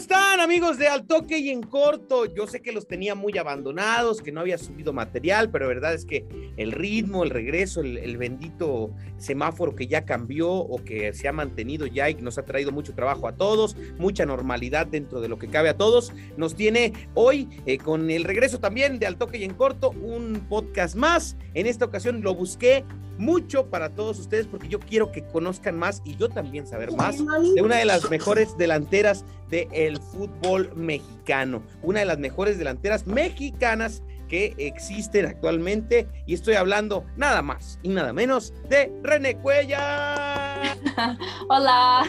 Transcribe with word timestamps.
está? 0.00 0.29
Amigos 0.40 0.78
de 0.78 0.88
Al 0.88 1.06
Toque 1.06 1.38
y 1.38 1.50
en 1.50 1.62
Corto? 1.62 2.24
Yo 2.24 2.46
sé 2.46 2.62
que 2.62 2.72
los 2.72 2.88
tenía 2.88 3.14
muy 3.14 3.36
abandonados, 3.36 4.22
que 4.22 4.32
no 4.32 4.40
había 4.40 4.56
subido 4.56 4.92
material, 4.92 5.50
pero 5.50 5.66
la 5.66 5.74
verdad 5.74 5.94
es 5.94 6.04
que 6.04 6.26
el 6.56 6.72
ritmo, 6.72 7.22
el 7.22 7.30
regreso, 7.30 7.80
el, 7.80 7.98
el, 7.98 8.16
bendito 8.16 8.90
semáforo 9.18 9.74
que 9.74 9.86
ya 9.86 10.04
cambió 10.04 10.50
o 10.50 10.82
que 10.82 11.12
se 11.12 11.28
ha 11.28 11.32
mantenido 11.32 11.86
ya 11.86 12.08
y 12.08 12.14
que 12.14 12.22
nos 12.22 12.38
ha 12.38 12.44
traído 12.44 12.72
mucho 12.72 12.94
trabajo 12.94 13.28
a 13.28 13.36
todos, 13.36 13.76
mucha 13.98 14.24
normalidad 14.24 14.86
dentro 14.86 15.20
de 15.20 15.28
lo 15.28 15.38
que 15.38 15.48
cabe 15.48 15.68
a 15.68 15.76
todos, 15.76 16.12
nos 16.36 16.54
tiene 16.54 16.92
hoy 17.14 17.48
eh, 17.66 17.78
con 17.78 18.10
el 18.10 18.24
regreso 18.24 18.58
también 18.60 18.98
de 18.98 19.06
Al 19.06 19.16
Toque 19.16 19.38
y 19.38 19.44
en 19.44 19.54
Corto 19.54 19.90
un 19.90 20.46
podcast 20.48 20.94
más. 20.96 21.36
En 21.54 21.66
esta 21.66 21.84
ocasión 21.84 22.22
lo 22.22 22.34
busqué 22.34 22.84
mucho 23.20 23.66
para 23.66 23.90
todos 23.90 24.18
ustedes 24.18 24.46
porque 24.46 24.68
yo 24.68 24.80
quiero 24.80 25.12
que 25.12 25.22
conozcan 25.22 25.76
más 25.76 26.00
y 26.04 26.16
yo 26.16 26.30
también 26.30 26.66
saber 26.66 26.90
más 26.92 27.18
de 27.18 27.62
una 27.62 27.76
de 27.76 27.84
las 27.84 28.10
mejores 28.10 28.56
delanteras 28.56 29.24
del 29.50 29.98
fútbol 29.98 30.29
mexicano, 30.74 31.62
una 31.82 32.00
de 32.00 32.06
las 32.06 32.18
mejores 32.18 32.58
delanteras 32.58 33.06
mexicanas 33.06 34.02
que 34.28 34.54
existen 34.58 35.26
actualmente 35.26 36.06
y 36.24 36.34
estoy 36.34 36.54
hablando 36.54 37.04
nada 37.16 37.42
más 37.42 37.80
y 37.82 37.88
nada 37.88 38.12
menos 38.12 38.54
de 38.68 38.92
René 39.02 39.36
Cuella. 39.36 40.76
Hola. 41.48 42.04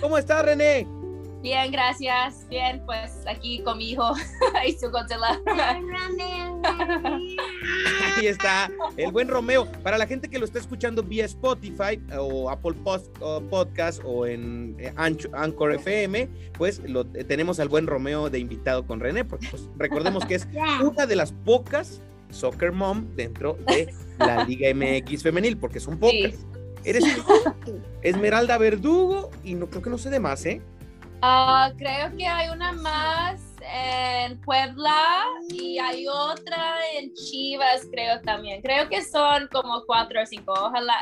¿Cómo 0.00 0.16
estás, 0.16 0.44
René? 0.44 0.86
Bien, 1.46 1.70
gracias. 1.70 2.44
Bien, 2.48 2.82
pues 2.84 3.24
aquí 3.24 3.60
con 3.62 3.78
mi 3.78 3.92
hijo 3.92 4.14
y 4.66 4.72
su 4.72 4.90
Godzilla. 4.90 5.40
Ahí 8.16 8.26
está, 8.26 8.68
el 8.96 9.12
buen 9.12 9.28
Romeo. 9.28 9.70
Para 9.84 9.96
la 9.96 10.08
gente 10.08 10.28
que 10.28 10.40
lo 10.40 10.44
está 10.44 10.58
escuchando 10.58 11.04
vía 11.04 11.24
Spotify 11.24 12.02
o 12.18 12.50
Apple 12.50 12.74
Post, 12.82 13.16
o 13.20 13.40
Podcast 13.42 14.02
o 14.04 14.26
en 14.26 14.74
eh, 14.80 14.92
Anchor 14.96 15.72
FM, 15.74 16.28
pues 16.58 16.80
lo, 16.80 17.02
eh, 17.14 17.22
tenemos 17.22 17.60
al 17.60 17.68
buen 17.68 17.86
Romeo 17.86 18.28
de 18.28 18.40
invitado 18.40 18.84
con 18.84 18.98
René, 18.98 19.24
porque 19.24 19.46
pues, 19.48 19.68
recordemos 19.76 20.26
que 20.26 20.34
es 20.34 20.48
una 20.82 21.06
de 21.06 21.14
las 21.14 21.30
pocas 21.30 22.02
soccer 22.30 22.72
mom 22.72 23.06
dentro 23.14 23.56
de 23.68 23.94
la 24.18 24.42
Liga 24.42 24.74
MX 24.74 25.22
femenil, 25.22 25.56
porque 25.56 25.78
son 25.78 25.96
pocas. 25.96 26.44
Eres 26.82 27.04
Esmeralda 28.02 28.58
Verdugo 28.58 29.30
y 29.44 29.54
no 29.54 29.68
creo 29.68 29.82
que 29.82 29.90
no 29.90 29.98
sé 29.98 30.10
de 30.10 30.18
más, 30.18 30.44
¿eh? 30.44 30.60
Uh, 31.22 31.74
creo 31.78 32.14
que 32.16 32.26
hay 32.26 32.50
una 32.50 32.72
más 32.72 33.40
en 33.60 34.40
Puebla 34.42 35.24
y 35.48 35.78
hay 35.78 36.06
otra 36.06 36.74
en 36.94 37.12
Chivas, 37.14 37.86
creo 37.90 38.20
también. 38.20 38.62
Creo 38.62 38.88
que 38.88 39.02
son 39.02 39.48
como 39.50 39.82
cuatro 39.86 40.22
o 40.22 40.26
cinco. 40.26 40.52
Ojalá, 40.52 40.94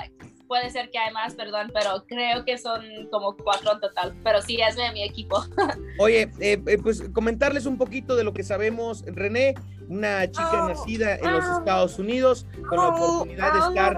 puede 0.47 0.71
ser 0.71 0.91
que 0.91 0.99
hay 0.99 1.13
más, 1.13 1.35
perdón, 1.35 1.71
pero 1.75 2.05
creo 2.07 2.45
que 2.45 2.59
son 2.59 2.83
como 3.11 3.37
cuatro 3.37 3.73
en 3.73 3.81
total. 3.81 4.15
Pero 4.23 4.41
sí, 4.41 4.59
es 4.61 4.77
de 4.77 4.93
mi 4.93 5.03
equipo. 5.03 5.45
Oye, 5.99 6.31
eh, 6.41 6.63
eh, 6.67 6.79
pues 6.83 7.03
comentarles 7.13 7.67
un 7.67 7.77
poquito 7.77 8.17
de 8.17 8.25
lo 8.25 8.33
que 8.33 8.45
sabemos. 8.45 9.05
René, 9.07 9.55
una 9.89 10.27
chica 10.31 10.67
nacida 10.69 11.17
en 11.17 11.33
los 11.33 11.45
Estados 11.45 11.99
Unidos, 11.99 12.47
con 12.69 12.79
la 12.79 12.89
oportunidad 12.89 13.53
de 13.53 13.59
estar 13.69 13.97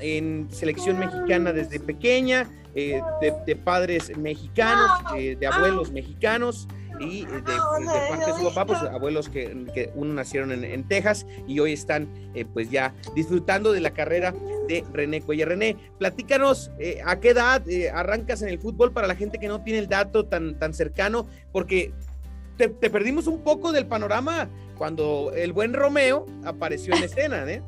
en 0.00 0.50
selección 0.50 0.98
mexicana 0.98 1.52
desde 1.52 1.78
pequeña 1.78 2.48
eh, 2.78 3.00
de, 3.46 3.56
padres 3.56 4.14
mexicanos, 4.18 4.90
eh, 5.16 5.34
de 5.34 5.46
abuelos 5.46 5.90
mexicanos 5.90 6.68
y 7.00 7.24
de, 7.24 7.40
parte 7.40 8.26
de 8.26 8.38
su 8.38 8.44
papá, 8.44 8.66
pues 8.66 8.82
abuelos 8.82 9.30
que, 9.30 9.90
uno 9.94 10.12
nacieron 10.12 10.52
en, 10.52 10.86
Texas 10.86 11.26
y 11.48 11.58
hoy 11.58 11.72
están 11.72 12.06
eh, 12.34 12.44
pues 12.44 12.70
ya 12.70 12.94
disfrutando 13.14 13.72
de 13.72 13.80
la 13.80 13.92
carrera 13.92 14.34
de 14.68 14.84
René 14.92 15.22
Cuellar. 15.22 15.48
René, 15.48 15.78
platícanos 15.98 16.70
a 17.02 17.18
qué 17.18 17.30
edad 17.30 17.62
arrancas 17.94 18.42
en 18.42 18.50
el 18.50 18.58
fútbol 18.58 18.92
para 18.92 19.06
la 19.06 19.14
gente 19.14 19.38
que 19.38 19.48
no 19.48 19.62
tiene 19.62 19.78
el 19.78 19.88
dato 19.88 20.26
tan, 20.26 20.58
tan 20.58 20.74
cercano, 20.74 21.26
porque 21.52 21.94
te, 22.58 22.68
te 22.68 22.90
perdimos 22.90 23.26
un 23.26 23.42
poco 23.42 23.72
del 23.72 23.86
panorama 23.86 24.50
cuando 24.76 25.32
el 25.34 25.54
buen 25.54 25.72
Romeo 25.72 26.26
apareció 26.44 26.94
en 26.94 27.04
escena, 27.04 27.50
¿eh? 27.50 27.62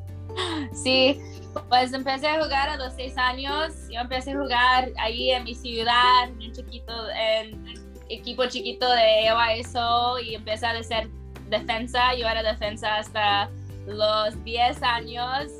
Sí, 0.72 1.20
pues 1.68 1.92
empecé 1.92 2.28
a 2.28 2.42
jugar 2.42 2.68
a 2.68 2.76
los 2.76 2.94
seis 2.94 3.16
años. 3.16 3.74
Yo 3.90 4.00
empecé 4.00 4.32
a 4.32 4.38
jugar 4.38 4.90
ahí 4.98 5.30
en 5.30 5.44
mi 5.44 5.54
ciudad, 5.54 6.24
en 6.28 6.34
un 6.40 6.52
chiquito, 6.52 6.92
en 7.10 7.74
equipo 8.08 8.46
chiquito 8.46 8.88
de 8.90 9.28
EYSO 9.28 10.18
y 10.20 10.34
empecé 10.34 10.66
a 10.66 10.82
ser 10.82 11.08
defensa. 11.48 12.14
Yo 12.14 12.26
era 12.26 12.42
defensa 12.42 12.96
hasta 12.96 13.50
los 13.86 14.44
10 14.44 14.82
años 14.82 15.50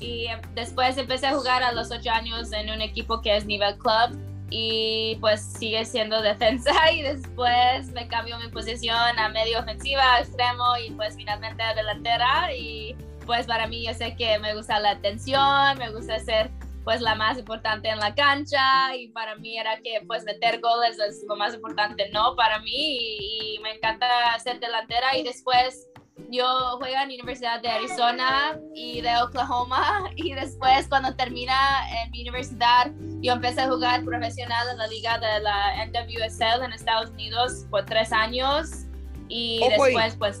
y 0.00 0.26
después 0.54 0.98
empecé 0.98 1.28
a 1.28 1.34
jugar 1.34 1.62
a 1.62 1.72
los 1.72 1.90
8 1.90 2.10
años 2.10 2.52
en 2.52 2.70
un 2.70 2.82
equipo 2.82 3.20
que 3.22 3.36
es 3.36 3.46
nivel 3.46 3.78
club 3.78 4.18
y 4.50 5.16
pues 5.20 5.40
sigue 5.40 5.84
siendo 5.84 6.20
defensa 6.22 6.72
y 6.92 7.02
después 7.02 7.90
me 7.92 8.06
cambió 8.08 8.38
mi 8.38 8.48
posición 8.48 9.18
a 9.18 9.28
medio 9.28 9.60
ofensiva, 9.60 10.20
extremo 10.20 10.64
y 10.84 10.90
pues 10.92 11.16
finalmente 11.16 11.62
a 11.62 11.74
delantera 11.74 12.54
y 12.54 12.96
pues 13.26 13.46
para 13.46 13.66
mí 13.66 13.84
yo 13.84 13.92
sé 13.92 14.16
que 14.16 14.38
me 14.38 14.54
gusta 14.54 14.78
la 14.80 14.92
atención, 14.92 15.78
me 15.78 15.90
gusta 15.90 16.18
ser 16.20 16.50
pues 16.84 17.00
la 17.00 17.16
más 17.16 17.36
importante 17.36 17.88
en 17.88 17.98
la 17.98 18.14
cancha 18.14 18.94
y 18.94 19.08
para 19.08 19.34
mí 19.34 19.58
era 19.58 19.76
que 19.78 20.00
pues 20.06 20.22
meter 20.22 20.60
goles 20.60 20.96
es 21.00 21.24
lo 21.28 21.34
más 21.34 21.52
importante, 21.52 22.08
¿no? 22.12 22.36
Para 22.36 22.60
mí 22.60 23.08
y, 23.20 23.58
me 23.60 23.72
encanta 23.72 24.06
ser 24.38 24.60
delantera 24.60 25.16
y 25.16 25.24
después 25.24 25.88
yo 26.30 26.46
juego 26.78 26.94
en 26.94 27.08
la 27.08 27.14
Universidad 27.14 27.60
de 27.60 27.68
Arizona 27.68 28.56
y 28.72 29.00
de 29.00 29.16
Oklahoma 29.20 30.08
y 30.16 30.32
después 30.32 30.86
cuando 30.88 31.14
termina 31.16 31.54
en 32.00 32.12
mi 32.12 32.22
universidad 32.22 32.92
yo 33.20 33.32
empecé 33.32 33.62
a 33.62 33.68
jugar 33.68 34.04
profesional 34.04 34.68
en 34.70 34.78
la 34.78 34.86
liga 34.86 35.18
de 35.18 35.40
la 35.40 35.84
NWSL 35.86 36.64
en 36.64 36.72
Estados 36.72 37.10
Unidos 37.10 37.66
por 37.68 37.84
tres 37.84 38.12
años 38.12 38.86
y 39.28 39.58
después 39.68 40.14
pues 40.16 40.40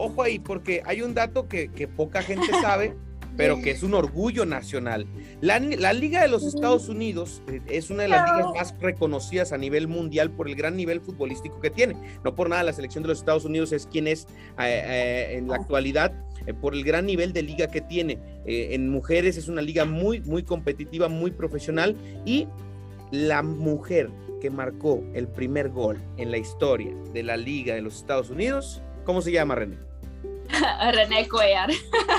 ojo 0.00 0.22
ahí, 0.22 0.38
porque 0.38 0.82
hay 0.84 1.02
un 1.02 1.14
dato 1.14 1.48
que, 1.48 1.68
poca 1.96 2.22
gente 2.22 2.46
sabe, 2.60 2.96
pero 3.36 3.60
que 3.62 3.70
es 3.70 3.82
un 3.82 3.94
orgullo 3.94 4.44
nacional. 4.44 5.06
La, 5.40 5.58
Liga 5.92 6.22
de 6.22 6.28
los 6.28 6.44
Estados 6.44 6.88
Unidos 6.88 7.42
eh, 7.48 7.60
es 7.68 7.90
una 7.90 8.02
de 8.02 8.08
las 8.08 8.30
ligas 8.30 8.52
más 8.54 8.80
reconocidas 8.80 9.52
a 9.52 9.58
nivel 9.58 9.88
mundial 9.88 10.30
por 10.30 10.48
el 10.48 10.56
gran 10.56 10.76
nivel 10.76 11.00
futbolístico 11.00 11.60
que 11.60 11.70
tiene. 11.70 11.96
No 12.24 12.34
por 12.34 12.48
nada 12.48 12.62
la 12.62 12.72
selección 12.72 13.02
de 13.02 13.08
los 13.08 13.18
Estados 13.18 13.44
Unidos 13.44 13.72
es 13.72 13.86
quien 13.86 14.08
es 14.08 14.26
eh, 14.58 14.82
eh, 14.84 15.36
en 15.36 15.48
la 15.48 15.56
actualidad 15.56 16.12
por 16.60 16.74
el 16.74 16.84
gran 16.84 17.06
nivel 17.06 17.32
de 17.32 17.42
liga 17.42 17.68
que 17.68 17.82
tiene. 17.82 18.18
en 18.46 18.88
mujeres 18.88 19.36
es 19.36 19.48
una 19.48 19.60
liga 19.60 19.84
muy, 19.84 20.20
muy 20.20 20.42
competitiva, 20.42 21.08
muy 21.08 21.30
profesional 21.30 21.96
y 22.24 22.48
la 23.10 23.42
mujer 23.42 24.10
que 24.40 24.50
marcó 24.50 25.04
el 25.12 25.28
primer 25.28 25.68
gol 25.68 25.98
en 26.16 26.30
la 26.30 26.38
historia 26.38 26.92
de 27.12 27.22
la 27.22 27.36
Liga 27.36 27.74
de 27.74 27.82
los 27.82 27.96
Estados 27.96 28.30
Unidos, 28.30 28.82
¿cómo 29.04 29.20
se 29.20 29.32
llama 29.32 29.54
René? 29.54 29.89
René 30.92 31.28
Cuellar. 31.28 31.70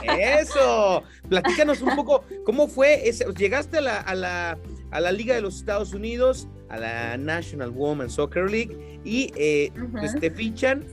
Eso, 0.04 1.04
platícanos 1.30 1.82
un 1.82 1.96
poco, 1.96 2.24
¿cómo 2.46 2.68
fue? 2.68 3.08
Ese, 3.08 3.26
llegaste 3.38 3.78
a 3.78 3.82
la, 3.82 3.98
a, 3.98 4.16
la, 4.16 4.58
a 4.92 5.00
la 5.00 5.12
Liga 5.12 5.36
de 5.36 5.42
los 5.42 5.58
Estados 5.58 5.94
Unidos, 5.94 6.48
a 6.70 6.78
la 6.78 7.18
National 7.18 7.70
Women's 7.70 8.14
Soccer 8.14 8.50
League, 8.50 9.00
y 9.04 9.32
eh, 9.36 9.72
pues 9.92 10.20
te 10.20 10.32
fichan 10.32 10.86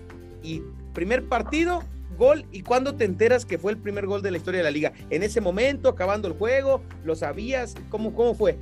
y 0.42 0.62
primer 0.92 1.28
partido, 1.28 1.82
gol, 2.16 2.44
¿y 2.50 2.62
cuándo 2.62 2.94
te 2.96 3.04
enteras 3.04 3.44
que 3.44 3.58
fue 3.58 3.72
el 3.72 3.78
primer 3.78 4.06
gol 4.06 4.22
de 4.22 4.30
la 4.30 4.38
historia 4.38 4.58
de 4.58 4.64
la 4.64 4.70
liga? 4.70 4.92
¿En 5.10 5.22
ese 5.22 5.40
momento, 5.40 5.88
acabando 5.88 6.28
el 6.28 6.34
juego? 6.34 6.82
¿Lo 7.04 7.14
sabías? 7.14 7.74
¿Cómo, 7.90 8.14
cómo 8.14 8.34
fue? 8.34 8.58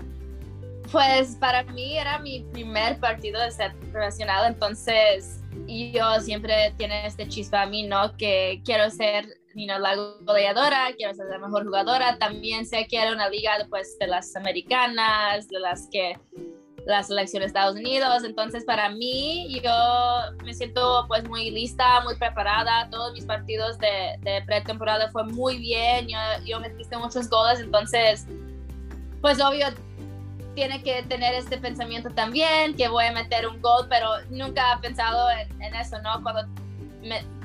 Pues 0.92 1.36
para 1.36 1.62
mí 1.64 1.98
era 1.98 2.19
mi 2.19 2.41
primer 2.52 2.98
partido 3.00 3.41
de 3.41 3.50
ser 3.50 3.74
profesional, 3.92 4.52
entonces 4.52 5.41
yo 5.66 6.20
siempre 6.20 6.72
tiene 6.76 7.06
este 7.06 7.28
chispa 7.28 7.62
a 7.62 7.66
mí, 7.66 7.82
¿no? 7.84 8.16
Que 8.16 8.62
quiero 8.64 8.88
ser 8.91 9.26
you 9.56 9.66
la 9.66 9.96
goleadora, 10.20 10.92
quiero 10.96 11.14
ser 11.14 11.26
la 11.30 11.38
mejor 11.38 11.64
jugadora, 11.64 12.19
también 12.19 12.66
sé 12.66 12.86
que 12.86 12.98
era 12.98 13.12
una 13.12 13.28
liga 13.28 13.52
pues, 13.70 13.98
de 13.98 14.06
las 14.06 14.36
americanas, 14.36 15.49
de 15.49 15.58
las 15.61 15.88
que 15.90 16.19
la 16.84 17.02
selección 17.02 17.40
de 17.40 17.46
Estados 17.46 17.75
Unidos, 17.75 18.22
entonces 18.22 18.64
para 18.64 18.90
mí 18.90 19.61
yo 19.61 19.72
me 20.44 20.55
siento 20.55 21.05
pues 21.08 21.28
muy 21.28 21.50
lista, 21.50 22.00
muy 22.02 22.14
preparada, 22.16 22.88
todos 22.90 23.12
mis 23.12 23.25
partidos 23.25 23.76
de, 23.78 24.16
de 24.20 24.43
pretemporada 24.46 25.11
fue 25.11 25.25
muy 25.25 25.58
bien, 25.58 26.06
yo, 26.06 26.19
yo 26.44 26.61
metiste 26.61 26.96
muchos 26.96 27.28
goles, 27.28 27.58
entonces 27.58 28.26
pues 29.20 29.40
obvio 29.40 29.66
tiene 30.56 30.82
que 30.82 31.03
tener 31.03 31.35
este 31.35 31.58
pensamiento 31.58 32.11
también, 32.11 32.75
que 32.75 32.88
voy 32.88 33.05
a 33.05 33.12
meter 33.12 33.47
un 33.47 33.61
gol, 33.61 33.87
pero 33.91 34.08
nunca 34.31 34.73
he 34.73 34.79
pensado 34.79 35.29
en, 35.31 35.75
eso, 35.75 36.00
¿no? 36.00 36.23
Cuando, 36.23 36.43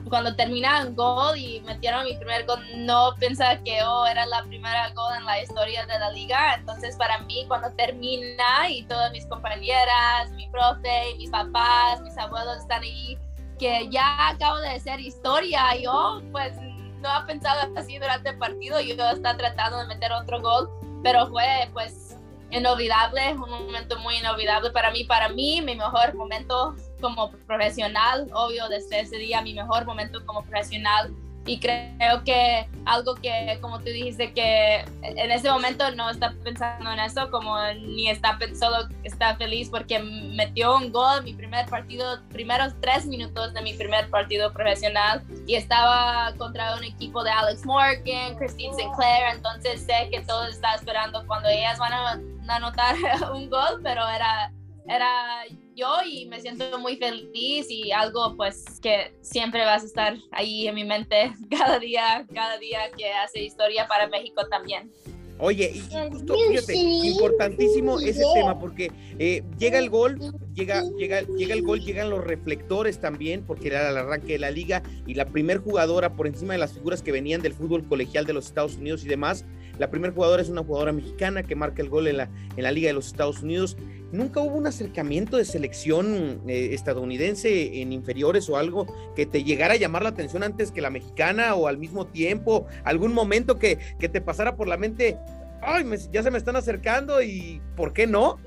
cuando 0.10 0.34
termina 0.36 0.86
un 0.88 0.96
gol 0.96 1.38
y 1.38 1.60
metieron 1.62 2.06
mi 2.06 2.16
primer 2.16 2.46
gol, 2.46 2.63
no 2.78 3.13
pensaba 3.19 3.58
que 3.58 3.84
oh, 3.84 4.06
era 4.06 4.25
la 4.25 4.44
primera 4.44 4.90
gol 4.94 5.13
en 5.18 5.25
la 5.25 5.42
historia 5.42 5.86
de 5.86 6.00
la 6.00 6.10
liga. 6.12 6.56
Entonces, 6.56 6.96
para 6.96 7.19
mí, 7.19 7.44
cuando 7.50 7.69
termina 7.74 8.69
y 8.69 8.84
todas 8.84 9.12
mis 9.12 9.25
compañeras, 9.25 10.31
mi 10.31 10.48
profe, 10.48 11.14
mis 11.18 11.30
papás, 11.30 12.00
mis 12.02 12.18
abuelos 12.18 12.60
están 12.60 12.81
ahí, 12.81 13.18
que 13.60 13.90
ya 13.90 14.30
acabo 14.30 14.57
de 14.60 14.69
hacer 14.69 15.02
historia, 15.02 15.75
yo 15.75 16.22
pues 16.31 16.54
no 17.02 17.10
he 17.19 17.25
pensado 17.28 17.69
así 17.75 18.00
durante 18.00 18.30
el 18.30 18.38
partido, 18.38 18.80
yo 18.80 18.94
estaba 18.94 19.38
tratando 19.38 19.80
de 19.80 19.88
meter 19.88 20.14
otro 20.14 20.42
gol, 20.42 20.69
pero 21.04 21.28
fue 21.28 21.69
pues 21.74 22.16
inolvidable, 22.51 23.33
un 23.33 23.50
momento 23.50 23.98
muy 24.00 24.18
inolvidable 24.18 24.71
para 24.71 24.92
mí. 24.92 25.03
Para 25.03 25.30
mí, 25.30 25.62
mi 25.62 25.75
mejor 25.75 26.13
momento 26.13 26.75
como 27.00 27.31
profesional, 27.48 28.30
obvio, 28.33 28.68
desde 28.69 29.00
ese 29.00 29.18
día, 29.18 29.42
mi 29.42 29.53
mejor 29.53 29.86
momento 29.86 30.25
como 30.25 30.44
profesional 30.44 31.13
y 31.46 31.60
creo 31.60 32.24
que 32.24 32.68
algo 32.86 33.16
que, 33.16 33.58
como 33.62 33.80
tú 33.80 33.86
dijiste, 33.86 34.32
que 34.32 34.86
en 35.02 35.32
ese 35.32 35.50
momento 35.50 35.90
no 35.96 36.10
está 36.10 36.34
pensando 36.44 36.92
en 36.92 37.00
eso, 37.00 37.32
como 37.32 37.56
ni 37.74 38.10
está 38.10 38.38
solo 38.60 38.88
está 39.04 39.36
feliz 39.38 39.70
porque 39.70 40.00
metió 40.00 40.76
un 40.78 40.92
gol 40.92 41.24
mi 41.24 41.34
primer 41.34 41.66
partido, 41.68 42.22
primeros 42.30 42.74
tres 42.80 43.06
minutos 43.08 43.54
de 43.54 43.62
mi 43.62 43.74
primer 43.74 44.10
partido 44.10 44.54
profesional. 44.54 45.24
Y 45.48 45.56
estaba 45.56 46.32
contra 46.38 46.76
un 46.76 46.84
equipo 46.84 47.24
de 47.24 47.32
Alex 47.32 47.66
Morgan, 47.66 48.36
Christine 48.38 48.76
Sinclair, 48.76 49.36
entonces 49.36 49.82
sé 49.82 50.10
que 50.12 50.22
todos 50.22 50.50
están 50.50 50.76
esperando 50.76 51.26
cuando 51.26 51.50
ellas 51.50 51.80
van 51.80 51.94
a 51.94 52.20
anotar 52.56 52.96
un 53.34 53.50
gol, 53.50 53.80
pero 53.82 54.08
era 54.08 54.52
era 54.88 55.44
yo 55.75 55.89
y 56.06 56.25
me 56.28 56.42
siento 56.42 56.78
muy 56.80 56.98
feliz 56.98 57.68
y 57.69 57.92
algo 57.92 58.36
pues 58.36 58.80
que 58.81 59.13
siempre 59.22 59.66
vas 59.66 59.83
a 59.83 59.86
estar 59.86 60.18
ahí 60.31 60.68
en 60.68 60.75
mi 60.75 60.83
mente 60.83 61.33
cada 61.50 61.80
día, 61.80 62.25
cada 62.33 62.57
día 62.57 62.80
que 62.98 63.12
hace 63.12 63.44
historia 63.44 63.88
para 63.88 64.07
México 64.07 64.48
también. 64.50 64.92
Oye, 65.44 65.72
y 65.74 65.80
justo, 66.12 66.36
fíjate, 66.36 66.75
importantísimo 66.75 68.00
ese 68.00 68.24
tema, 68.36 68.60
porque 68.60 68.92
eh, 69.18 69.42
llega 69.57 69.80
el 69.80 69.89
gol, 69.89 70.19
llega, 70.54 70.83
llega, 71.00 71.22
llega 71.22 71.56
el 71.56 71.63
gol, 71.63 71.80
llegan 71.80 72.12
los 72.12 72.24
reflectores 72.24 73.00
también, 73.00 73.44
porque 73.44 73.69
era 73.69 73.89
el 73.89 73.98
arranque 73.98 74.33
de 74.33 74.38
la 74.39 74.51
liga, 74.51 74.83
y 75.07 75.16
la 75.16 75.25
primer 75.25 75.57
jugadora 75.57 76.13
por 76.13 76.28
encima 76.28 76.54
de 76.54 76.60
las 76.60 76.74
figuras 76.74 77.01
que 77.01 77.12
venían 77.12 77.42
del 77.42 77.56
fútbol 77.56 77.88
colegial 77.88 78.28
de 78.28 78.33
los 78.33 78.45
Estados 78.45 78.75
Unidos 78.75 79.04
y 79.04 79.07
demás, 79.07 79.44
la 79.81 79.89
primer 79.89 80.13
jugadora 80.13 80.44
es 80.44 80.50
una 80.50 80.63
jugadora 80.63 80.92
mexicana 80.92 81.42
que 81.42 81.56
marca 81.56 81.81
el 81.81 81.89
gol 81.89 82.07
en 82.07 82.18
la, 82.18 82.30
en 82.56 82.63
la 82.63 82.72
liga 82.72 82.89
de 82.89 82.94
los 82.94 83.07
Estados 83.07 83.42
Unidos. 83.42 83.78
Nunca 84.12 84.39
hubo 84.39 84.56
un 84.56 84.68
acercamiento 84.68 85.38
de 85.38 85.44
selección 85.44 86.39
eh, 86.48 86.69
estadounidense 86.74 87.81
en 87.81 87.92
inferiores 87.92 88.48
o 88.48 88.57
algo 88.57 88.86
que 89.16 89.25
te 89.25 89.44
llegara 89.44 89.74
a 89.74 89.78
llamar 89.78 90.04
la 90.04 90.10
atención 90.10 90.44
antes 90.44 90.72
que 90.72 90.81
la 90.81 90.92
mexicana 90.92 91.56
o 91.56 91.68
al 91.68 91.80
mismo 91.80 92.06
tiempo, 92.06 92.68
algún 92.83 93.12
momento 93.12 93.57
que, 93.57 93.80
que 93.98 94.07
te 94.07 94.22
pasara 94.22 94.56
por 94.56 94.68
la 94.68 94.78
mente, 94.78 95.18
ay, 95.63 95.83
ya 96.12 96.22
se 96.22 96.30
me 96.30 96.38
están 96.38 96.57
acercando 96.57 97.19
y 97.24 97.60
¿por 97.75 97.92
qué 97.92 98.06
no? 98.06 98.38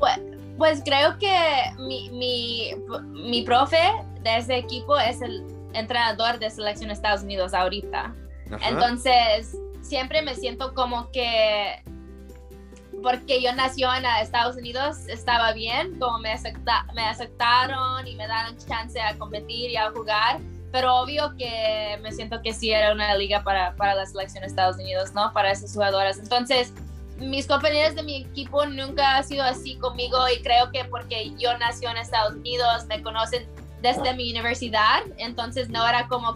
Pues, 0.00 0.18
pues 0.58 0.82
creo 0.84 1.16
que 1.20 1.36
mi, 1.78 2.10
mi, 2.10 2.72
mi 3.30 3.42
profe 3.42 3.78
de 4.24 4.38
ese 4.38 4.56
equipo 4.56 4.98
es 4.98 5.22
el 5.22 5.44
entrenador 5.74 6.40
de 6.40 6.50
selección 6.50 6.88
de 6.88 6.94
Estados 6.94 7.22
Unidos 7.22 7.54
ahorita. 7.54 8.16
Entonces, 8.68 9.56
siempre 9.86 10.22
me 10.22 10.34
siento 10.34 10.74
como 10.74 11.10
que 11.10 11.82
porque 13.02 13.42
yo 13.42 13.52
nació 13.54 13.92
en 13.94 14.04
Estados 14.20 14.56
Unidos 14.56 15.06
estaba 15.08 15.52
bien, 15.52 15.98
como 15.98 16.18
me, 16.18 16.34
me 16.94 17.04
aceptaron 17.04 18.06
y 18.06 18.16
me 18.16 18.26
dan 18.26 18.56
chance 18.56 19.00
a 19.00 19.16
competir 19.16 19.70
y 19.70 19.76
a 19.76 19.90
jugar, 19.90 20.40
pero 20.72 20.94
obvio 20.96 21.34
que 21.36 21.98
me 22.02 22.10
siento 22.12 22.40
que 22.42 22.52
sí 22.52 22.70
era 22.70 22.92
una 22.92 23.14
liga 23.14 23.44
para, 23.44 23.76
para 23.76 23.94
la 23.94 24.06
selección 24.06 24.42
de 24.42 24.48
Estados 24.48 24.76
Unidos, 24.76 25.12
¿no? 25.14 25.32
Para 25.32 25.52
esas 25.52 25.72
jugadoras. 25.72 26.18
Entonces, 26.18 26.72
mis 27.18 27.46
compañeros 27.46 27.94
de 27.94 28.02
mi 28.02 28.16
equipo 28.22 28.66
nunca 28.66 29.16
ha 29.16 29.22
sido 29.22 29.44
así 29.44 29.76
conmigo 29.76 30.18
y 30.28 30.42
creo 30.42 30.70
que 30.70 30.84
porque 30.86 31.32
yo 31.38 31.56
nací 31.58 31.86
en 31.86 31.96
Estados 31.96 32.34
Unidos, 32.34 32.86
me 32.86 33.02
conocen 33.02 33.46
desde 33.82 34.14
mi 34.14 34.30
universidad, 34.30 35.02
entonces 35.18 35.68
no 35.68 35.86
era 35.86 36.08
como 36.08 36.34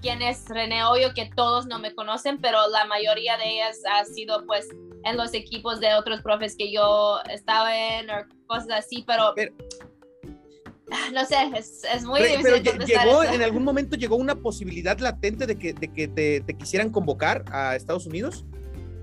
quién 0.00 0.22
es 0.22 0.44
René, 0.48 0.84
obvio 0.84 1.12
que 1.14 1.30
todos 1.34 1.66
no 1.66 1.78
me 1.78 1.94
conocen, 1.94 2.40
pero 2.40 2.58
la 2.68 2.84
mayoría 2.86 3.36
de 3.36 3.50
ellas 3.50 3.78
ha 3.90 4.04
sido 4.04 4.46
pues 4.46 4.68
en 5.04 5.16
los 5.16 5.34
equipos 5.34 5.80
de 5.80 5.94
otros 5.94 6.20
profes 6.22 6.56
que 6.56 6.72
yo 6.72 7.18
estaba 7.30 7.76
en 7.76 8.10
o 8.10 8.24
cosas 8.46 8.70
así, 8.84 9.04
pero, 9.06 9.34
no 11.14 11.24
sé, 11.24 11.36
es, 11.56 11.84
es 11.84 12.04
muy 12.04 12.20
difícil. 12.22 12.62
Pero 12.62 12.84
llegó, 12.84 13.22
en 13.24 13.42
algún 13.42 13.64
momento 13.64 13.96
llegó 13.96 14.16
una 14.16 14.34
posibilidad 14.34 14.98
latente 14.98 15.46
de 15.46 15.58
que, 15.58 15.72
de 15.72 15.92
que 15.92 16.08
te, 16.08 16.40
te, 16.40 16.56
quisieran 16.56 16.90
convocar 16.90 17.44
a 17.50 17.76
Estados 17.76 18.06
Unidos. 18.06 18.44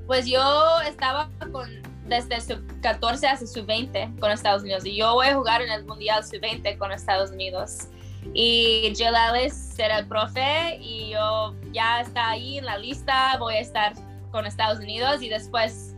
Pues 0.06 0.26
yo 0.26 0.42
estaba 0.88 1.30
con 1.52 1.70
desde 2.08 2.40
su 2.42 2.56
14 2.82 3.28
hasta 3.28 3.46
su 3.46 3.66
20 3.66 4.14
con 4.20 4.32
Estados 4.32 4.64
Unidos 4.64 4.86
y 4.86 4.96
yo 4.96 5.14
voy 5.14 5.28
a 5.28 5.36
jugar 5.36 5.62
en 5.62 5.70
el 5.72 5.86
Mundial 5.86 6.24
su 6.24 6.40
20 6.40 6.78
con 6.78 6.92
Estados 6.92 7.32
Unidos. 7.32 7.88
Y 8.34 8.94
Jill 8.96 9.16
Ellis 9.16 9.78
era 9.80 10.00
el 10.00 10.08
profe 10.08 10.78
y 10.80 11.10
yo 11.12 11.56
ya 11.72 12.02
está 12.02 12.30
ahí 12.32 12.58
en 12.58 12.66
la 12.66 12.78
lista, 12.78 13.38
voy 13.40 13.56
a 13.56 13.60
estar 13.60 13.94
con 14.32 14.46
Estados 14.46 14.80
Unidos 14.80 15.22
y 15.22 15.30
después 15.30 15.96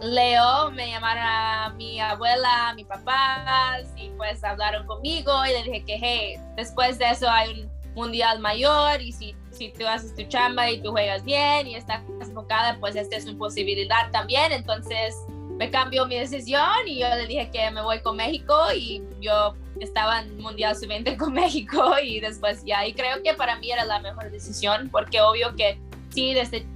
Leo 0.00 0.70
me 0.70 0.90
llamaron 0.90 1.22
a 1.24 1.74
mi 1.76 2.00
abuela, 2.00 2.70
a 2.70 2.74
mi 2.74 2.84
papá 2.84 3.78
y 3.96 4.08
pues 4.10 4.42
hablaron 4.42 4.86
conmigo 4.86 5.32
y 5.44 5.48
le 5.50 5.62
dije 5.64 5.84
que 5.84 5.98
hey, 6.00 6.40
después 6.56 6.98
de 6.98 7.10
eso 7.10 7.28
hay 7.28 7.50
un 7.50 7.80
mundial 7.94 8.38
mayor 8.38 9.02
y 9.02 9.12
si, 9.12 9.34
si 9.50 9.70
tú 9.72 9.86
haces 9.86 10.14
tu 10.14 10.22
chamba 10.24 10.70
y 10.70 10.80
tú 10.80 10.90
juegas 10.90 11.24
bien 11.24 11.66
y 11.66 11.74
estás 11.74 12.02
enfocada, 12.20 12.78
pues 12.80 12.96
esta 12.96 13.16
es 13.16 13.26
una 13.26 13.38
posibilidad 13.38 14.10
también. 14.10 14.52
Entonces 14.52 15.14
me 15.58 15.70
cambió 15.70 16.06
mi 16.06 16.18
decisión 16.18 16.86
y 16.86 17.00
yo 17.00 17.08
le 17.08 17.26
dije 17.26 17.50
que 17.52 17.70
me 17.70 17.82
voy 17.82 18.00
con 18.00 18.16
México 18.16 18.54
y 18.74 19.02
yo 19.20 19.54
estaba 19.80 20.20
en 20.20 20.38
Mundial 20.38 20.76
Sub-20 20.76 21.16
con 21.16 21.32
México 21.34 21.94
y 22.02 22.20
después 22.20 22.64
ya, 22.64 22.86
y 22.86 22.92
creo 22.92 23.22
que 23.22 23.34
para 23.34 23.56
mí 23.58 23.70
era 23.70 23.84
la 23.84 24.00
mejor 24.00 24.30
decisión 24.30 24.88
porque 24.90 25.20
obvio 25.20 25.54
que 25.56 25.78
sí, 26.10 26.34
desde 26.34 26.66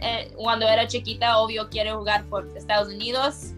eh, 0.00 0.32
cuando 0.36 0.66
era 0.68 0.86
chiquita, 0.88 1.38
obvio, 1.38 1.68
quiere 1.68 1.92
jugar 1.92 2.24
por 2.24 2.48
Estados 2.56 2.92
Unidos, 2.92 3.52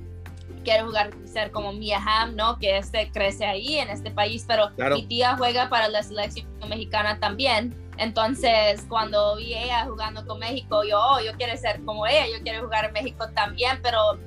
quiere 0.63 0.83
jugar, 0.83 1.11
ser 1.25 1.51
como 1.51 1.73
Mia 1.73 1.99
Hamm, 1.99 2.37
¿no? 2.37 2.59
Que 2.59 2.77
este 2.77 3.11
crece 3.11 3.47
ahí 3.47 3.79
en 3.79 3.89
este 3.89 4.11
país, 4.11 4.45
pero 4.47 4.71
mi 4.95 5.07
tía 5.07 5.37
juega 5.39 5.71
para 5.71 5.89
la 5.89 6.03
selección 6.03 6.47
mexicana 6.69 7.19
también. 7.19 7.75
Entonces, 7.97 8.85
cuando 8.91 9.37
vi 9.37 9.55
ella 9.55 9.87
jugando 9.87 10.27
con 10.27 10.39
México, 10.39 10.83
yo, 10.85 11.01
oh, 11.01 11.21
yo 11.21 11.33
quiero 11.39 11.57
ser 11.57 11.83
como 11.85 12.07
ella, 12.07 12.27
yo 12.37 12.43
quiero 12.43 12.63
jugar 12.65 12.87
en 12.87 12.93
México 12.93 13.27
también, 13.35 13.81
pero 13.83 14.19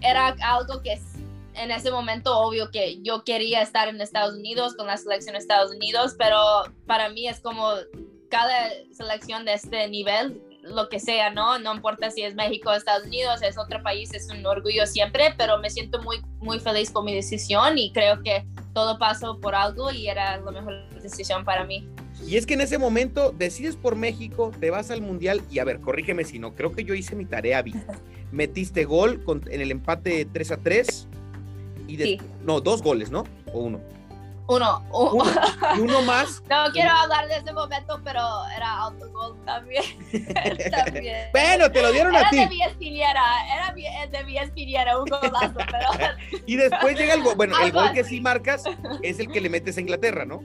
era 0.00 0.34
algo 0.40 0.80
que 0.82 0.92
en 1.54 1.70
ese 1.70 1.90
momento, 1.90 2.38
obvio 2.38 2.70
que 2.70 3.00
yo 3.02 3.24
quería 3.24 3.62
estar 3.62 3.88
en 3.88 4.00
Estados 4.00 4.34
Unidos 4.34 4.74
con 4.74 4.86
la 4.86 4.96
selección 4.96 5.34
de 5.34 5.40
Estados 5.40 5.72
Unidos, 5.74 6.14
pero 6.18 6.38
para 6.86 7.08
mí 7.10 7.28
es 7.28 7.40
como 7.40 7.72
cada 8.30 8.70
selección 8.92 9.44
de 9.44 9.54
este 9.54 9.88
nivel 9.88 10.40
lo 10.62 10.88
que 10.88 11.00
sea, 11.00 11.30
¿no? 11.30 11.58
No 11.58 11.74
importa 11.74 12.10
si 12.10 12.22
es 12.22 12.34
México, 12.34 12.72
Estados 12.72 13.06
Unidos, 13.06 13.42
es 13.42 13.58
otro 13.58 13.82
país, 13.82 14.14
es 14.14 14.28
un 14.30 14.46
orgullo 14.46 14.86
siempre, 14.86 15.34
pero 15.36 15.58
me 15.58 15.68
siento 15.68 16.00
muy, 16.02 16.22
muy 16.38 16.60
feliz 16.60 16.90
con 16.90 17.04
mi 17.04 17.14
decisión 17.14 17.78
y 17.78 17.92
creo 17.92 18.22
que 18.22 18.46
todo 18.72 18.98
pasó 18.98 19.38
por 19.40 19.54
algo 19.54 19.90
y 19.90 20.08
era 20.08 20.38
la 20.38 20.50
mejor 20.50 20.88
decisión 21.02 21.44
para 21.44 21.64
mí. 21.64 21.86
Y 22.26 22.36
es 22.36 22.46
que 22.46 22.54
en 22.54 22.60
ese 22.60 22.78
momento 22.78 23.32
decides 23.32 23.74
por 23.74 23.96
México, 23.96 24.52
te 24.60 24.70
vas 24.70 24.90
al 24.90 25.02
Mundial 25.02 25.42
y 25.50 25.58
a 25.58 25.64
ver, 25.64 25.80
corrígeme 25.80 26.24
si 26.24 26.38
no, 26.38 26.54
creo 26.54 26.72
que 26.72 26.84
yo 26.84 26.94
hice 26.94 27.16
mi 27.16 27.24
tarea 27.24 27.60
bien. 27.62 27.84
Metiste 28.30 28.84
gol 28.84 29.22
en 29.50 29.60
el 29.60 29.70
empate 29.70 30.26
3 30.32 30.52
a 30.52 30.56
3 30.58 31.08
y 31.92 31.96
de, 31.96 32.22
no, 32.42 32.60
dos 32.60 32.82
goles, 32.82 33.10
¿no? 33.10 33.24
O 33.52 33.60
uno. 33.60 33.80
Uno, 34.48 34.82
Y 35.76 35.80
uno 35.80 36.02
más. 36.02 36.42
No 36.48 36.72
quiero 36.72 36.90
hablar 36.90 37.28
de 37.28 37.36
ese 37.36 37.52
momento, 37.52 38.00
pero 38.02 38.20
era 38.56 38.78
autogol 38.78 39.36
también. 39.44 39.84
también. 40.70 41.28
Bueno, 41.32 41.70
te 41.70 41.82
lo 41.82 41.92
dieron 41.92 42.16
a 42.16 42.30
ti. 42.30 42.38
Era 42.38 42.48
de 42.48 43.82
era 43.82 44.22
de 44.22 44.38
Espiniera, 44.38 44.98
un 44.98 45.04
golazo, 45.04 45.58
pero... 45.70 46.40
y 46.46 46.56
después 46.56 46.98
llega 46.98 47.14
el 47.14 47.22
gol, 47.22 47.34
bueno, 47.36 47.56
el 47.62 47.72
gol 47.72 47.92
que 47.92 48.04
sí 48.04 48.20
marcas 48.20 48.64
es 49.02 49.18
el 49.18 49.30
que 49.30 49.40
le 49.40 49.50
metes 49.50 49.76
a 49.76 49.80
Inglaterra, 49.80 50.24
¿no? 50.24 50.42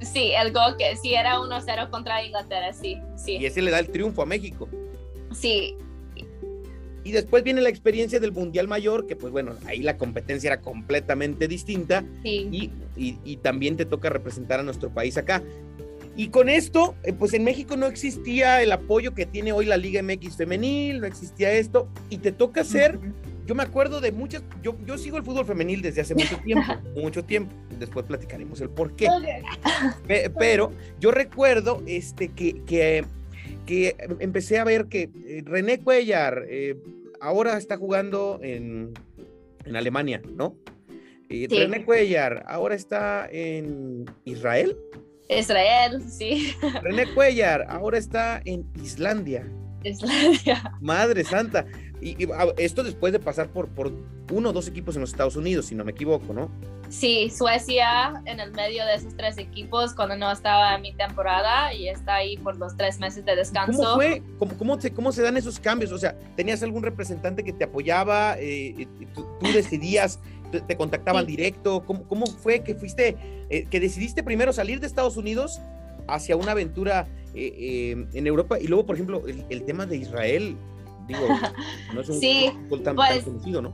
Sí, 0.00 0.32
el 0.32 0.52
gol 0.52 0.76
que 0.76 0.96
sí 0.96 1.14
era 1.14 1.38
1-0 1.38 1.90
contra 1.90 2.22
Inglaterra, 2.22 2.72
sí, 2.72 3.00
sí. 3.16 3.38
Y 3.38 3.46
ese 3.46 3.62
le 3.62 3.70
da 3.70 3.78
el 3.78 3.90
triunfo 3.90 4.22
a 4.22 4.26
México. 4.26 4.68
Sí, 5.32 5.76
y 7.04 7.12
después 7.12 7.44
viene 7.44 7.60
la 7.60 7.68
experiencia 7.68 8.18
del 8.18 8.32
Mundial 8.32 8.66
Mayor, 8.66 9.06
que 9.06 9.14
pues 9.14 9.30
bueno, 9.30 9.54
ahí 9.66 9.82
la 9.82 9.98
competencia 9.98 10.48
era 10.48 10.62
completamente 10.62 11.46
distinta. 11.46 12.02
Y, 12.24 12.70
y, 12.96 13.36
también 13.42 13.76
te 13.76 13.84
toca 13.84 14.08
representar 14.08 14.60
a 14.60 14.62
nuestro 14.62 14.88
país 14.88 15.18
acá. 15.18 15.42
Y 16.16 16.28
con 16.28 16.48
esto, 16.48 16.94
eh, 17.02 17.12
pues 17.12 17.34
en 17.34 17.44
México 17.44 17.76
no 17.76 17.86
existía 17.86 18.62
el 18.62 18.72
apoyo 18.72 19.14
que 19.14 19.26
tiene 19.26 19.52
hoy 19.52 19.66
la 19.66 19.76
Liga 19.76 20.02
MX 20.02 20.36
femenil, 20.36 21.00
no 21.00 21.06
existía 21.06 21.52
esto, 21.52 21.88
y 22.08 22.18
te 22.18 22.30
toca 22.32 22.60
hacer, 22.60 22.98
yo 23.46 23.54
me 23.54 23.64
acuerdo 23.64 24.00
de 24.00 24.12
muchas, 24.12 24.42
yo, 24.62 24.76
yo 24.86 24.96
sigo 24.96 25.16
el 25.16 25.24
fútbol 25.24 25.44
femenil 25.44 25.82
desde 25.82 26.02
hace 26.02 26.14
mucho 26.14 26.38
tiempo, 26.44 26.72
mucho 26.94 27.24
tiempo, 27.24 27.52
después 27.80 28.06
platicaremos 28.06 28.60
el 28.60 28.70
por 28.70 28.94
qué. 28.94 29.08
Pero 30.38 30.70
yo 31.00 31.10
recuerdo 31.10 31.82
este, 31.86 32.28
que, 32.28 32.62
que 32.62 33.04
que 33.66 33.96
empecé 34.20 34.58
a 34.58 34.64
ver 34.64 34.86
que 34.86 35.10
eh, 35.26 35.42
René 35.44 35.80
Cuellar 35.80 36.44
eh, 36.48 36.76
ahora 37.20 37.56
está 37.56 37.76
jugando 37.76 38.38
en, 38.42 38.94
Alemania, 39.74 40.20
¿no? 40.34 40.56
Y 41.28 41.46
René 41.46 41.84
Cuellar 41.84 42.44
ahora 42.46 42.74
está 42.74 43.28
en 43.30 44.04
Israel. 44.24 44.76
Israel, 45.28 46.02
sí. 46.06 46.54
René 46.82 47.12
Cuellar 47.14 47.64
ahora 47.68 47.98
está 47.98 48.42
en 48.44 48.66
Islandia. 48.82 49.46
Islandia. 49.82 50.76
Madre 50.80 51.24
Santa. 51.24 51.66
Y, 52.04 52.30
ah, 52.32 52.52
esto 52.58 52.82
después 52.82 53.14
de 53.14 53.18
pasar 53.18 53.48
por, 53.48 53.68
por 53.68 53.90
uno 54.30 54.50
o 54.50 54.52
dos 54.52 54.68
equipos 54.68 54.94
en 54.94 55.00
los 55.00 55.10
Estados 55.10 55.36
Unidos, 55.36 55.66
si 55.66 55.74
no 55.74 55.84
me 55.84 55.92
equivoco, 55.92 56.34
¿no? 56.34 56.50
Sí, 56.90 57.30
Suecia 57.30 58.22
en 58.26 58.40
el 58.40 58.52
medio 58.52 58.84
de 58.84 58.94
esos 58.94 59.16
tres 59.16 59.38
equipos 59.38 59.94
cuando 59.94 60.14
no 60.14 60.30
estaba 60.30 60.74
en 60.74 60.82
mi 60.82 60.92
temporada 60.92 61.72
y 61.72 61.88
está 61.88 62.16
ahí 62.16 62.36
por 62.36 62.56
los 62.56 62.76
tres 62.76 63.00
meses 63.00 63.24
de 63.24 63.34
descanso. 63.34 63.78
¿Cómo 63.78 63.94
fue? 63.94 64.22
¿Cómo, 64.38 64.58
cómo, 64.58 64.80
se, 64.80 64.92
cómo 64.92 65.12
se 65.12 65.22
dan 65.22 65.36
esos 65.38 65.58
cambios? 65.58 65.92
O 65.92 65.98
sea, 65.98 66.16
¿tenías 66.36 66.62
algún 66.62 66.82
representante 66.82 67.42
que 67.42 67.52
te 67.52 67.64
apoyaba? 67.64 68.36
Eh, 68.38 68.86
tú, 69.14 69.26
decidías, 69.52 70.20
te, 70.68 70.76
contactaban 70.76 71.26
directo? 71.26 71.84
¿Cómo, 71.86 72.06
¿Cómo, 72.06 72.26
fue 72.26 72.62
que 72.62 72.74
fuiste, 72.74 73.16
eh, 73.48 73.66
que 73.70 73.80
decidiste 73.80 74.22
primero 74.22 74.52
salir 74.52 74.78
de 74.78 74.86
Estados 74.86 75.16
Unidos 75.16 75.60
hacia 76.06 76.36
una 76.36 76.52
aventura 76.52 77.08
eh, 77.34 78.06
en 78.12 78.26
Europa 78.26 78.60
y 78.60 78.66
luego, 78.66 78.84
por 78.84 78.94
ejemplo, 78.94 79.22
el, 79.26 79.64
tema 79.64 79.86
de 79.86 79.96
Israel? 79.96 80.56
Digo, 81.06 81.26
no 81.92 82.00
es 82.00 82.08
un 82.08 82.20
sí, 82.20 82.52
tan, 82.82 82.96
pues, 82.96 83.24
conocido, 83.24 83.62
¿no? 83.62 83.72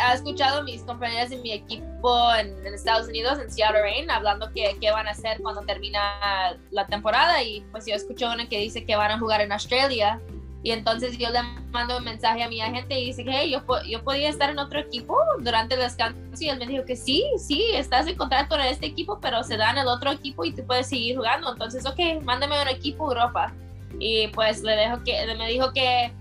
ha 0.00 0.14
escuchado 0.14 0.62
mis 0.62 0.82
compañeras 0.82 1.30
de 1.30 1.38
mi 1.38 1.52
equipo 1.52 2.34
en, 2.34 2.66
Estados 2.72 3.08
Unidos, 3.08 3.38
en 3.38 3.50
Seattle 3.50 3.82
Rain, 3.82 4.10
hablando 4.10 4.50
que 4.52 4.76
qué 4.80 4.90
van 4.90 5.06
a 5.06 5.10
hacer 5.10 5.40
cuando 5.42 5.60
termina 5.62 6.58
la 6.70 6.86
temporada 6.86 7.42
y 7.42 7.60
pues 7.70 7.86
yo 7.86 7.94
escucho 7.94 8.30
una 8.30 8.48
que 8.48 8.58
dice 8.58 8.84
que 8.84 8.96
van 8.96 9.10
a 9.10 9.18
jugar 9.18 9.40
en 9.40 9.52
Australia 9.52 10.20
y 10.64 10.70
entonces 10.70 11.18
yo 11.18 11.28
le 11.30 11.42
mando 11.70 11.98
un 11.98 12.04
mensaje 12.04 12.42
a 12.42 12.48
mi 12.48 12.60
agente 12.60 12.98
y 12.98 13.06
dice 13.06 13.24
que 13.24 13.30
hey, 13.32 13.50
yo, 13.50 13.62
yo 13.88 14.02
podía 14.04 14.28
estar 14.28 14.48
en 14.50 14.58
otro 14.58 14.78
equipo 14.78 15.16
durante 15.40 15.74
el 15.74 15.80
descanso 15.80 16.18
y 16.38 16.48
él 16.48 16.58
me 16.58 16.66
dijo 16.66 16.84
que 16.84 16.94
sí, 16.94 17.24
sí, 17.36 17.64
estás 17.74 18.06
en 18.06 18.16
contrato 18.16 18.54
en 18.54 18.62
este 18.62 18.86
equipo, 18.86 19.18
pero 19.20 19.42
se 19.42 19.56
da 19.56 19.72
en 19.72 19.78
el 19.78 19.88
otro 19.88 20.12
equipo 20.12 20.44
y 20.44 20.52
tú 20.52 20.64
puedes 20.64 20.88
seguir 20.88 21.16
jugando. 21.16 21.52
Entonces, 21.52 21.84
ok, 21.84 22.22
mándame 22.22 22.60
un 22.62 22.68
equipo 22.68 23.08
Europa. 23.08 23.52
Y 23.98 24.28
pues 24.28 24.62
le 24.62 24.76
dejo 24.76 25.02
que, 25.04 25.26
me 25.36 25.48
dijo 25.48 25.72
que 25.72 26.12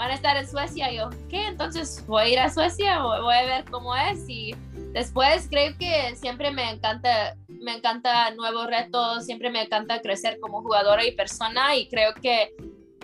van 0.00 0.12
a 0.12 0.14
estar 0.14 0.34
en 0.38 0.48
Suecia. 0.48 0.90
Yo, 0.90 1.10
¿qué? 1.28 1.46
Entonces 1.46 2.02
voy 2.06 2.22
a 2.22 2.28
ir 2.28 2.38
a 2.38 2.50
Suecia, 2.50 3.02
voy 3.02 3.34
a 3.34 3.44
ver 3.44 3.64
cómo 3.70 3.94
es 3.94 4.26
y 4.28 4.54
después 4.94 5.46
creo 5.50 5.76
que 5.78 6.16
siempre 6.16 6.50
me 6.50 6.70
encanta, 6.70 7.36
me 7.48 7.76
encanta 7.76 8.30
nuevos 8.30 8.66
retos, 8.66 9.26
siempre 9.26 9.50
me 9.50 9.62
encanta 9.62 10.00
crecer 10.00 10.38
como 10.40 10.62
jugadora 10.62 11.04
y 11.04 11.12
persona 11.12 11.76
y 11.76 11.86
creo 11.90 12.14
que 12.14 12.54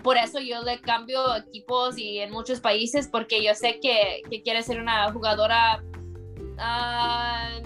por 0.01 0.17
eso 0.17 0.39
yo 0.39 0.63
le 0.63 0.81
cambio 0.81 1.35
equipos 1.35 1.99
y 1.99 2.17
en 2.17 2.31
muchos 2.31 2.61
países 2.61 3.07
porque 3.07 3.43
yo 3.43 3.53
sé 3.53 3.79
que, 3.79 4.23
que 4.27 4.41
quiere 4.41 4.63
ser 4.63 4.81
una 4.81 5.11
jugadora, 5.11 5.83
uh, 6.57 7.61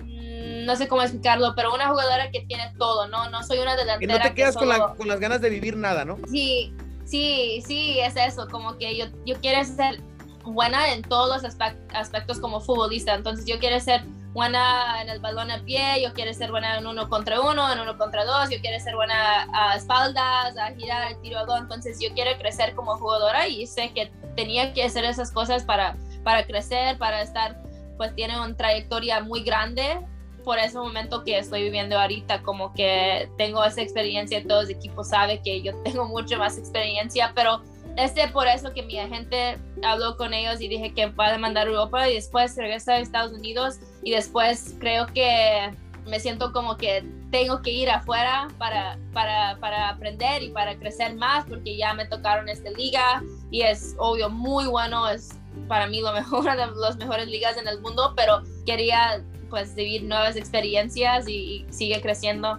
no 0.65 0.75
sé 0.75 0.89
cómo 0.89 1.03
explicarlo, 1.03 1.53
pero 1.55 1.73
una 1.73 1.87
jugadora 1.87 2.29
que 2.31 2.41
tiene 2.41 2.73
todo, 2.77 3.07
¿no? 3.07 3.29
No 3.29 3.43
soy 3.43 3.59
una 3.59 3.77
delantera. 3.77 3.99
Que 3.99 4.07
no 4.07 4.29
te 4.29 4.33
quedas 4.35 4.57
con, 4.57 4.67
la, 4.67 4.93
con 4.93 5.07
las 5.07 5.21
ganas 5.21 5.39
de 5.39 5.49
vivir 5.49 5.77
nada, 5.77 6.03
¿no? 6.03 6.17
Sí, 6.29 6.73
Sí, 7.11 7.61
sí, 7.67 7.99
es 7.99 8.15
eso, 8.15 8.47
como 8.47 8.77
que 8.77 8.95
yo, 8.95 9.05
yo 9.25 9.35
quiero 9.41 9.61
ser 9.65 10.01
buena 10.45 10.93
en 10.93 11.01
todos 11.01 11.43
los 11.43 11.57
aspectos 11.93 12.39
como 12.39 12.61
futbolista, 12.61 13.13
entonces 13.15 13.45
yo 13.45 13.59
quiero 13.59 13.81
ser 13.81 14.05
buena 14.31 15.01
en 15.01 15.09
el 15.09 15.19
balón 15.19 15.51
a 15.51 15.61
pie, 15.61 16.01
yo 16.01 16.13
quiero 16.13 16.33
ser 16.33 16.51
buena 16.51 16.77
en 16.77 16.87
uno 16.87 17.09
contra 17.09 17.41
uno, 17.41 17.69
en 17.69 17.81
uno 17.81 17.97
contra 17.97 18.23
dos, 18.23 18.49
yo 18.49 18.61
quiero 18.61 18.81
ser 18.81 18.95
buena 18.95 19.45
a 19.51 19.75
espaldas, 19.75 20.57
a 20.57 20.73
girar 20.77 21.11
el 21.11 21.19
tiro 21.19 21.39
a 21.39 21.45
gol, 21.45 21.59
entonces 21.63 21.99
yo 21.99 22.13
quiero 22.13 22.31
crecer 22.37 22.75
como 22.75 22.95
jugadora 22.95 23.45
y 23.45 23.67
sé 23.67 23.91
que 23.93 24.09
tenía 24.37 24.71
que 24.71 24.85
hacer 24.85 25.03
esas 25.03 25.33
cosas 25.33 25.65
para, 25.65 25.97
para 26.23 26.45
crecer, 26.45 26.97
para 26.97 27.21
estar, 27.23 27.61
pues 27.97 28.15
tiene 28.15 28.39
una 28.39 28.55
trayectoria 28.55 29.19
muy 29.19 29.43
grande 29.43 29.99
por 30.43 30.59
ese 30.59 30.77
momento 30.77 31.23
que 31.23 31.37
estoy 31.37 31.63
viviendo 31.63 31.97
ahorita, 31.97 32.41
como 32.43 32.73
que 32.73 33.29
tengo 33.37 33.63
esa 33.63 33.81
experiencia, 33.81 34.43
todos 34.47 34.63
los 34.63 34.71
equipos 34.71 35.09
saben 35.09 35.41
que 35.43 35.61
yo 35.61 35.73
tengo 35.83 36.05
mucho 36.05 36.37
más 36.37 36.57
experiencia, 36.57 37.31
pero 37.35 37.61
este 37.97 38.27
por 38.29 38.47
eso 38.47 38.71
que 38.73 38.83
mi 38.83 38.97
agente 38.97 39.57
habló 39.83 40.15
con 40.15 40.33
ellos 40.33 40.61
y 40.61 40.67
dije 40.67 40.93
que 40.93 41.07
va 41.07 41.33
a 41.33 41.37
mandar 41.37 41.67
Europa 41.67 42.09
y 42.09 42.15
después 42.15 42.55
regresa 42.55 42.93
a 42.93 42.99
Estados 42.99 43.33
Unidos 43.33 43.79
y 44.03 44.11
después 44.11 44.75
creo 44.79 45.07
que 45.07 45.71
me 46.05 46.19
siento 46.19 46.51
como 46.51 46.77
que 46.77 47.03
tengo 47.31 47.61
que 47.61 47.71
ir 47.71 47.89
afuera 47.89 48.47
para, 48.57 48.97
para, 49.13 49.57
para 49.59 49.89
aprender 49.89 50.41
y 50.41 50.49
para 50.49 50.77
crecer 50.77 51.15
más 51.15 51.45
porque 51.45 51.77
ya 51.77 51.93
me 51.93 52.05
tocaron 52.05 52.49
esta 52.49 52.69
liga 52.71 53.21
y 53.51 53.61
es 53.61 53.95
obvio 53.97 54.29
muy 54.29 54.65
bueno, 54.67 55.07
es 55.09 55.29
para 55.67 55.87
mí 55.87 56.01
lo 56.01 56.11
mejor 56.13 56.43
de 56.43 56.67
las 56.75 56.97
mejores 56.97 57.27
ligas 57.27 57.57
en 57.57 57.67
el 57.67 57.81
mundo, 57.81 58.13
pero 58.15 58.41
quería 58.65 59.23
pues 59.51 59.75
vivir 59.75 60.03
nuevas 60.03 60.35
experiencias 60.35 61.27
y, 61.27 61.65
sigue 61.69 62.01
creciendo. 62.01 62.57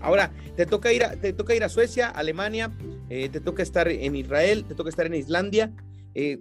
Ahora, 0.00 0.32
te 0.56 0.66
toca 0.66 0.92
ir 0.92 1.04
a, 1.04 1.12
te 1.14 1.32
toca 1.32 1.54
ir 1.54 1.62
a 1.62 1.68
Suecia, 1.68 2.08
Alemania, 2.08 2.72
eh, 3.08 3.28
te 3.28 3.40
toca 3.40 3.62
estar 3.62 3.86
en 3.86 4.16
Israel, 4.16 4.64
te 4.64 4.74
toca 4.74 4.90
estar 4.90 5.06
en 5.06 5.14
Islandia. 5.14 5.72
Eh, 6.16 6.40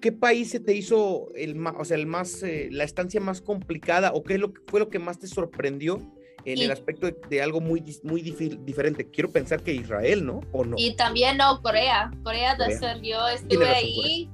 ¿Qué 0.00 0.10
país 0.10 0.50
se 0.50 0.58
te 0.58 0.74
hizo 0.74 1.28
el 1.36 1.54
más, 1.54 1.74
o 1.78 1.84
sea, 1.84 1.96
el 1.96 2.06
más, 2.06 2.42
eh, 2.42 2.68
la 2.72 2.82
estancia 2.82 3.20
más 3.20 3.40
complicada 3.40 4.12
o 4.12 4.24
qué 4.24 4.34
es 4.34 4.40
lo 4.40 4.52
que 4.52 4.62
fue 4.66 4.80
lo 4.80 4.88
que 4.88 4.98
más 4.98 5.20
te 5.20 5.28
sorprendió 5.28 6.00
en 6.44 6.58
el 6.58 6.70
aspecto 6.70 7.08
de, 7.28 7.42
algo 7.42 7.60
muy, 7.60 7.84
muy 8.02 8.22
diferente? 8.22 9.08
Quiero 9.10 9.30
pensar 9.30 9.62
que 9.62 9.72
Israel, 9.74 10.26
¿no? 10.26 10.40
¿O 10.50 10.64
no? 10.64 10.74
Y 10.78 10.96
también 10.96 11.36
no, 11.36 11.62
Corea. 11.62 12.10
Corea, 12.24 12.56
Corea. 12.56 12.98
yo 13.00 13.28
estuve 13.28 13.68
ahí 13.68 14.28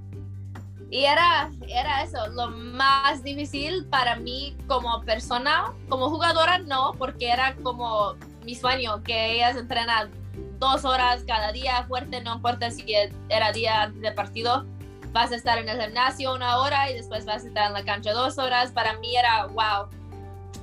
y 0.94 1.06
era, 1.06 1.50
era 1.66 2.04
eso, 2.04 2.24
lo 2.28 2.50
más 2.52 3.24
difícil 3.24 3.84
para 3.86 4.14
mí 4.14 4.56
como 4.68 5.02
persona, 5.02 5.72
como 5.88 6.08
jugadora 6.08 6.58
no, 6.58 6.92
porque 6.96 7.30
era 7.30 7.56
como 7.64 8.14
mi 8.44 8.54
sueño, 8.54 9.02
que 9.02 9.32
ellas 9.32 9.56
entrenan 9.56 10.12
dos 10.60 10.84
horas 10.84 11.24
cada 11.26 11.50
día 11.50 11.82
fuerte, 11.88 12.20
no 12.20 12.36
importa 12.36 12.70
si 12.70 12.86
era 13.28 13.50
día 13.50 13.92
de 13.92 14.12
partido, 14.12 14.66
vas 15.10 15.32
a 15.32 15.34
estar 15.34 15.58
en 15.58 15.68
el 15.68 15.82
gimnasio 15.82 16.32
una 16.32 16.58
hora 16.58 16.88
y 16.88 16.94
después 16.94 17.26
vas 17.26 17.42
a 17.42 17.48
estar 17.48 17.66
en 17.66 17.72
la 17.72 17.84
cancha 17.84 18.12
dos 18.12 18.38
horas. 18.38 18.70
Para 18.70 18.96
mí 18.98 19.16
era, 19.16 19.46
wow, 19.46 19.88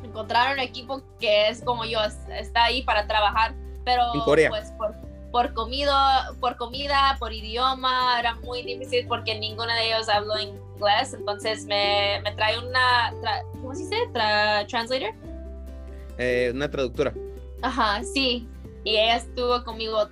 encontrar 0.02 0.54
un 0.54 0.62
equipo 0.62 1.02
que 1.20 1.50
es 1.50 1.62
como 1.62 1.84
yo, 1.84 2.00
está 2.30 2.64
ahí 2.64 2.84
para 2.84 3.06
trabajar, 3.06 3.54
pero 3.84 4.04
pues 4.24 4.72
por 4.78 4.96
por 5.32 5.54
comida, 5.54 6.34
por 6.40 6.58
comida, 6.58 7.16
por 7.20 7.32
idioma, 7.34 8.20
era 8.20 8.36
muy 8.36 8.64
difícil 8.64 9.08
porque 9.08 9.40
ninguno 9.40 9.74
de 9.74 9.88
ellos 9.88 10.10
habló 10.10 10.38
inglés, 10.40 11.14
entonces 11.14 11.66
me, 11.66 12.20
me 12.24 12.32
trae 12.34 12.60
una, 12.60 13.14
¿cómo 13.54 13.74
se 13.74 13.84
dice? 13.84 13.96
translator. 14.14 15.14
Eh, 16.18 16.52
una 16.54 16.70
traductora. 16.70 17.14
Ajá, 17.62 18.04
sí, 18.04 18.48
y 18.84 18.98
ella 18.98 19.18
estuvo 19.18 19.64
conmigo 19.64 20.10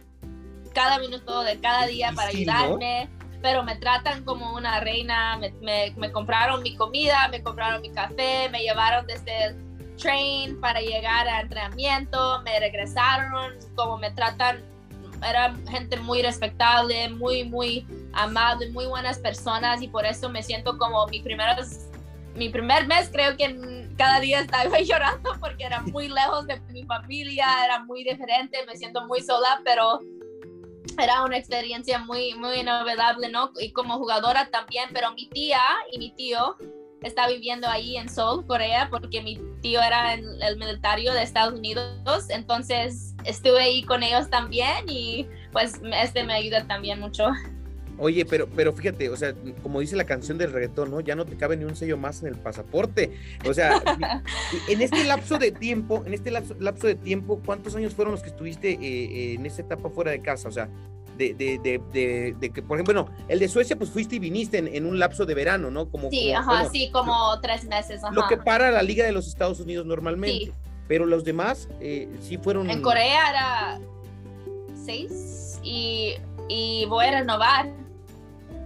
cada 0.74 1.00
minuto 1.00 1.42
de 1.44 1.60
cada 1.60 1.88
día 1.88 2.12
para 2.16 2.30
ayudarme. 2.30 3.10
Pero 3.42 3.64
me 3.64 3.78
tratan 3.78 4.26
como 4.26 4.54
una 4.54 4.82
reina, 4.82 5.38
me, 5.38 5.52
me, 5.62 5.94
me 5.96 6.12
compraron 6.12 6.62
mi 6.62 6.76
comida, 6.76 7.30
me 7.30 7.42
compraron 7.42 7.82
mi 7.82 7.90
café, 7.90 8.50
me 8.50 8.60
llevaron 8.60 9.08
desde 9.08 9.46
el 9.46 9.96
train 9.96 10.60
para 10.60 10.82
llegar 10.82 11.26
a 11.26 11.40
entrenamiento, 11.40 12.42
me 12.42 12.60
regresaron, 12.60 13.54
como 13.76 13.98
me 13.98 14.12
tratan 14.12 14.62
era 15.28 15.56
gente 15.70 15.98
muy 15.98 16.22
respetable, 16.22 17.10
muy, 17.10 17.44
muy 17.44 17.86
amable, 18.14 18.70
muy 18.72 18.86
buenas 18.86 19.20
personas 19.20 19.82
y 19.82 19.88
por 19.88 20.06
eso 20.06 20.30
me 20.30 20.44
siento 20.44 20.78
como 20.78 21.06
mi, 21.08 21.24
mi 22.36 22.50
primer 22.50 22.88
mes 22.88 23.10
creo 23.12 23.36
que 23.38 23.88
cada 23.98 24.20
día 24.20 24.42
estaba 24.42 24.80
llorando 24.82 25.32
porque 25.40 25.66
era 25.66 25.82
muy 25.82 26.08
lejos 26.08 26.48
de 26.48 26.60
mi 26.72 26.86
familia, 26.86 27.46
era 27.66 27.84
muy 27.84 28.04
diferente, 28.04 28.66
me 28.66 28.78
siento 28.78 29.06
muy 29.08 29.22
sola, 29.22 29.62
pero 29.64 30.00
era 30.98 31.24
una 31.24 31.38
experiencia 31.38 32.00
muy, 32.00 32.34
muy 32.36 32.60
inolvidable, 32.60 33.30
¿no? 33.30 33.52
Y 33.60 33.72
como 33.72 33.98
jugadora 33.98 34.50
también, 34.50 34.90
pero 34.94 35.14
mi 35.14 35.28
tía 35.30 35.62
y 35.92 36.00
mi 36.00 36.12
tío 36.12 36.58
está 37.02 37.28
viviendo 37.28 37.68
ahí 37.68 37.98
en 37.98 38.10
Seoul, 38.10 38.46
Corea, 38.46 38.90
porque 38.90 39.22
mi 39.22 39.40
tío 39.62 39.82
era 39.82 40.14
en 40.14 40.26
el 40.42 40.58
militario 40.58 41.14
de 41.14 41.24
Estados 41.24 41.58
Unidos, 41.58 42.30
entonces 42.30 43.16
estuve 43.26 43.62
ahí 43.62 43.84
con 43.84 44.04
ellos 44.04 44.30
también 44.30 44.88
y 44.88 45.28
pues 45.52 45.80
este 46.02 46.24
me 46.24 46.34
ayuda 46.34 46.66
también 46.66 47.00
mucho. 47.00 47.30
Oye, 48.02 48.26
pero, 48.26 48.48
pero 48.48 48.72
fíjate, 48.72 49.10
o 49.10 49.18
sea, 49.18 49.34
como 49.62 49.82
dice 49.82 49.98
la 49.98 50.06
canción 50.06 50.38
del 50.38 50.54
reggaetón, 50.54 50.90
¿no? 50.90 51.02
Ya 51.02 51.16
no 51.16 51.26
te 51.26 51.36
cabe 51.36 51.58
ni 51.58 51.66
un 51.66 51.76
sello 51.76 51.98
más 51.98 52.22
en 52.22 52.30
el 52.30 52.36
pasaporte. 52.36 53.12
O 53.46 53.54
sea, 53.54 53.74
en 54.70 54.82
este 54.82 55.04
lapso 55.04 55.38
de 55.38 55.52
tiempo, 55.52 56.04
en 56.06 56.14
este 56.14 56.32
lapso, 56.32 56.88
de 56.88 56.96
tiempo, 56.96 57.42
¿cuántos 57.46 57.76
años 57.76 57.94
fueron 57.94 58.14
los 58.14 58.24
que 58.24 58.30
estuviste 58.30 58.72
eh, 58.72 59.34
en 59.34 59.46
esa 59.46 59.64
etapa 59.64 59.90
fuera 59.90 60.12
de 60.12 60.22
casa? 60.22 60.48
O 60.48 60.52
sea, 60.52 60.70
de, 61.20 61.34
de, 61.34 61.82
de, 61.92 62.36
de, 62.40 62.50
que, 62.50 62.62
por 62.62 62.78
ejemplo, 62.78 62.94
no, 62.94 63.10
el 63.28 63.40
de 63.40 63.50
Suecia, 63.50 63.76
pues 63.76 63.90
fuiste 63.90 64.16
y 64.16 64.20
viniste 64.20 64.58
en, 64.58 64.86
un 64.86 64.98
lapso 64.98 65.26
de 65.26 65.36
verano, 65.36 65.70
¿no? 65.70 65.90
Como, 65.90 66.10
sí, 66.10 66.32
ajá, 66.32 66.70
sí, 66.70 66.90
como 66.92 67.40
tres 67.42 67.66
meses. 67.66 68.04
Ajá. 68.04 68.14
Lo 68.14 68.26
que 68.28 68.38
para 68.38 68.72
la 68.72 68.82
Liga 68.82 69.06
de 69.06 69.12
los 69.12 69.28
Estados 69.28 69.60
Unidos 69.60 69.86
normalmente. 69.86 70.46
Sí. 70.46 70.54
Pero 70.88 71.06
los 71.06 71.24
demás 71.24 71.68
eh, 71.82 72.10
sí 72.22 72.38
fueron. 72.38 72.70
En 72.70 72.82
Corea 72.82 73.30
era 73.30 73.80
seis 74.84 75.60
y, 75.62 76.16
y 76.48 76.86
voy 76.86 77.06
a 77.06 77.20
renovar. 77.20 77.70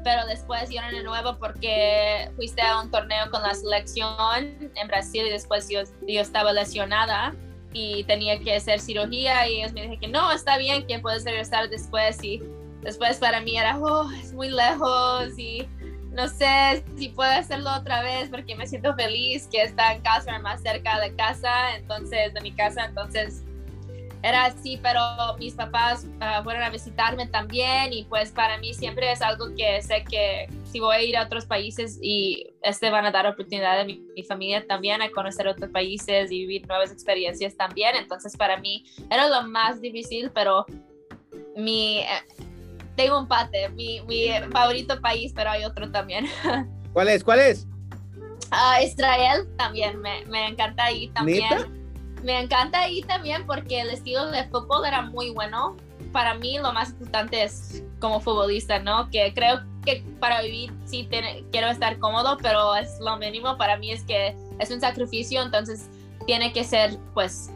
Pero 0.03 0.25
después 0.27 0.69
yo 0.69 0.81
no 0.81 0.89
renuevo 0.89 1.38
porque 1.38 2.29
fuiste 2.36 2.62
a 2.62 2.81
un 2.81 2.91
torneo 2.91 3.31
con 3.31 3.41
la 3.41 3.53
selección 3.53 4.72
en 4.75 4.88
Brasil 4.88 5.25
y 5.25 5.29
después 5.29 5.69
yo, 5.69 5.79
yo 6.07 6.22
estaba 6.22 6.51
lesionada 6.51 7.33
y 7.73 8.03
tenía 8.03 8.39
que 8.39 8.55
hacer 8.55 8.79
cirugía 8.79 9.47
y 9.47 9.59
ellos 9.59 9.73
me 9.73 9.81
dijeron 9.81 9.99
que 9.99 10.07
no, 10.07 10.31
está 10.31 10.57
bien, 10.57 10.85
que 10.85 10.99
puedes 10.99 11.25
regresar 11.25 11.69
después 11.69 12.23
y 12.23 12.41
después 12.81 13.17
para 13.17 13.41
mí 13.41 13.57
era, 13.57 13.77
oh, 13.79 14.09
es 14.11 14.33
muy 14.33 14.49
lejos 14.49 15.37
y 15.37 15.67
no 16.11 16.27
sé 16.27 16.83
si 16.95 17.09
puedo 17.09 17.31
hacerlo 17.31 17.71
otra 17.75 18.03
vez 18.03 18.29
porque 18.29 18.55
me 18.55 18.67
siento 18.67 18.93
feliz 18.95 19.47
que 19.51 19.63
está 19.63 19.93
en 19.93 20.01
casa, 20.01 20.37
más 20.39 20.61
cerca 20.61 20.99
de 20.99 21.15
casa, 21.15 21.75
entonces, 21.75 22.33
de 22.33 22.41
mi 22.41 22.51
casa, 22.51 22.85
entonces 22.85 23.43
era 24.23 24.45
así, 24.45 24.79
pero 24.81 25.01
mis 25.37 25.53
papás 25.53 26.07
ah, 26.21 26.41
fueron 26.43 26.63
a 26.63 26.69
visitarme 26.69 27.27
también 27.27 27.91
y 27.91 28.05
pues 28.05 28.31
para 28.31 28.57
mí 28.57 28.73
siempre 28.73 29.11
es 29.11 29.21
algo 29.21 29.53
que 29.55 29.81
sé 29.81 30.05
que 30.09 30.47
si 30.63 30.79
voy 30.79 30.95
a 30.95 31.01
ir 31.01 31.17
a 31.17 31.23
otros 31.23 31.45
países 31.45 31.99
y 32.01 32.47
este 32.61 32.89
van 32.89 33.05
a 33.05 33.11
dar 33.11 33.27
oportunidad 33.27 33.81
a 33.81 33.83
mi, 33.83 34.01
familia 34.25 34.65
también 34.65 35.01
a 35.01 35.11
conocer 35.11 35.45
otros 35.49 35.69
países 35.71 36.31
y 36.31 36.39
vivir 36.39 36.65
nuevas 36.67 36.89
experiencias 36.91 37.57
también, 37.57 37.97
entonces 37.97 38.37
para 38.37 38.57
mí 38.57 38.85
era 39.11 39.27
lo 39.27 39.45
más 39.47 39.81
difícil, 39.81 40.31
pero 40.33 40.65
mi... 41.57 41.99
Eh, 41.99 42.05
tengo 42.95 43.19
un 43.19 43.27
pate, 43.27 43.69
mi, 43.69 44.01
mi, 44.01 44.27
favorito 44.51 45.01
país, 45.01 45.33
pero 45.35 45.49
hay 45.49 45.65
otro 45.65 45.91
también. 45.91 46.27
¿Cuál 46.93 47.09
es? 47.09 47.23
¿Cuál 47.23 47.39
es? 47.39 47.65
Uh, 48.51 48.83
Israel 48.83 49.47
también, 49.57 49.99
me, 49.99 50.23
me 50.27 50.47
encanta 50.47 50.91
ir 50.91 51.11
también 51.11 51.82
me 52.23 52.39
encanta 52.39 52.79
ahí 52.79 53.01
también 53.01 53.45
porque 53.45 53.81
el 53.81 53.89
estilo 53.89 54.27
de 54.31 54.45
fútbol 54.45 54.85
era 54.85 55.01
muy 55.01 55.31
bueno. 55.31 55.75
Para 56.11 56.35
mí 56.35 56.57
lo 56.57 56.71
más 56.73 56.91
importante 56.91 57.43
es 57.43 57.83
como 57.99 58.19
futbolista, 58.19 58.79
¿no? 58.79 59.09
Que 59.09 59.33
creo 59.33 59.61
que 59.85 60.03
para 60.19 60.41
vivir 60.41 60.71
sí 60.85 61.07
quiero 61.51 61.67
estar 61.67 61.99
cómodo, 61.99 62.37
pero 62.41 62.75
es 62.75 62.99
lo 62.99 63.17
mínimo. 63.17 63.57
Para 63.57 63.77
mí 63.77 63.91
es 63.91 64.03
que 64.03 64.35
es 64.59 64.71
un 64.71 64.79
sacrificio, 64.79 65.41
entonces 65.41 65.89
tiene 66.25 66.53
que 66.53 66.63
ser, 66.63 66.97
pues, 67.13 67.49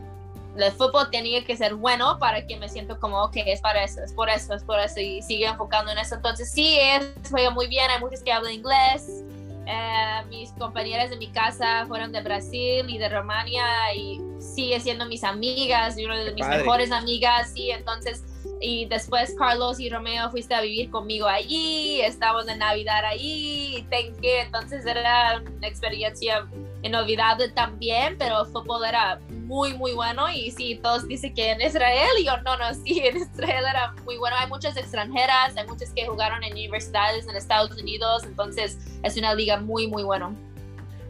el 0.57 0.71
fútbol 0.71 1.09
tenía 1.11 1.43
que 1.45 1.55
ser 1.55 1.75
bueno 1.75 2.17
para 2.19 2.45
que 2.45 2.57
me 2.57 2.67
siento 2.67 2.99
como, 2.99 3.23
ok, 3.23 3.37
es 3.45 3.61
para 3.61 3.83
eso, 3.83 4.01
es 4.03 4.11
por 4.13 4.29
eso, 4.29 4.53
es 4.55 4.63
por 4.63 4.79
eso, 4.79 4.99
y 4.99 5.21
sigue 5.21 5.45
enfocando 5.45 5.91
en 5.91 5.99
eso. 5.99 6.15
Entonces 6.15 6.51
sí, 6.51 6.77
es, 6.79 7.13
juega 7.29 7.51
muy 7.51 7.67
bien, 7.67 7.89
hay 7.91 7.99
muchos 7.99 8.23
que 8.23 8.31
hablan 8.31 8.53
inglés, 8.53 9.23
eh, 9.67 10.23
mis 10.29 10.51
compañeras 10.53 11.09
de 11.09 11.17
mi 11.17 11.27
casa 11.27 11.85
fueron 11.87 12.11
de 12.11 12.21
Brasil 12.21 12.85
y 12.87 12.97
de 12.97 13.09
Rumania 13.09 13.65
y 13.95 14.21
sigue 14.39 14.79
siendo 14.79 15.05
mis 15.05 15.23
amigas 15.23 15.97
y 15.97 16.05
una 16.05 16.17
de 16.17 16.33
mis 16.33 16.47
mejores 16.47 16.91
amigas, 16.91 17.51
sí, 17.53 17.71
entonces, 17.71 18.23
y 18.61 18.85
después 18.85 19.35
Carlos 19.37 19.79
y 19.79 19.89
Romeo 19.89 20.29
fuiste 20.29 20.55
a 20.55 20.61
vivir 20.61 20.89
conmigo 20.89 21.27
allí, 21.27 22.01
estamos 22.01 22.47
en 22.47 22.59
Navidad 22.59 23.05
allí, 23.05 23.85
que 24.21 24.41
entonces 24.41 24.85
era 24.85 25.41
una 25.57 25.67
experiencia 25.67 26.47
inolvidable 26.81 27.49
también, 27.49 28.17
pero 28.17 28.41
el 28.41 28.47
fútbol 28.47 28.85
era 28.85 29.19
muy, 29.29 29.73
muy 29.73 29.93
bueno 29.93 30.29
y 30.29 30.51
sí, 30.51 30.79
todos 30.81 31.07
dicen 31.07 31.33
que 31.33 31.51
en 31.51 31.61
Israel, 31.61 32.09
y 32.19 32.25
yo 32.25 32.37
no, 32.41 32.57
no, 32.57 32.73
sí, 32.73 32.99
en 33.03 33.17
Israel 33.17 33.65
era 33.69 33.93
muy 34.05 34.17
bueno, 34.17 34.35
hay 34.39 34.47
muchas 34.47 34.75
extranjeras, 34.77 35.55
hay 35.55 35.65
muchas 35.67 35.91
que 35.93 36.05
jugaron 36.05 36.43
en 36.43 36.53
universidades 36.53 37.27
en 37.27 37.35
Estados 37.35 37.71
Unidos, 37.79 38.23
entonces 38.25 38.77
es 39.03 39.17
una 39.17 39.33
liga 39.33 39.59
muy, 39.59 39.87
muy 39.87 40.03
bueno. 40.03 40.35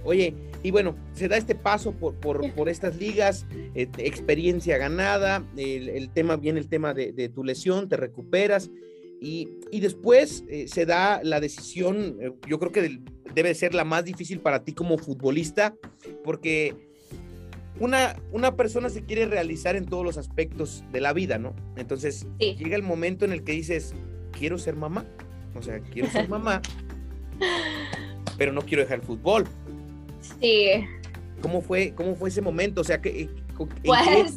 Oye, 0.03 0.33
y 0.63 0.71
bueno, 0.71 0.95
se 1.13 1.27
da 1.27 1.37
este 1.37 1.55
paso 1.55 1.91
por, 1.91 2.15
por, 2.15 2.51
por 2.53 2.69
estas 2.69 2.97
ligas, 2.97 3.45
eh, 3.75 3.87
experiencia 3.97 4.77
ganada, 4.77 5.45
el, 5.55 6.09
tema, 6.09 6.35
viene 6.35 6.59
el 6.59 6.67
tema 6.67 6.93
de, 6.93 7.29
tu 7.29 7.43
lesión, 7.43 7.87
te 7.87 7.97
recuperas 7.97 8.69
y, 9.21 9.49
y 9.71 9.79
después 9.79 10.43
eh, 10.49 10.67
se 10.67 10.85
da 10.85 11.21
la 11.23 11.39
decisión, 11.39 12.17
eh, 12.19 12.31
yo 12.47 12.59
creo 12.59 12.71
que 12.71 13.01
debe 13.33 13.53
ser 13.55 13.73
la 13.73 13.83
más 13.83 14.05
difícil 14.05 14.39
para 14.39 14.63
ti 14.63 14.73
como 14.73 14.97
futbolista, 14.97 15.75
porque 16.23 16.75
una, 17.79 18.15
una 18.31 18.55
persona 18.55 18.89
se 18.89 19.03
quiere 19.03 19.25
realizar 19.25 19.75
en 19.75 19.85
todos 19.85 20.03
los 20.03 20.17
aspectos 20.17 20.83
de 20.91 21.01
la 21.01 21.13
vida, 21.13 21.37
¿no? 21.37 21.55
Entonces 21.75 22.27
llega 22.39 22.75
el 22.75 22.83
momento 22.83 23.25
en 23.25 23.31
el 23.31 23.43
que 23.43 23.51
dices, 23.51 23.93
quiero 24.31 24.57
ser 24.57 24.75
mamá, 24.75 25.05
o 25.55 25.61
sea, 25.61 25.79
quiero 25.79 26.09
ser 26.09 26.27
mamá, 26.29 26.61
pero 28.37 28.51
no 28.51 28.61
quiero 28.61 28.83
dejar 28.83 28.99
el 28.99 29.05
fútbol. 29.05 29.45
Sí. 30.21 30.87
¿Cómo 31.41 31.61
fue, 31.61 31.93
cómo 31.95 32.15
fue 32.15 32.29
ese 32.29 32.41
momento? 32.41 32.81
O 32.81 32.83
sea, 32.83 33.01
que... 33.01 33.29
Pues 33.83 34.35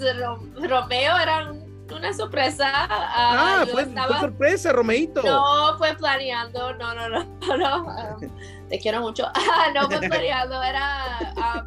Romeo 0.57 1.19
era 1.19 1.53
una 1.95 2.13
sorpresa. 2.13 2.71
ah, 2.73 3.67
fue, 3.71 3.87
sorpresa, 4.21 4.73
Romeito. 4.73 5.23
No, 5.23 5.77
fue 5.77 5.95
planeando, 5.95 6.75
no, 6.75 6.95
no, 6.95 7.09
no, 7.09 7.25
no. 7.57 8.17
te 8.69 8.79
quiero 8.79 9.01
mucho. 9.01 9.27
no 9.75 9.87
fue 9.89 10.01
planeando, 10.09 10.63
era... 10.63 11.67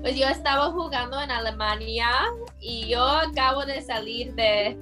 pues 0.00 0.16
yo 0.16 0.26
estaba 0.26 0.70
jugando 0.70 1.20
en 1.20 1.30
Alemania 1.30 2.08
y 2.60 2.88
yo 2.88 3.02
acabo 3.04 3.66
de 3.66 3.82
salir 3.82 4.34
de 4.34 4.78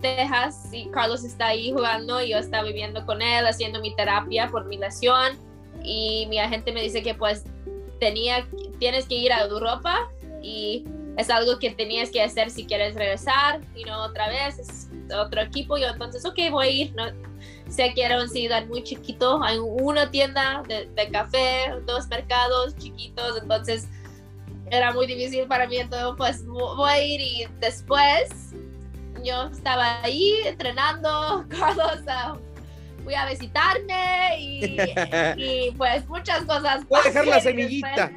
Texas 0.00 0.68
y 0.72 0.88
Carlos 0.90 1.24
está 1.24 1.48
ahí 1.48 1.72
jugando 1.72 2.22
y 2.22 2.30
yo 2.30 2.38
estaba 2.38 2.64
viviendo 2.64 3.04
con 3.04 3.22
él, 3.22 3.46
haciendo 3.46 3.80
mi 3.80 3.94
terapia 3.96 4.48
por 4.48 4.64
mi 4.66 4.78
lesión 4.78 5.38
y 5.82 6.26
mi 6.28 6.38
agente 6.38 6.72
me 6.72 6.82
dice 6.82 7.02
que 7.02 7.14
pues 7.14 7.44
tenía, 7.98 8.46
tienes 8.78 9.06
que 9.06 9.14
ir 9.14 9.32
a 9.32 9.44
Europa 9.44 10.10
y 10.42 10.84
es 11.16 11.30
algo 11.30 11.58
que 11.58 11.70
tenías 11.70 12.10
que 12.10 12.22
hacer 12.22 12.50
si 12.50 12.66
quieres 12.66 12.94
regresar 12.94 13.60
y 13.74 13.84
no 13.84 14.04
otra 14.04 14.28
vez, 14.28 14.58
es 14.58 14.88
otro 15.14 15.40
equipo. 15.40 15.78
Yo 15.78 15.88
entonces, 15.88 16.24
ok, 16.24 16.38
voy 16.50 16.66
a 16.66 16.70
ir. 16.70 16.94
No, 16.94 17.04
sé 17.68 17.92
que 17.94 18.04
era 18.04 18.20
un 18.20 18.28
ciudad 18.28 18.64
muy 18.66 18.82
chiquito, 18.82 19.42
hay 19.42 19.58
una 19.58 20.10
tienda 20.10 20.62
de, 20.68 21.10
café, 21.10 21.72
dos 21.86 22.06
mercados 22.08 22.76
chiquitos, 22.76 23.40
entonces 23.42 23.88
era 24.70 24.92
muy 24.92 25.06
difícil 25.06 25.46
para 25.46 25.66
mí, 25.66 25.78
entonces 25.78 26.14
pues 26.16 26.46
voy 26.46 26.90
a 26.90 27.04
ir 27.04 27.20
y 27.20 27.46
después 27.60 28.52
yo 29.22 29.44
estaba 29.44 30.02
ahí 30.02 30.34
entrenando, 30.44 31.44
Carlos 31.50 32.04
fui 33.06 33.14
a 33.14 33.24
visitarme 33.24 34.36
y, 35.38 35.70
pues 35.78 36.06
muchas 36.08 36.44
cosas. 36.44 36.86
Voy 36.88 37.00
a 37.00 37.04
dejar 37.04 37.26
la 37.28 37.40
semillita. 37.40 38.10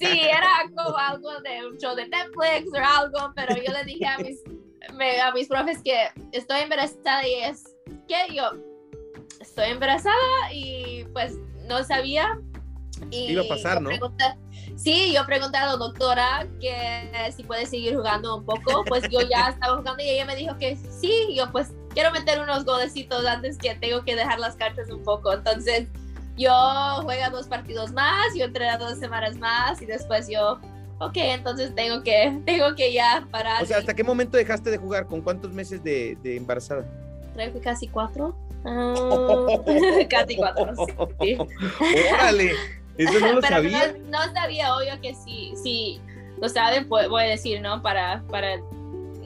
sí, 0.00 0.20
era 0.20 0.50
como 0.74 0.96
algo 0.98 1.30
de 1.42 1.66
un 1.68 1.78
show 1.78 1.94
de 1.94 2.08
Netflix 2.08 2.68
o 2.74 3.00
algo, 3.00 3.32
pero 3.36 3.54
yo 3.54 3.72
le 3.72 3.84
dije 3.84 4.04
a 4.04 4.18
mis, 4.18 4.40
a 5.22 5.32
mis 5.32 5.46
profes 5.46 5.80
que 5.84 6.08
estoy 6.32 6.62
embarazada 6.62 7.26
y 7.26 7.34
es 7.44 7.76
que 8.08 8.34
yo 8.34 8.50
estoy 9.40 9.70
embarazada 9.70 10.52
y 10.52 11.04
pues 11.12 11.34
no 11.68 11.84
sabía. 11.84 12.40
Y 13.12 13.32
Iba 13.32 13.42
a 13.42 13.48
pasar, 13.48 13.80
¿no? 13.80 13.90
sí, 14.76 15.12
yo 15.12 15.24
pregunté 15.26 15.58
a 15.58 15.66
la 15.66 15.76
doctora 15.76 16.48
que 16.60 17.32
si 17.36 17.44
puede 17.44 17.66
seguir 17.66 17.94
jugando 17.94 18.36
un 18.36 18.44
poco, 18.44 18.84
pues 18.88 19.04
yo 19.10 19.20
ya 19.28 19.50
estaba 19.50 19.76
jugando 19.76 20.02
y 20.02 20.08
ella 20.08 20.24
me 20.24 20.34
dijo 20.34 20.58
que 20.58 20.76
sí, 20.76 21.36
yo 21.36 21.52
pues 21.52 21.72
quiero 21.94 22.10
meter 22.10 22.40
unos 22.40 22.64
golecitos 22.64 23.24
antes 23.24 23.56
que 23.56 23.74
tengo 23.76 24.04
que 24.04 24.16
dejar 24.16 24.38
las 24.38 24.56
cartas 24.56 24.90
un 24.90 25.02
poco. 25.02 25.32
Entonces, 25.32 25.86
yo 26.36 26.52
juego 27.02 27.30
dos 27.30 27.46
partidos 27.46 27.92
más, 27.92 28.34
yo 28.36 28.46
entreno 28.46 28.78
dos 28.78 28.98
semanas 28.98 29.36
más 29.36 29.80
y 29.80 29.86
después 29.86 30.28
yo, 30.28 30.58
ok, 30.98 31.16
entonces 31.16 31.74
tengo 31.74 32.02
que, 32.02 32.40
tengo 32.46 32.74
que 32.74 32.92
ya 32.92 33.26
parar. 33.30 33.62
O 33.62 33.66
sea, 33.66 33.78
¿hasta 33.78 33.94
qué 33.94 34.04
momento 34.04 34.36
dejaste 34.36 34.70
de 34.70 34.76
jugar? 34.76 35.06
¿Con 35.06 35.22
cuántos 35.22 35.52
meses 35.52 35.82
de, 35.82 36.18
embarazada? 36.24 36.84
Creo 37.34 37.52
que 37.52 37.60
casi 37.60 37.88
cuatro. 37.88 38.36
Ah, 38.64 38.94
casi 40.10 40.36
cuatro. 40.36 40.72
Órale, 42.12 42.52
eso 42.98 43.20
no 43.20 43.32
lo 43.34 43.42
sabía. 43.42 43.94
No, 44.08 44.18
sabía, 44.32 44.74
obvio 44.76 45.00
que 45.00 45.14
sí, 45.14 45.52
sí, 45.62 46.00
lo 46.40 46.48
saben, 46.48 46.88
voy 46.88 47.22
a 47.22 47.26
decir, 47.26 47.60
¿no? 47.60 47.82
Para, 47.82 48.22
para 48.30 48.56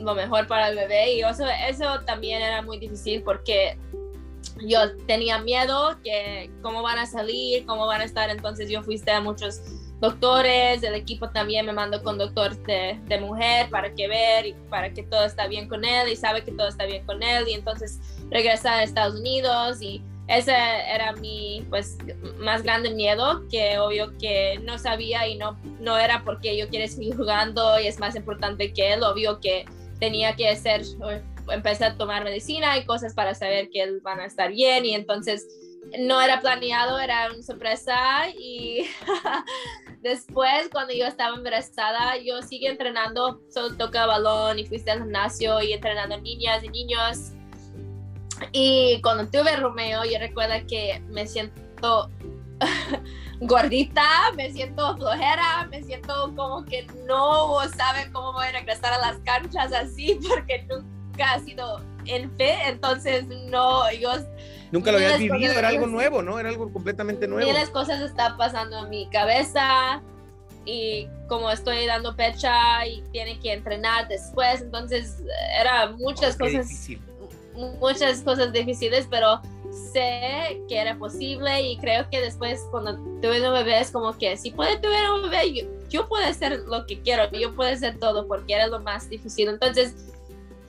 lo 0.09 0.15
mejor 0.15 0.47
para 0.47 0.69
el 0.69 0.77
bebé. 0.77 1.15
Y 1.15 1.21
eso, 1.21 1.45
eso 1.69 2.01
también 2.07 2.43
era 2.43 2.63
muy 2.63 2.79
difícil 2.79 3.23
porque 3.23 3.79
yo 4.67 4.97
tenía 5.07 5.39
miedo 5.39 5.99
que 6.03 6.51
cómo 6.63 6.83
van 6.83 6.99
a 6.99 7.07
salir, 7.07 7.65
cómo 7.67 7.87
van 7.87 8.01
a 8.01 8.05
estar, 8.05 8.31
entonces 8.31 8.69
yo 8.69 8.83
fuiste 8.83 9.11
a 9.11 9.21
muchos 9.21 9.61
doctores, 10.01 10.83
el 10.83 10.95
equipo 10.95 11.29
también 11.31 11.67
me 11.67 11.73
mandó 11.73 12.03
con 12.03 12.19
doctor 12.19 12.57
de, 12.65 13.01
de, 13.07 13.21
mujer 13.21 13.69
para 13.69 13.93
que 13.95 14.07
ver 14.07 14.47
y 14.47 14.53
para 14.71 14.93
que 14.93 15.03
todo 15.03 15.25
está 15.25 15.49
bien 15.49 15.69
con 15.69 15.85
él 15.85 16.09
y 16.09 16.17
sabe 16.17 16.45
que 16.45 16.53
todo 16.53 16.69
está 16.69 16.87
bien 16.87 17.05
con 17.05 17.23
él. 17.23 17.49
Y 17.49 17.55
entonces 17.55 17.99
regresar 18.31 18.75
a 18.75 18.83
Estados 18.85 19.19
Unidos 19.19 19.83
y 19.83 20.03
ese 20.29 20.53
era 20.53 21.13
mi 21.13 21.67
pues 21.71 21.97
más 22.39 22.63
grande 22.63 22.91
miedo 22.91 23.49
que 23.51 23.79
obvio 23.79 24.17
que 24.19 24.61
no 24.63 24.79
sabía 24.79 25.27
y 25.27 25.37
no 25.37 25.59
no 25.81 25.97
era 25.97 26.23
porque 26.23 26.57
yo 26.57 26.69
quiero 26.69 26.87
seguir 26.87 27.17
jugando 27.17 27.81
y 27.81 27.87
es 27.87 27.99
más 27.99 28.15
importante 28.15 28.73
que 28.73 28.93
él. 28.93 29.03
Obvio 29.03 29.41
que 29.41 29.65
tenía 29.99 30.35
que 30.37 30.49
hacer, 30.49 30.83
empecé 31.51 31.85
a 31.85 31.97
tomar 31.97 32.25
medicina 32.25 32.77
y 32.79 32.85
cosas 32.85 33.15
para 33.15 33.35
saber 33.35 33.71
que 33.71 33.83
él 33.83 34.01
van 34.03 34.21
a 34.21 34.27
estar 34.27 34.51
bien 34.51 34.85
y 34.85 34.95
entonces 34.95 35.47
no 35.99 36.21
era 36.21 36.41
planeado, 36.41 36.99
era 36.99 37.31
una 37.33 37.43
sorpresa 37.43 38.29
y 38.39 38.87
después 40.03 40.69
cuando 40.71 40.93
yo 40.93 41.07
estaba 41.07 41.37
embarazada 41.37 42.17
yo 42.19 42.43
seguí 42.43 42.67
entrenando, 42.67 43.41
solo 43.49 43.77
toca 43.77 44.07
balón 44.07 44.59
y 44.59 44.67
fuiste 44.67 44.91
al 44.91 45.01
gimnasio 45.01 45.61
y 45.63 45.73
entrenando 45.73 46.19
niñas 46.21 46.63
y 46.63 46.69
niños. 46.69 47.33
Y 48.53 49.01
cuando 49.03 49.27
tuve 49.27 49.57
Romeo 49.57 50.05
yo 50.05 50.19
recuerdo 50.19 50.55
que 50.69 51.03
me 51.09 51.27
siento 51.27 52.11
gordita, 53.41 54.33
me 54.37 54.51
siento 54.53 54.97
flojera, 54.97 55.69
me 55.71 55.83
siento 55.83 56.33
como 56.37 56.65
que 56.65 56.87
no 57.07 57.61
sabe 57.77 58.11
cómo 58.13 58.33
voy 58.33 58.47
a 58.47 58.53
regresar 58.53 58.93
a 58.93 58.99
las 58.99 59.19
canchas 59.19 59.73
así 59.73 60.19
porque 60.29 60.67
nunca 60.69 61.33
ha 61.35 61.41
sido 61.41 61.81
en 62.07 62.31
fe, 62.37 62.57
entonces 62.67 63.27
no, 63.27 63.91
yo... 63.93 64.11
Nunca 64.71 64.93
lo 64.93 64.99
habías 64.99 65.19
vivido, 65.19 65.53
era 65.55 65.69
algo 65.69 65.87
nuevo, 65.87 66.23
¿no? 66.23 66.39
Era 66.39 66.51
algo 66.51 66.71
completamente 66.73 67.27
nuevo. 67.27 67.49
Y 67.49 67.53
las 67.53 67.71
cosas 67.71 68.01
están 68.01 68.37
pasando 68.37 68.85
en 68.85 68.91
mi 68.91 69.09
cabeza 69.09 70.03
y 70.67 71.09
como 71.27 71.51
estoy 71.51 71.87
dando 71.87 72.15
pecha 72.15 72.87
y 72.87 73.03
tiene 73.13 73.41
que 73.41 73.55
entrenar 73.55 74.09
después, 74.09 74.61
entonces 74.61 75.23
era 75.59 75.93
muchas 75.93 76.35
oh, 76.35 76.45
cosas, 76.45 76.89
muchas 77.81 78.23
cosas 78.23 78.53
difíciles, 78.53 79.07
pero 79.11 79.41
sé 79.93 80.63
que 80.69 80.79
era 80.79 80.97
posible 80.99 81.63
y 81.63 81.77
creo 81.79 82.09
que 82.11 82.21
después 82.21 82.67
cuando 82.71 82.97
tuve 83.21 83.47
un 83.47 83.55
bebé 83.55 83.81
es 83.81 83.91
como 83.91 84.17
que 84.17 84.37
si 84.37 84.51
puede 84.51 84.79
tener 84.79 85.11
un 85.11 85.23
bebé, 85.23 85.53
yo, 85.53 85.65
yo 85.89 86.09
puedo 86.09 86.25
hacer 86.25 86.61
lo 86.67 86.87
que 86.87 87.01
quiero, 87.01 87.31
yo 87.33 87.55
puedo 87.55 87.71
hacer 87.71 87.99
todo 87.99 88.27
porque 88.27 88.55
era 88.55 88.67
lo 88.67 88.81
más 88.81 89.09
difícil. 89.09 89.49
Entonces, 89.49 89.95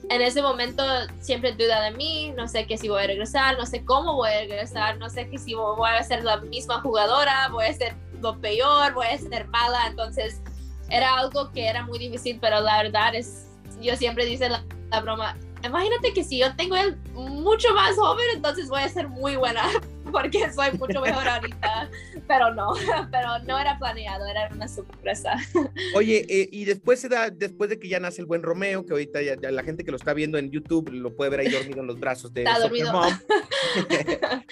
en 0.08 0.22
ese 0.22 0.42
momento 0.42 0.82
siempre 1.20 1.52
duda 1.52 1.82
de 1.82 1.92
mí, 1.92 2.32
no 2.36 2.48
sé 2.48 2.66
que 2.66 2.76
si 2.76 2.88
voy 2.88 3.04
a 3.04 3.06
regresar, 3.06 3.56
no 3.56 3.64
sé 3.64 3.84
cómo 3.84 4.14
voy 4.14 4.30
a 4.30 4.40
regresar, 4.40 4.98
no 4.98 5.08
sé 5.08 5.28
que 5.28 5.38
si 5.38 5.54
voy 5.54 5.88
a 5.88 6.02
ser 6.02 6.24
la 6.24 6.38
misma 6.38 6.80
jugadora, 6.80 7.48
voy 7.50 7.66
a 7.66 7.72
ser 7.72 7.94
lo 8.20 8.38
peor, 8.40 8.92
voy 8.92 9.06
a 9.06 9.18
ser 9.18 9.46
mala, 9.48 9.86
entonces 9.86 10.40
era 10.88 11.16
algo 11.16 11.52
que 11.52 11.66
era 11.66 11.84
muy 11.86 11.98
difícil, 11.98 12.38
pero 12.40 12.60
la 12.60 12.82
verdad 12.82 13.14
es, 13.14 13.46
yo 13.80 13.96
siempre 13.96 14.26
dice 14.26 14.48
la, 14.48 14.64
la 14.90 15.00
broma, 15.00 15.36
imagínate 15.64 16.12
que 16.12 16.24
si 16.24 16.38
yo 16.38 16.54
tengo 16.56 16.76
él 16.76 16.96
mucho 17.14 17.72
más 17.74 17.96
joven, 17.96 18.26
entonces 18.34 18.68
voy 18.68 18.82
a 18.82 18.88
ser 18.88 19.08
muy 19.08 19.36
buena 19.36 19.62
porque 20.12 20.50
soy 20.52 20.72
mucho 20.78 21.00
mejor 21.00 21.26
ahorita, 21.26 21.90
pero 22.26 22.54
no, 22.54 22.72
pero 23.10 23.38
no 23.46 23.58
era 23.58 23.78
planeado, 23.78 24.26
era 24.26 24.48
una 24.52 24.68
sorpresa. 24.68 25.36
Oye, 25.94 26.26
eh, 26.28 26.48
y 26.50 26.64
después 26.64 27.00
se 27.00 27.08
da, 27.08 27.30
después 27.30 27.70
de 27.70 27.78
que 27.78 27.88
ya 27.88 28.00
nace 28.00 28.20
el 28.20 28.26
buen 28.26 28.42
Romeo, 28.42 28.84
que 28.84 28.92
ahorita 28.92 29.22
ya, 29.22 29.36
la 29.50 29.62
gente 29.62 29.84
que 29.84 29.90
lo 29.90 29.96
está 29.96 30.14
viendo 30.14 30.38
en 30.38 30.50
YouTube 30.50 30.90
lo 30.90 31.14
puede 31.14 31.30
ver 31.30 31.40
ahí 31.40 31.48
dormido 31.50 31.80
en 31.80 31.86
los 31.86 31.98
brazos 31.98 32.32
de 32.32 32.42
está 32.42 32.58
dormido. 32.58 32.92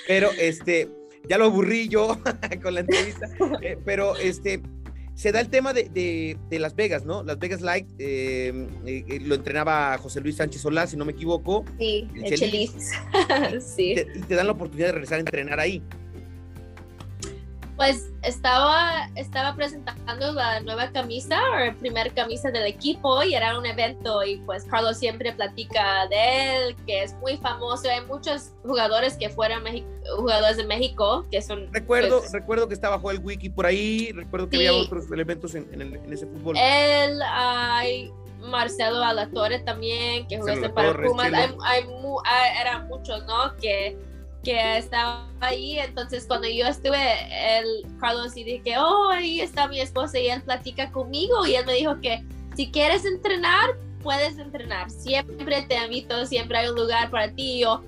pero 0.06 0.30
este, 0.38 0.90
ya 1.28 1.38
lo 1.38 1.46
aburrí 1.46 1.88
yo 1.88 2.18
con 2.62 2.74
la 2.74 2.80
entrevista, 2.80 3.26
eh, 3.62 3.78
pero 3.84 4.16
este, 4.16 4.62
se 5.18 5.32
da 5.32 5.40
el 5.40 5.48
tema 5.48 5.72
de, 5.72 6.38
Las 6.48 6.76
Vegas, 6.76 7.04
¿no? 7.04 7.24
Las 7.24 7.40
Vegas 7.40 7.60
Light 7.60 7.88
eh, 7.98 8.68
eh, 8.86 9.18
lo 9.20 9.34
entrenaba 9.34 9.98
José 9.98 10.20
Luis 10.20 10.36
Sánchez 10.36 10.62
Solá, 10.62 10.86
si 10.86 10.96
no 10.96 11.04
me 11.04 11.10
equivoco. 11.10 11.64
Sí, 11.76 12.06
el 12.14 12.38
Chelis. 12.38 12.92
sí. 13.60 13.96
Y 14.14 14.20
te, 14.20 14.34
dan 14.36 14.46
la 14.46 14.52
oportunidad 14.52 14.86
de 14.86 14.92
regresar 14.92 15.16
a 15.16 15.20
entrenar 15.20 15.58
ahí. 15.58 15.82
Pues 17.78 18.12
estaba, 18.22 19.08
estaba 19.14 19.54
presentando 19.54 20.32
la 20.32 20.58
nueva 20.60 20.90
camisa, 20.90 21.40
o 21.52 21.58
la 21.66 21.74
primer 21.74 22.12
camisa 22.12 22.50
del 22.50 22.66
equipo, 22.66 23.22
y 23.22 23.34
era 23.34 23.56
un 23.56 23.64
evento, 23.64 24.24
y 24.24 24.38
pues 24.38 24.64
Carlos 24.64 24.98
siempre 24.98 25.32
platica 25.32 26.08
de 26.08 26.56
él, 26.56 26.76
que 26.88 27.04
es 27.04 27.14
muy 27.18 27.36
famoso. 27.36 27.88
Hay 27.88 28.04
muchos 28.06 28.50
jugadores 28.64 29.16
que 29.16 29.28
fueron 29.28 29.62
jugadores 30.16 30.56
de 30.56 30.66
México, 30.66 31.24
que 31.30 31.40
son... 31.40 31.72
Recuerdo, 31.72 32.18
pues, 32.18 32.32
recuerdo 32.32 32.66
que 32.66 32.74
estaba 32.74 32.98
Joel 32.98 33.20
Wiki 33.22 33.48
por 33.48 33.64
ahí, 33.64 34.10
recuerdo 34.12 34.48
que 34.48 34.56
había 34.56 34.74
otros 34.74 35.08
elementos 35.12 35.54
en, 35.54 35.80
en, 35.80 36.12
ese 36.12 36.26
fútbol. 36.26 36.56
Él, 36.58 37.22
hay 37.22 38.12
Marcelo 38.40 39.04
Alatorre 39.04 39.60
también, 39.60 40.26
que 40.26 40.38
jugó 40.38 40.74
para 40.74 41.00
Pumas, 41.00 41.32
hay, 41.32 41.54
hay, 41.62 41.84
eran 42.60 42.88
muchos, 42.88 43.24
¿no? 43.26 43.56
Que 43.56 43.96
que 44.48 44.78
estaba 44.78 45.28
ahí. 45.40 45.78
Entonces, 45.78 46.24
cuando 46.26 46.48
yo 46.48 46.66
estuve, 46.66 46.96
el 47.58 47.86
Carlos 48.00 48.34
y 48.34 48.44
dije, 48.44 48.78
oh, 48.78 49.10
ahí 49.10 49.42
está 49.42 49.68
mi 49.68 49.78
esposa 49.78 50.18
y 50.18 50.28
él 50.28 50.42
platica 50.42 50.90
conmigo 50.90 51.44
y 51.46 51.54
él 51.54 51.66
me 51.66 51.74
dijo 51.74 52.00
que 52.00 52.24
si 52.56 52.70
quieres 52.70 53.04
entrenar, 53.04 53.76
puedes 54.02 54.38
entrenar. 54.38 54.90
Siempre 54.90 55.62
te 55.68 55.76
invito, 55.84 56.24
siempre 56.24 56.56
hay 56.56 56.68
un 56.68 56.76
lugar 56.76 57.10
para 57.10 57.30
ti. 57.30 57.60
yo, 57.60 57.82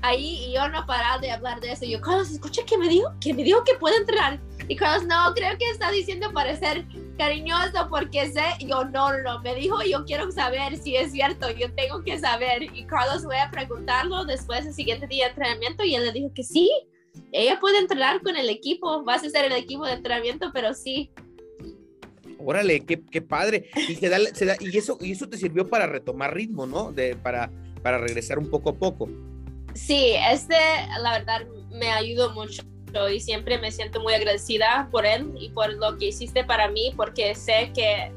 ahí 0.00 0.46
y 0.46 0.54
yo 0.54 0.66
no 0.70 0.86
paraba 0.86 1.18
de 1.18 1.30
hablar 1.30 1.60
de 1.60 1.72
eso. 1.72 1.84
Yo, 1.84 2.00
Carlos, 2.00 2.30
escucha 2.30 2.62
que 2.64 2.78
me 2.78 2.88
dijo, 2.88 3.12
que 3.20 3.34
me 3.34 3.44
dijo 3.44 3.62
que 3.62 3.74
puede 3.74 3.98
entrenar. 3.98 4.40
Y 4.68 4.76
Carlos, 4.76 5.06
no, 5.06 5.34
creo 5.34 5.56
que 5.58 5.68
está 5.70 5.90
diciendo 5.90 6.32
parecer 6.32 6.84
cariñoso 7.18 7.88
porque 7.90 8.30
sé, 8.30 8.42
yo 8.60 8.84
no, 8.84 9.18
no, 9.18 9.40
me 9.40 9.54
dijo, 9.54 9.82
yo 9.82 10.04
quiero 10.04 10.30
saber 10.30 10.76
si 10.76 10.96
es 10.96 11.12
cierto, 11.12 11.50
yo 11.50 11.72
tengo 11.74 12.02
que 12.02 12.18
saber. 12.18 12.62
Y 12.62 12.84
Carlos 12.86 13.24
voy 13.24 13.36
a 13.36 13.50
preguntarlo 13.50 14.24
después 14.24 14.64
del 14.64 14.74
siguiente 14.74 15.06
día 15.06 15.24
de 15.24 15.30
entrenamiento 15.30 15.84
y 15.84 15.94
él 15.94 16.04
le 16.04 16.12
dijo 16.12 16.32
que 16.34 16.42
sí, 16.42 16.70
ella 17.32 17.58
puede 17.60 17.78
entrenar 17.78 18.22
con 18.22 18.36
el 18.36 18.48
equipo, 18.48 19.04
vas 19.04 19.24
a 19.24 19.30
ser 19.30 19.46
el 19.46 19.52
equipo 19.52 19.86
de 19.86 19.94
entrenamiento, 19.94 20.50
pero 20.52 20.74
sí. 20.74 21.10
Órale, 22.38 22.80
qué, 22.80 23.00
qué 23.04 23.22
padre. 23.22 23.70
Y, 23.88 23.94
se 23.96 24.08
da, 24.08 24.18
se 24.32 24.44
da, 24.44 24.56
y, 24.58 24.76
eso, 24.76 24.98
y 25.00 25.12
eso 25.12 25.28
te 25.28 25.36
sirvió 25.36 25.66
para 25.68 25.86
retomar 25.86 26.34
ritmo, 26.34 26.66
¿no? 26.66 26.92
De, 26.92 27.14
para, 27.16 27.50
para 27.82 27.98
regresar 27.98 28.38
un 28.38 28.50
poco 28.50 28.70
a 28.70 28.74
poco. 28.74 29.08
Sí, 29.74 30.14
este, 30.30 30.56
la 31.00 31.18
verdad, 31.18 31.46
me 31.70 31.90
ayudó 31.90 32.32
mucho 32.32 32.62
y 33.12 33.20
siempre 33.20 33.58
me 33.58 33.70
siento 33.70 34.00
muy 34.00 34.14
agradecida 34.14 34.88
por 34.90 35.06
él 35.06 35.32
y 35.38 35.50
por 35.50 35.72
lo 35.74 35.96
que 35.98 36.06
hiciste 36.06 36.44
para 36.44 36.68
mí, 36.68 36.92
porque 36.96 37.34
sé 37.34 37.70
que 37.74 38.12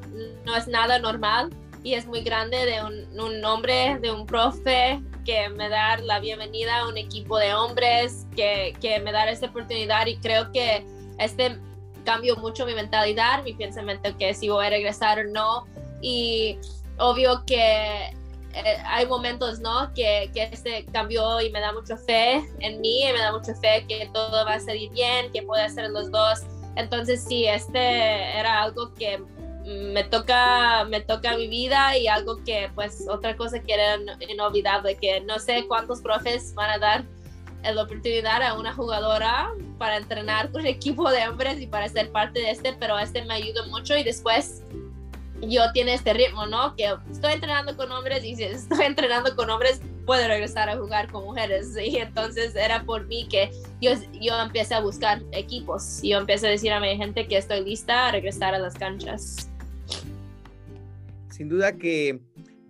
no 0.46 0.56
es 0.56 0.68
nada 0.68 1.00
normal 1.00 1.50
y 1.84 1.94
es 1.94 2.06
muy 2.06 2.22
grande 2.22 2.66
de 2.66 2.84
un, 2.84 3.20
un 3.20 3.46
hombre, 3.46 3.98
de 4.02 4.12
un 4.12 4.26
profe 4.26 5.02
que 5.26 5.50
me 5.50 5.70
da 5.70 5.98
la 5.98 6.20
bienvenida 6.20 6.80
a 6.80 6.88
un 6.88 6.98
equipo 6.98 7.38
de 7.38 7.54
hombres, 7.54 8.28
que, 8.36 8.76
que 8.80 9.00
me 9.00 9.12
da 9.12 9.30
esta 9.30 9.48
oportunidad 9.48 10.06
y 10.06 10.18
creo 10.18 10.52
que 10.52 10.86
este 11.20 11.58
cambió 12.06 12.38
mucho 12.38 12.66
mi 12.66 12.74
mentalidad, 12.74 13.44
mi 13.44 13.54
pensamiento 13.54 14.16
que 14.18 14.34
si 14.34 14.48
voy 14.48 14.68
a 14.68 14.70
regresar 14.70 15.20
o 15.20 15.24
no. 15.26 15.66
Y 16.02 16.58
obvio 16.98 17.44
que 17.46 18.16
eh, 18.56 18.78
hay 18.86 19.06
momentos, 19.06 19.60
¿no? 19.60 19.94
Que, 19.94 20.32
que 20.34 20.44
este 20.44 20.86
cambió 20.94 21.42
y 21.42 21.50
me 21.52 21.60
da 21.60 21.74
mucha 21.74 21.98
fe 21.98 22.44
en 22.60 22.80
mí 22.80 23.04
y 23.04 23.12
me 23.12 23.20
da 23.20 23.32
mucha 23.32 23.54
fe 23.56 23.86
que 23.88 24.10
todo 24.14 24.46
va 24.46 24.54
a 24.54 24.60
salir 24.60 24.90
bien, 24.92 25.32
que 25.34 25.42
puede 25.42 25.64
hacer 25.64 25.90
los 25.90 26.10
dos. 26.10 26.42
Entonces, 26.76 27.24
sí, 27.28 27.46
este 27.46 28.38
era 28.40 28.62
algo 28.62 28.94
que 28.94 29.22
me 29.66 30.04
toca, 30.04 30.86
me 30.86 31.02
toca 31.02 31.36
mi 31.36 31.48
vida 31.48 31.98
y 31.98 32.08
algo 32.08 32.44
que, 32.44 32.70
pues, 32.76 33.06
otra 33.10 33.36
cosa 33.36 33.60
que 33.60 33.74
era 33.74 33.98
inolvidable, 34.30 34.96
que 34.96 35.20
no 35.22 35.40
sé 35.40 35.66
cuántos 35.68 36.02
profes 36.02 36.54
van 36.54 36.70
a 36.70 36.78
dar 36.78 37.04
la 37.64 37.82
oportunidad 37.84 38.42
a 38.44 38.54
una 38.54 38.74
jugadora 38.74 39.52
para 39.78 39.98
entrenar 39.98 40.52
con 40.52 40.62
el 40.62 40.68
equipo 40.68 41.10
de 41.10 41.28
hombres 41.28 41.60
y 41.60 41.68
para 41.68 41.90
ser 41.90 42.12
parte 42.12 42.40
de 42.40 42.52
este, 42.52 42.74
pero 42.74 42.98
este 43.00 43.26
me 43.26 43.34
ayudó 43.34 43.66
mucho 43.68 43.98
y 43.98 44.04
después 44.04 44.62
yo 45.42 45.72
tiene 45.74 45.94
este 45.94 46.14
ritmo, 46.14 46.46
¿no? 46.46 46.76
Que 46.76 46.96
estoy 47.12 47.34
entrenando 47.34 47.76
con 47.76 47.92
hombres 47.92 48.24
y 48.24 48.36
si 48.36 48.44
estoy 48.44 48.82
entrenando 48.86 49.36
con 49.36 49.50
hombres, 49.50 49.82
puedo 50.06 50.28
regresar 50.28 50.70
a 50.70 50.78
jugar 50.78 51.12
con 51.12 51.24
mujeres. 51.24 51.76
Y 51.78 51.98
entonces 51.98 52.56
era 52.56 52.84
por 52.84 53.06
mí 53.08 53.28
que 53.30 53.52
yo, 53.82 53.92
yo 54.14 54.40
empecé 54.40 54.76
a 54.76 54.82
buscar 54.82 55.22
equipos. 55.32 56.04
Y 56.04 56.10
yo 56.10 56.20
empecé 56.20 56.48
a 56.48 56.50
decir 56.52 56.72
a 56.72 56.80
mi 56.80 56.96
gente 56.98 57.28
que 57.28 57.38
estoy 57.38 57.64
lista 57.64 58.08
a 58.08 58.12
regresar 58.12 58.56
a 58.56 58.60
las 58.60 58.76
canchas. 58.76 59.50
Sin 61.30 61.50
duda 61.50 61.74
que 61.74 62.22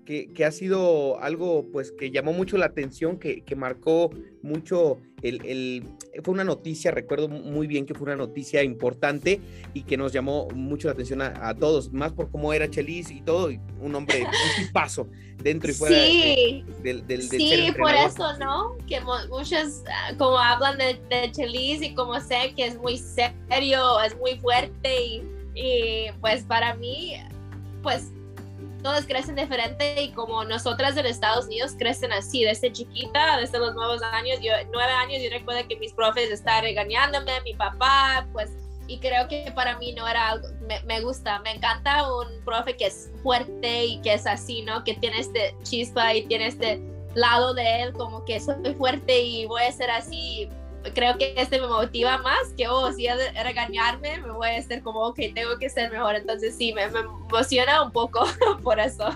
que, 0.06 0.46
ha 0.46 0.52
sido 0.52 1.20
algo 1.22 1.66
pues 1.72 1.92
que 1.92 2.12
llamó 2.12 2.32
mucho 2.32 2.58
la 2.58 2.68
atención, 2.68 3.18
que, 3.18 3.42
que 3.42 3.56
marcó 3.56 4.12
mucho 4.44 5.00
el, 5.24 5.44
el, 5.46 5.84
fue 6.24 6.34
una 6.34 6.44
noticia, 6.44 6.92
recuerdo 6.92 7.28
muy 7.28 7.66
bien 7.66 7.86
que 7.86 7.96
fue 7.96 8.06
una 8.06 8.16
noticia 8.16 8.64
importante 8.64 9.42
y 9.74 9.82
que 9.82 9.98
nos 9.98 10.14
llamó 10.14 10.48
mucho 10.54 10.88
la 10.88 10.94
atención 10.94 11.22
a, 11.22 11.56
todos, 11.56 11.92
más 11.92 12.14
por 12.14 12.30
cómo 12.30 12.54
era 12.54 12.70
Chelis 12.70 13.10
y 13.10 13.22
todo, 13.22 13.50
un 13.82 13.96
hombre, 13.96 14.24
un 14.24 14.72
paso 14.72 15.08
dentro 15.42 15.72
y 15.72 15.74
fuera 15.74 15.96
sí, 15.96 16.64
del, 16.84 17.06
del, 17.08 17.24
Sí, 17.24 17.74
por 17.78 17.94
eso, 17.94 18.38
¿no? 18.38 18.78
Que 18.88 19.02
muchos 19.02 19.84
ah, 19.88 20.14
como 20.18 20.38
hablan 20.38 20.78
de, 20.78 21.00
de 21.10 21.32
Chelis 21.32 21.82
y 21.82 21.96
como 21.96 22.20
sé 22.22 22.54
que 22.56 22.68
es 22.68 22.78
muy 22.78 22.98
serio, 22.98 24.00
es 24.02 24.16
muy 24.18 24.38
fuerte 24.40 25.04
y, 25.04 25.24
y 25.56 26.12
pues 26.22 26.44
para 26.44 26.76
mí, 26.76 27.16
pues 27.82 28.12
todos 28.86 29.08
crecen 29.08 29.36
diferente 29.36 30.00
y 30.00 30.12
como 30.12 30.44
nosotras 30.44 30.96
en 30.96 31.08
Estados 31.08 31.46
Unidos 31.46 31.74
crecen 31.76 32.14
así, 32.14 32.44
desde 32.44 32.72
chiquita, 32.72 33.38
desde 33.38 33.58
los 33.58 33.74
nuevos 33.74 34.04
años, 34.04 34.38
nueve 34.72 34.92
años, 34.92 35.24
yo 35.24 35.32
recuerdo 35.32 35.68
que 35.68 35.76
mis 35.78 35.92
profes 35.92 36.30
estaban 36.30 36.66
regañándome, 36.66 37.42
mi 37.42 37.56
papá, 37.56 38.28
pues, 38.32 38.52
y 38.86 39.00
creo 39.00 39.28
que 39.28 39.52
para 39.56 39.80
mí 39.80 39.92
no 39.94 40.08
era 40.08 40.30
algo, 40.30 40.48
me, 40.68 40.80
me, 40.84 41.02
gusta, 41.02 41.40
me 41.40 41.54
encanta 41.54 42.08
un 42.08 42.46
profe 42.46 42.78
que 42.78 42.86
es 42.86 43.10
fuerte 43.24 43.86
y 43.86 44.02
que 44.02 44.14
es 44.14 44.28
así, 44.28 44.62
¿no? 44.62 44.84
Que 44.84 44.94
tiene 44.94 45.18
este 45.18 45.56
chispa 45.64 46.14
y 46.14 46.28
tiene 46.28 46.46
este 46.46 46.80
lado 47.16 47.56
de 47.56 47.82
él 47.82 47.94
como 47.94 48.24
que 48.24 48.40
soy 48.40 48.72
fuerte 48.76 49.20
y 49.20 49.48
voy 49.48 49.64
a 49.64 49.72
ser 49.72 49.90
así 49.90 50.48
creo 50.94 51.18
que 51.18 51.34
este 51.38 51.60
me 51.60 51.68
motiva 51.68 52.18
más 52.20 52.54
que, 52.58 52.68
oh, 52.68 52.92
si 52.92 53.08
es 53.08 53.18
regañarme, 53.44 54.22
me 54.22 54.32
voy 54.32 54.48
a 54.48 54.58
estar 54.58 54.82
como, 54.82 55.02
ok, 55.08 55.20
tengo 55.34 55.58
que 55.60 55.70
ser 55.70 55.92
mejor. 55.92 56.16
Entonces 56.16 56.56
sí, 56.58 56.74
me, 56.74 56.84
emociona 56.84 57.84
un 57.84 57.92
poco 57.92 58.26
por 58.64 58.80
eso. 58.80 59.10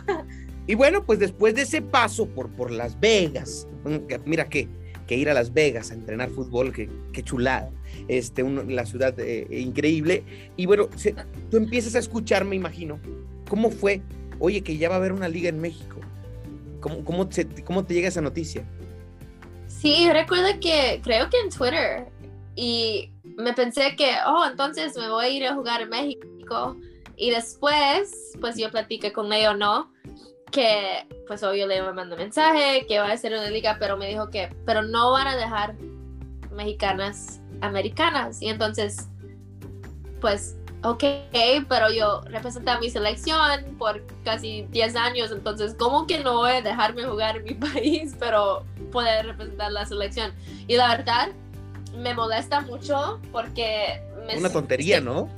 Y 0.67 0.75
bueno, 0.75 1.05
pues 1.05 1.19
después 1.19 1.55
de 1.55 1.63
ese 1.63 1.81
paso 1.81 2.27
por, 2.27 2.49
por 2.49 2.71
Las 2.71 2.99
Vegas, 2.99 3.67
mira 4.25 4.47
que, 4.47 4.67
que 5.07 5.15
ir 5.15 5.29
a 5.29 5.33
Las 5.33 5.53
Vegas 5.53 5.91
a 5.91 5.95
entrenar 5.95 6.29
fútbol, 6.29 6.71
que, 6.71 6.89
que 7.11 7.23
chulada, 7.23 7.71
este, 8.07 8.43
la 8.43 8.85
ciudad 8.85 9.19
eh, 9.19 9.47
increíble. 9.49 10.23
Y 10.57 10.65
bueno, 10.65 10.89
tú 11.49 11.57
empiezas 11.57 11.95
a 11.95 11.99
escuchar, 11.99 12.45
me 12.45 12.55
imagino, 12.55 12.99
cómo 13.49 13.71
fue, 13.71 14.01
oye, 14.39 14.61
que 14.61 14.77
ya 14.77 14.89
va 14.89 14.95
a 14.95 14.97
haber 14.99 15.11
una 15.11 15.27
liga 15.27 15.49
en 15.49 15.59
México. 15.59 15.97
¿Cómo, 16.79 17.03
cómo, 17.03 17.27
¿Cómo 17.65 17.85
te 17.85 17.93
llega 17.93 18.07
esa 18.07 18.21
noticia? 18.21 18.63
Sí, 19.79 20.11
recuerdo 20.11 20.59
que 20.59 20.99
creo 21.01 21.29
que 21.29 21.39
en 21.39 21.49
Twitter 21.49 22.05
y 22.53 23.13
me 23.23 23.53
pensé 23.53 23.95
que, 23.95 24.11
oh, 24.27 24.45
entonces 24.45 24.97
me 24.97 25.07
voy 25.07 25.25
a 25.25 25.29
ir 25.29 25.47
a 25.47 25.55
jugar 25.55 25.81
en 25.81 25.89
México. 25.89 26.75
Y 27.15 27.29
después, 27.29 28.37
pues 28.41 28.57
yo 28.57 28.69
platiqué 28.71 29.13
con 29.13 29.29
Leo, 29.29 29.53
¿no? 29.53 29.93
Que, 30.51 31.07
pues 31.27 31.43
obvio, 31.43 31.65
Leo 31.65 31.85
me 31.85 31.93
mandó 31.93 32.17
mensaje 32.17 32.85
que 32.89 32.99
va 32.99 33.09
a 33.09 33.15
ser 33.15 33.31
una 33.31 33.49
liga, 33.49 33.77
pero 33.79 33.95
me 33.95 34.09
dijo 34.09 34.29
que, 34.29 34.53
pero 34.65 34.81
no 34.81 35.11
van 35.13 35.27
a 35.27 35.37
dejar 35.37 35.75
mexicanas 36.51 37.39
americanas. 37.61 38.41
Y 38.41 38.49
entonces, 38.49 39.07
pues, 40.19 40.57
ok, 40.83 41.03
pero 41.67 41.91
yo 41.91 42.21
representé 42.25 42.71
a 42.71 42.79
mi 42.79 42.89
selección 42.89 43.75
por 43.77 44.01
casi 44.23 44.63
10 44.69 44.95
años, 44.95 45.31
entonces, 45.31 45.75
¿cómo 45.77 46.07
que 46.07 46.19
no 46.23 46.37
voy 46.37 46.51
a 46.51 46.61
dejarme 46.61 47.03
jugar 47.03 47.37
en 47.37 47.43
mi 47.43 47.53
país, 47.73 48.15
pero 48.19 48.63
poder 48.91 49.25
representar 49.25 49.71
la 49.71 49.85
selección? 49.85 50.33
Y 50.67 50.75
la 50.75 50.89
verdad, 50.95 51.29
me 51.97 52.13
molesta 52.13 52.61
mucho 52.61 53.19
porque... 53.31 54.01
Me 54.25 54.37
Una 54.37 54.51
tontería, 54.51 55.01
¿no? 55.01 55.29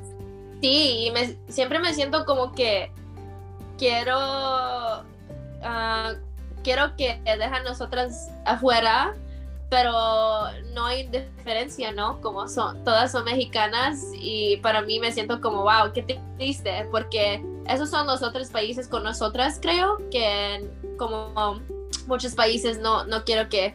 Sí, 0.62 1.06
y 1.08 1.12
me, 1.12 1.38
siempre 1.50 1.80
me 1.80 1.94
siento 1.94 2.26
como 2.26 2.52
que 2.54 2.92
quiero... 3.78 5.02
Uh, 5.62 6.16
quiero 6.64 6.96
que 6.96 7.20
dejan 7.26 7.64
nosotras 7.64 8.30
afuera, 8.46 9.16
pero 9.72 10.50
no 10.74 10.86
hay 10.86 11.08
diferencia, 11.08 11.94
¿no? 11.94 12.20
Como 12.20 12.50
son, 12.50 12.84
todas 12.84 13.14
son 13.14 13.24
mexicanas 13.24 14.04
y 14.14 14.58
para 14.58 14.82
mí 14.82 15.00
me 15.00 15.14
siento 15.14 15.40
como, 15.40 15.64
wow, 15.64 15.94
qué 15.94 16.20
triste, 16.38 16.90
porque 16.92 17.42
esos 17.70 17.90
son 17.90 18.06
los 18.06 18.22
otros 18.22 18.50
países 18.50 18.90
con 18.90 19.02
nosotras, 19.02 19.60
creo, 19.62 19.98
que 20.12 20.70
como 20.98 21.62
muchos 22.06 22.36
países 22.36 22.80
no, 22.80 23.06
no 23.06 23.24
quiero 23.24 23.48
que 23.48 23.74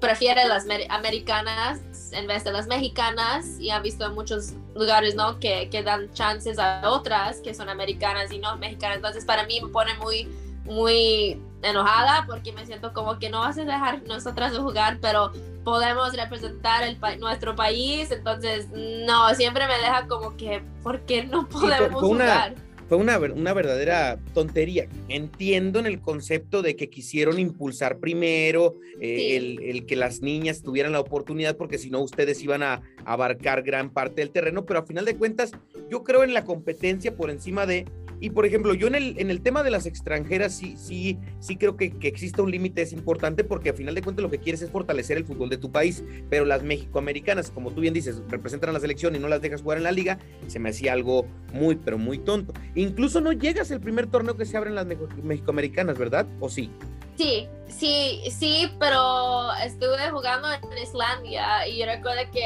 prefiere 0.00 0.44
las 0.48 0.66
americanas 0.88 1.80
en 2.10 2.26
vez 2.26 2.42
de 2.42 2.50
las 2.50 2.66
mexicanas 2.66 3.60
y 3.60 3.70
ha 3.70 3.78
visto 3.78 4.06
en 4.06 4.14
muchos 4.14 4.54
lugares, 4.74 5.14
¿no? 5.14 5.38
Que, 5.38 5.68
que, 5.70 5.84
dan 5.84 6.12
chances 6.14 6.58
a 6.58 6.82
otras 6.90 7.38
que 7.38 7.54
son 7.54 7.68
americanas 7.68 8.32
y 8.32 8.38
no 8.38 8.56
mexicanas. 8.56 8.96
Entonces 8.96 9.24
para 9.24 9.46
mí 9.46 9.60
me 9.60 9.68
pone 9.68 9.94
muy, 9.94 10.28
muy 10.66 11.40
enojada 11.62 12.24
porque 12.26 12.52
me 12.52 12.66
siento 12.66 12.92
como 12.92 13.18
que 13.18 13.30
no 13.30 13.40
vas 13.40 13.58
a 13.58 13.64
dejar 13.64 14.02
nosotras 14.04 14.52
de 14.52 14.58
jugar, 14.58 14.98
pero 15.00 15.32
podemos 15.64 16.14
representar 16.14 16.84
el 16.84 16.98
nuestro 17.18 17.56
país. 17.56 18.10
Entonces, 18.10 18.68
no, 18.72 19.34
siempre 19.34 19.66
me 19.66 19.78
deja 19.78 20.06
como 20.06 20.36
que, 20.36 20.62
¿por 20.82 21.00
qué 21.00 21.24
no 21.24 21.48
podemos 21.48 22.02
jugar? 22.02 22.54
fue 22.88 22.98
una, 22.98 23.18
una 23.18 23.52
verdadera 23.52 24.18
tontería. 24.32 24.88
Entiendo 25.08 25.78
en 25.78 25.86
el 25.86 26.00
concepto 26.00 26.62
de 26.62 26.76
que 26.76 26.88
quisieron 26.88 27.38
impulsar 27.38 27.98
primero 27.98 28.76
eh, 29.00 29.36
el, 29.36 29.86
que 29.86 29.96
las 29.96 30.22
niñas 30.22 30.62
tuvieran 30.62 30.92
la 30.92 31.00
oportunidad, 31.00 31.56
porque 31.56 31.78
si 31.78 31.90
no 31.90 32.00
ustedes 32.00 32.42
iban 32.42 32.62
a 32.62 32.82
abarcar 33.04 33.62
gran 33.62 33.90
parte 33.90 34.20
del 34.20 34.30
terreno, 34.30 34.64
pero 34.64 34.80
a 34.80 34.86
final 34.86 35.04
de 35.04 35.16
cuentas 35.16 35.52
yo 35.90 36.04
creo 36.04 36.22
en 36.22 36.32
la 36.32 36.44
competencia 36.44 37.16
por 37.16 37.30
encima 37.30 37.66
de 37.66 37.86
y 38.20 38.30
por 38.30 38.46
ejemplo, 38.46 38.74
yo 38.74 38.86
en 38.86 38.94
el, 38.94 39.18
en 39.18 39.30
el 39.30 39.42
tema 39.42 39.62
de 39.62 39.70
las 39.70 39.86
extranjeras 39.86 40.54
sí, 40.54 40.76
sí, 40.76 41.18
sí 41.40 41.56
creo 41.56 41.76
que, 41.76 41.90
que 41.90 42.12
un 42.38 42.50
límite, 42.50 42.82
es 42.82 42.92
importante 42.92 43.44
porque 43.44 43.70
a 43.70 43.74
final 43.74 43.94
de 43.94 44.02
cuentas 44.02 44.22
lo 44.22 44.30
que 44.30 44.38
quieres 44.38 44.62
es 44.62 44.70
fortalecer 44.70 45.16
el 45.16 45.24
fútbol 45.24 45.48
de 45.48 45.58
tu 45.58 45.70
país, 45.70 46.02
pero 46.28 46.44
las 46.44 46.62
mexicoamericanas, 46.62 47.50
como 47.50 47.70
tú 47.70 47.80
bien 47.80 47.94
dices, 47.94 48.20
representan 48.28 48.72
la 48.72 48.80
selección 48.80 49.14
y 49.14 49.18
no 49.18 49.28
las 49.28 49.40
dejas 49.40 49.62
jugar 49.62 49.78
en 49.78 49.84
la 49.84 49.92
liga, 49.92 50.18
se 50.46 50.58
me 50.58 50.70
hacía 50.70 50.92
algo 50.92 51.26
muy, 51.52 51.76
pero 51.76 51.98
muy 51.98 52.18
tonto. 52.18 52.52
Incluso 52.74 53.20
no 53.20 53.32
llegas 53.32 53.70
el 53.70 53.80
primer 53.80 54.06
torneo 54.06 54.36
que 54.36 54.44
se 54.44 54.56
abre 54.56 54.70
en 54.70 54.76
las 54.76 54.86
mexicoamericanas, 54.86 55.98
¿verdad? 55.98 56.26
¿O 56.40 56.48
sí? 56.48 56.70
Sí, 57.16 57.48
sí, 57.68 58.22
sí, 58.30 58.70
pero 58.78 59.54
estuve 59.64 60.10
jugando 60.10 60.48
en 60.52 60.82
Islandia 60.82 61.66
y 61.66 61.82
recuerdo 61.84 62.30
que 62.30 62.44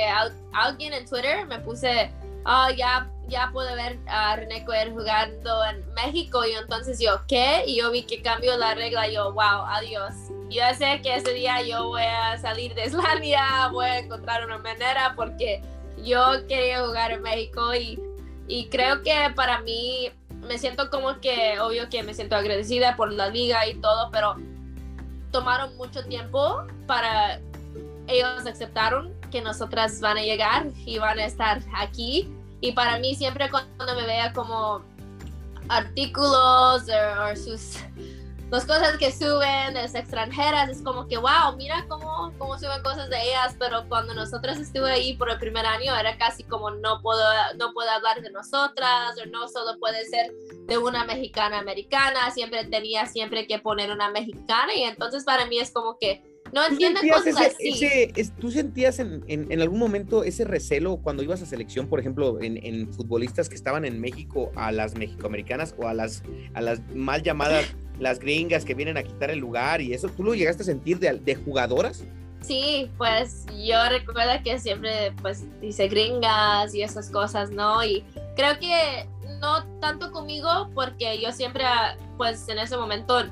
alguien 0.52 0.92
en 0.92 1.06
Twitter 1.06 1.46
me 1.48 1.58
puse, 1.58 2.10
oh, 2.44 2.68
ya 2.76 3.10
ya 3.30 3.50
pude 3.52 3.74
ver 3.76 3.98
a 4.06 4.36
René 4.36 4.64
Coer 4.64 4.90
jugando 4.90 5.64
en 5.64 5.94
México 5.94 6.44
y 6.44 6.52
entonces 6.52 6.98
yo, 6.98 7.20
¿qué? 7.28 7.62
Y 7.64 7.76
yo 7.76 7.90
vi 7.90 8.02
que 8.02 8.20
cambió 8.20 8.56
la 8.56 8.74
regla 8.74 9.08
y 9.08 9.14
yo, 9.14 9.32
wow, 9.32 9.64
adiós. 9.66 10.12
Yo 10.50 10.62
sé 10.76 11.00
que 11.00 11.14
ese 11.14 11.32
día 11.32 11.62
yo 11.62 11.86
voy 11.86 12.02
a 12.02 12.36
salir 12.38 12.74
de 12.74 12.86
Islandia, 12.86 13.68
voy 13.72 13.86
a 13.86 13.98
encontrar 14.00 14.44
una 14.44 14.58
manera 14.58 15.14
porque 15.14 15.62
yo 16.02 16.46
quería 16.48 16.84
jugar 16.84 17.12
en 17.12 17.22
México 17.22 17.72
y, 17.74 18.00
y 18.48 18.68
creo 18.68 19.02
que 19.02 19.14
para 19.36 19.60
mí 19.60 20.10
me 20.48 20.58
siento 20.58 20.90
como 20.90 21.20
que, 21.20 21.60
obvio 21.60 21.88
que 21.88 22.02
me 22.02 22.14
siento 22.14 22.34
agradecida 22.34 22.96
por 22.96 23.12
la 23.12 23.28
liga 23.28 23.64
y 23.68 23.74
todo, 23.74 24.10
pero 24.10 24.34
tomaron 25.30 25.76
mucho 25.76 26.04
tiempo 26.04 26.66
para 26.88 27.40
ellos 28.08 28.44
aceptaron 28.44 29.14
que 29.30 29.40
nosotras 29.40 30.00
van 30.00 30.18
a 30.18 30.22
llegar 30.22 30.66
y 30.84 30.98
van 30.98 31.18
a 31.18 31.24
estar 31.24 31.62
aquí. 31.76 32.28
Y 32.60 32.72
para 32.72 32.98
mí 32.98 33.14
siempre 33.14 33.50
cuando 33.50 33.94
me 33.94 34.06
vea 34.06 34.32
como 34.32 34.82
artículos 35.68 36.82
o, 36.82 37.36
sus 37.36 37.78
las 38.50 38.66
cosas 38.66 38.96
que 38.96 39.12
suben 39.12 39.74
las 39.74 39.94
extranjeras 39.94 40.68
es 40.68 40.82
como 40.82 41.06
que 41.06 41.16
wow 41.16 41.54
mira 41.56 41.84
cómo, 41.88 42.32
cómo 42.36 42.58
suben 42.58 42.82
cosas 42.82 43.08
de 43.08 43.22
ellas 43.22 43.54
pero 43.56 43.88
cuando 43.88 44.12
nosotras 44.12 44.58
estuve 44.58 44.90
ahí 44.90 45.16
por 45.16 45.30
el 45.30 45.38
primer 45.38 45.64
año 45.64 45.94
era 45.94 46.18
casi 46.18 46.42
como 46.42 46.72
no 46.72 47.00
puedo 47.00 47.22
no 47.56 47.72
puedo 47.72 47.88
hablar 47.88 48.20
de 48.20 48.30
nosotras 48.32 49.14
o 49.22 49.26
no 49.26 49.46
solo 49.46 49.78
puede 49.78 50.04
ser 50.06 50.32
de 50.66 50.78
una 50.78 51.04
mexicana 51.04 51.60
americana 51.60 52.30
siempre 52.32 52.64
tenía 52.64 53.06
siempre 53.06 53.46
que 53.46 53.58
poner 53.58 53.90
una 53.90 54.10
mexicana. 54.10 54.74
Y 54.74 54.84
entonces 54.84 55.24
para 55.24 55.46
mí 55.46 55.58
es 55.58 55.72
como 55.72 55.98
que 55.98 56.22
no 56.52 56.66
entiendo 56.66 57.00
cosas 57.12 57.36
así. 57.36 58.12
¿Tú 58.40 58.50
sentías 58.50 58.98
en, 58.98 59.24
en, 59.28 59.60
algún 59.60 59.78
momento 59.78 60.24
ese 60.24 60.44
recelo 60.44 60.96
cuando 60.96 61.22
ibas 61.22 61.42
a 61.42 61.46
selección, 61.46 61.86
por 61.86 62.00
ejemplo, 62.00 62.40
en, 62.40 62.64
en, 62.64 62.92
futbolistas 62.92 63.48
que 63.48 63.54
estaban 63.54 63.84
en 63.84 64.00
México, 64.00 64.50
a 64.56 64.72
las 64.72 64.96
mexicoamericanas 64.96 65.74
o 65.78 65.86
a 65.86 65.94
las, 65.94 66.22
a 66.54 66.60
las 66.60 66.80
mal 66.94 67.22
llamadas 67.22 67.64
las 68.00 68.18
gringas 68.18 68.64
que 68.64 68.74
vienen 68.74 68.96
a 68.96 69.02
quitar 69.02 69.30
el 69.30 69.38
lugar 69.38 69.80
y 69.80 69.92
eso? 69.92 70.08
¿Tú 70.08 70.24
lo 70.24 70.34
llegaste 70.34 70.62
a 70.62 70.66
sentir 70.66 70.98
de, 70.98 71.12
de 71.12 71.34
jugadoras? 71.34 72.04
Sí, 72.40 72.90
pues 72.96 73.44
yo 73.64 73.76
recuerdo 73.88 74.42
que 74.42 74.58
siempre 74.58 75.12
pues 75.20 75.44
dice 75.60 75.88
gringas 75.88 76.74
y 76.74 76.82
esas 76.82 77.10
cosas, 77.10 77.50
¿no? 77.50 77.84
Y 77.84 78.02
creo 78.34 78.58
que 78.58 79.06
no 79.40 79.64
tanto 79.80 80.10
conmigo 80.10 80.70
porque 80.74 81.20
yo 81.20 81.32
siempre 81.32 81.64
pues 82.16 82.48
en 82.48 82.58
ese 82.58 82.76
momento 82.76 83.24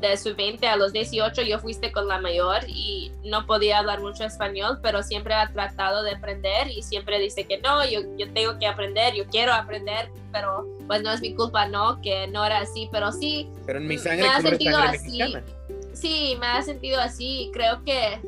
de 0.00 0.16
su 0.16 0.34
20 0.34 0.66
a 0.66 0.76
los 0.76 0.92
18 0.92 1.42
yo 1.42 1.58
fuiste 1.58 1.92
con 1.92 2.08
la 2.08 2.20
mayor 2.20 2.62
y 2.68 3.12
no 3.24 3.46
podía 3.46 3.78
hablar 3.78 4.00
mucho 4.00 4.24
español, 4.24 4.78
pero 4.82 5.02
siempre 5.02 5.34
ha 5.34 5.52
tratado 5.52 6.02
de 6.02 6.12
aprender 6.12 6.68
y 6.68 6.82
siempre 6.82 7.18
dice 7.18 7.44
que 7.44 7.58
no, 7.58 7.84
yo, 7.88 8.00
yo 8.16 8.32
tengo 8.32 8.58
que 8.58 8.66
aprender, 8.66 9.14
yo 9.14 9.26
quiero 9.26 9.52
aprender, 9.52 10.10
pero 10.32 10.66
pues 10.86 11.02
no 11.02 11.12
es 11.12 11.20
mi 11.20 11.34
culpa, 11.34 11.66
¿no? 11.66 12.00
Que 12.02 12.26
no 12.26 12.44
era 12.44 12.58
así, 12.58 12.88
pero 12.90 13.12
sí. 13.12 13.48
Pero 13.66 13.78
en 13.78 13.86
mi 13.86 13.98
sangre 13.98 14.22
me 14.22 14.28
ha 14.28 14.40
sentido 14.40 14.78
así. 14.78 15.20
Sí, 15.92 16.36
me 16.40 16.46
ha 16.46 16.62
sentido 16.62 17.00
así. 17.00 17.50
Creo 17.52 17.82
que 17.84 18.20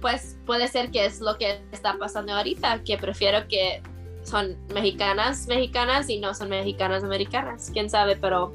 pues 0.00 0.36
puede 0.46 0.68
ser 0.68 0.90
que 0.90 1.06
es 1.06 1.20
lo 1.20 1.36
que 1.38 1.60
está 1.72 1.96
pasando 1.98 2.32
ahorita, 2.34 2.82
que 2.84 2.98
prefiero 2.98 3.48
que 3.48 3.82
son 4.22 4.56
mexicanas, 4.72 5.46
mexicanas 5.48 6.08
y 6.08 6.20
no 6.20 6.34
son 6.34 6.50
mexicanas 6.50 7.02
americanas, 7.02 7.70
quién 7.72 7.88
sabe, 7.88 8.16
pero 8.16 8.54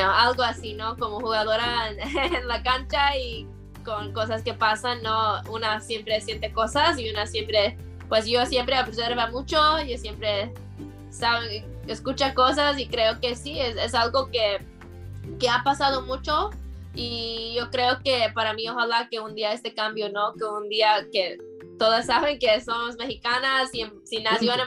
algo 0.00 0.42
así, 0.42 0.74
¿no? 0.74 0.96
Como 0.96 1.20
jugadora 1.20 1.90
en, 1.90 2.48
la 2.48 2.62
cancha 2.62 3.16
y 3.16 3.46
con 3.84 4.12
cosas 4.12 4.42
que 4.42 4.54
pasan, 4.54 5.02
¿no? 5.02 5.42
Una 5.50 5.80
siempre 5.80 6.20
siente 6.20 6.52
cosas 6.52 6.98
y 6.98 7.10
una 7.10 7.26
siempre, 7.26 7.76
pues 8.08 8.26
yo 8.26 8.44
siempre 8.46 8.78
observa 8.80 9.28
mucho, 9.28 9.80
yo 9.82 9.98
siempre 9.98 10.52
sabe, 11.10 11.64
escucha 11.86 12.34
cosas 12.34 12.78
y 12.78 12.86
creo 12.86 13.20
que 13.20 13.34
sí, 13.34 13.58
es, 13.58 13.76
es 13.76 13.94
algo 13.94 14.30
que, 14.30 14.64
que 15.38 15.48
ha 15.48 15.62
pasado 15.64 16.02
mucho 16.02 16.50
y 16.94 17.54
yo 17.56 17.70
creo 17.70 18.00
que 18.04 18.30
para 18.34 18.52
mí 18.52 18.68
ojalá 18.68 19.08
que 19.10 19.20
un 19.20 19.34
día 19.34 19.52
este 19.52 19.74
cambio, 19.74 20.10
¿no? 20.10 20.34
Que 20.34 20.44
un 20.44 20.68
día 20.68 21.06
que 21.12 21.38
todas 21.78 22.06
saben 22.06 22.38
que 22.38 22.60
somos 22.60 22.96
mexicanas 22.96 23.70
y 23.74 23.84
si 24.04 24.22
nació 24.22 24.52
en, 24.54 24.60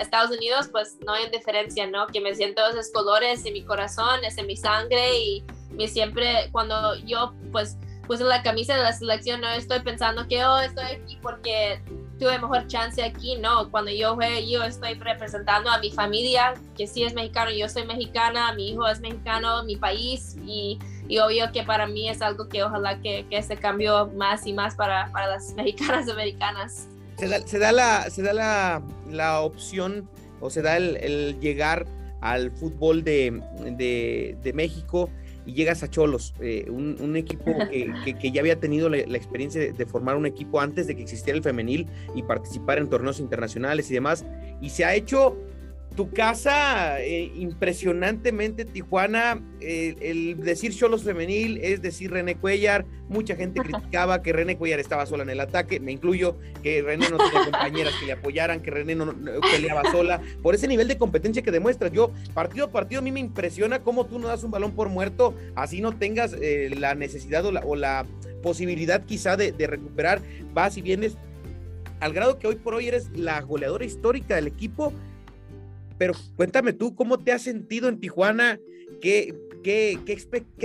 Estados 0.00 0.36
Unidos, 0.36 0.68
pues 0.72 0.98
no 1.04 1.12
hay 1.12 1.30
diferencia, 1.30 1.86
¿no? 1.86 2.06
Que 2.06 2.20
me 2.20 2.34
siento 2.34 2.66
esos 2.66 2.90
colores 2.90 3.44
en 3.44 3.52
mi 3.52 3.62
corazón, 3.62 4.24
es 4.24 4.38
en 4.38 4.46
mi 4.46 4.56
sangre 4.56 5.16
y 5.18 5.44
me 5.70 5.86
siempre, 5.86 6.48
cuando 6.50 6.96
yo 6.96 7.32
pues 7.52 7.76
puse 8.06 8.24
la 8.24 8.42
camisa 8.42 8.76
de 8.76 8.82
la 8.82 8.92
selección, 8.92 9.40
no 9.40 9.48
estoy 9.48 9.80
pensando 9.80 10.26
que, 10.26 10.44
oh, 10.44 10.58
estoy 10.58 10.84
aquí 10.84 11.18
porque 11.22 11.80
tuve 12.18 12.38
mejor 12.38 12.66
chance 12.66 13.02
aquí, 13.02 13.36
no, 13.36 13.70
cuando 13.70 13.90
yo 13.90 14.14
juegue, 14.14 14.48
yo 14.48 14.62
estoy 14.62 14.94
representando 14.94 15.70
a 15.70 15.78
mi 15.78 15.90
familia, 15.90 16.54
que 16.76 16.86
sí 16.86 17.02
es 17.02 17.14
mexicano, 17.14 17.50
yo 17.50 17.68
soy 17.68 17.84
mexicana, 17.86 18.52
mi 18.54 18.70
hijo 18.70 18.86
es 18.86 19.00
mexicano, 19.00 19.64
mi 19.64 19.76
país 19.76 20.36
y 20.44 20.78
y 21.08 21.18
obvio 21.18 21.52
que 21.52 21.62
para 21.62 21.86
mí 21.86 22.08
es 22.08 22.22
algo 22.22 22.48
que 22.48 22.62
ojalá 22.62 23.00
que, 23.00 23.26
que 23.28 23.42
se 23.42 23.56
cambió 23.56 24.06
más 24.08 24.46
y 24.46 24.52
más 24.52 24.74
para, 24.74 25.10
para 25.12 25.28
las 25.28 25.52
mexicanas 25.56 26.08
americanas. 26.08 26.88
Se 27.18 27.28
da, 27.28 27.46
se 27.46 27.58
da, 27.58 27.72
la, 27.72 28.10
se 28.10 28.22
da 28.22 28.32
la, 28.32 28.82
la 29.10 29.40
opción 29.40 30.08
o 30.40 30.50
se 30.50 30.62
da 30.62 30.76
el, 30.76 30.96
el 30.96 31.38
llegar 31.40 31.86
al 32.20 32.50
fútbol 32.50 33.04
de, 33.04 33.40
de, 33.76 34.36
de, 34.42 34.52
México 34.54 35.10
y 35.46 35.52
llegas 35.52 35.82
a 35.82 35.90
Cholos, 35.90 36.34
eh, 36.40 36.66
un, 36.70 37.16
equipo 37.16 37.44
que, 37.70 38.30
ya 38.32 38.40
había 38.40 38.58
tenido 38.58 38.88
la, 38.88 38.98
experiencia 38.98 39.72
de, 39.72 39.86
formar 39.86 40.16
un 40.16 40.26
equipo 40.26 40.60
antes 40.60 40.86
de 40.86 40.96
que 40.96 41.02
existiera 41.02 41.36
el 41.36 41.42
femenil 41.42 41.86
y 42.14 42.22
participar 42.22 42.78
en 42.78 42.88
torneos 42.88 43.20
internacionales 43.20 43.90
y 43.90 43.94
demás, 43.94 44.24
y 44.60 44.70
se 44.70 44.84
ha 44.84 44.94
hecho 44.94 45.36
tu 45.94 46.10
casa, 46.10 47.00
eh, 47.00 47.30
impresionantemente 47.36 48.64
Tijuana, 48.64 49.40
el 49.60 50.40
decir 50.40 50.74
Cholos 50.74 51.04
femenil 51.04 51.58
es 51.62 51.80
decir 51.82 52.10
René 52.10 52.34
Cuellar, 52.34 52.84
mucha 53.08 53.36
gente 53.36 53.60
criticaba 53.64 54.22
que 54.22 54.32
René 54.32 54.56
Cuellar 54.56 54.80
estaba 54.80 55.06
sola 55.06 55.22
en 55.22 55.30
el 55.30 55.40
ataque, 55.40 55.78
me 55.80 55.92
incluyo, 55.92 56.36
que 56.62 56.82
René 56.82 57.08
no 57.10 57.18
tenía 57.18 57.44
compañeras 57.44 57.94
que 58.00 58.06
le 58.06 58.12
apoyaran, 58.12 58.60
que 58.60 58.70
René 58.70 58.94
no, 58.94 59.14
peleaba 59.52 59.82
sola, 59.90 60.20
por 60.42 60.54
ese 60.54 60.66
nivel 60.66 60.88
de 60.88 60.98
competencia 60.98 61.42
que 61.42 61.50
demuestras, 61.50 61.92
yo 61.92 62.12
partido 62.34 62.66
a 62.66 62.72
partido 62.72 62.98
a 62.98 63.02
mí 63.02 63.12
me 63.12 63.20
impresiona 63.20 63.80
cómo 63.80 64.06
tú 64.06 64.18
no 64.18 64.28
das 64.28 64.42
un 64.42 64.50
balón 64.50 64.72
por 64.72 64.88
muerto, 64.88 65.34
así 65.54 65.80
no 65.80 65.96
tengas 65.96 66.34
eh, 66.40 66.74
la 66.76 66.94
necesidad 66.94 67.44
o 67.46 67.76
la, 67.76 68.06
posibilidad 68.42 69.02
quizá 69.02 69.38
de, 69.38 69.52
de 69.52 69.66
recuperar, 69.66 70.20
vas 70.52 70.76
y 70.76 70.82
vienes. 70.82 71.16
Al 72.00 72.12
grado 72.12 72.38
que 72.38 72.46
hoy 72.46 72.56
por 72.56 72.74
hoy 72.74 72.88
eres 72.88 73.08
la 73.16 73.40
goleadora 73.40 73.86
histórica 73.86 74.34
del 74.34 74.48
equipo 74.48 74.92
pero 76.04 76.18
cuéntame 76.36 76.74
tú, 76.74 76.94
¿cómo 76.94 77.18
te 77.18 77.32
has 77.32 77.40
sentido 77.40 77.88
en 77.88 77.98
Tijuana? 77.98 78.60
¿Qué, 79.00 79.34
qué, 79.62 79.98
qué, 80.04 80.12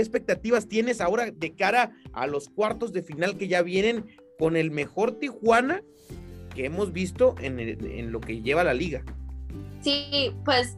expectativas 0.02 0.68
tienes 0.68 1.00
ahora 1.00 1.32
de 1.32 1.56
cara 1.56 1.96
a 2.12 2.28
los 2.28 2.50
cuartos 2.50 2.92
de 2.92 3.04
final 3.04 3.38
que 3.38 3.48
ya 3.48 3.62
vienen 3.62 4.06
con 4.38 4.58
el 4.58 4.70
mejor 4.70 5.14
Tijuana 5.14 5.82
que 6.54 6.66
hemos 6.66 6.92
visto 6.92 7.36
en, 7.40 7.58
en 7.58 8.12
lo 8.12 8.20
que 8.20 8.42
lleva 8.42 8.66
la 8.66 8.74
liga? 8.74 9.02
Sí, 9.82 10.34
pues 10.44 10.76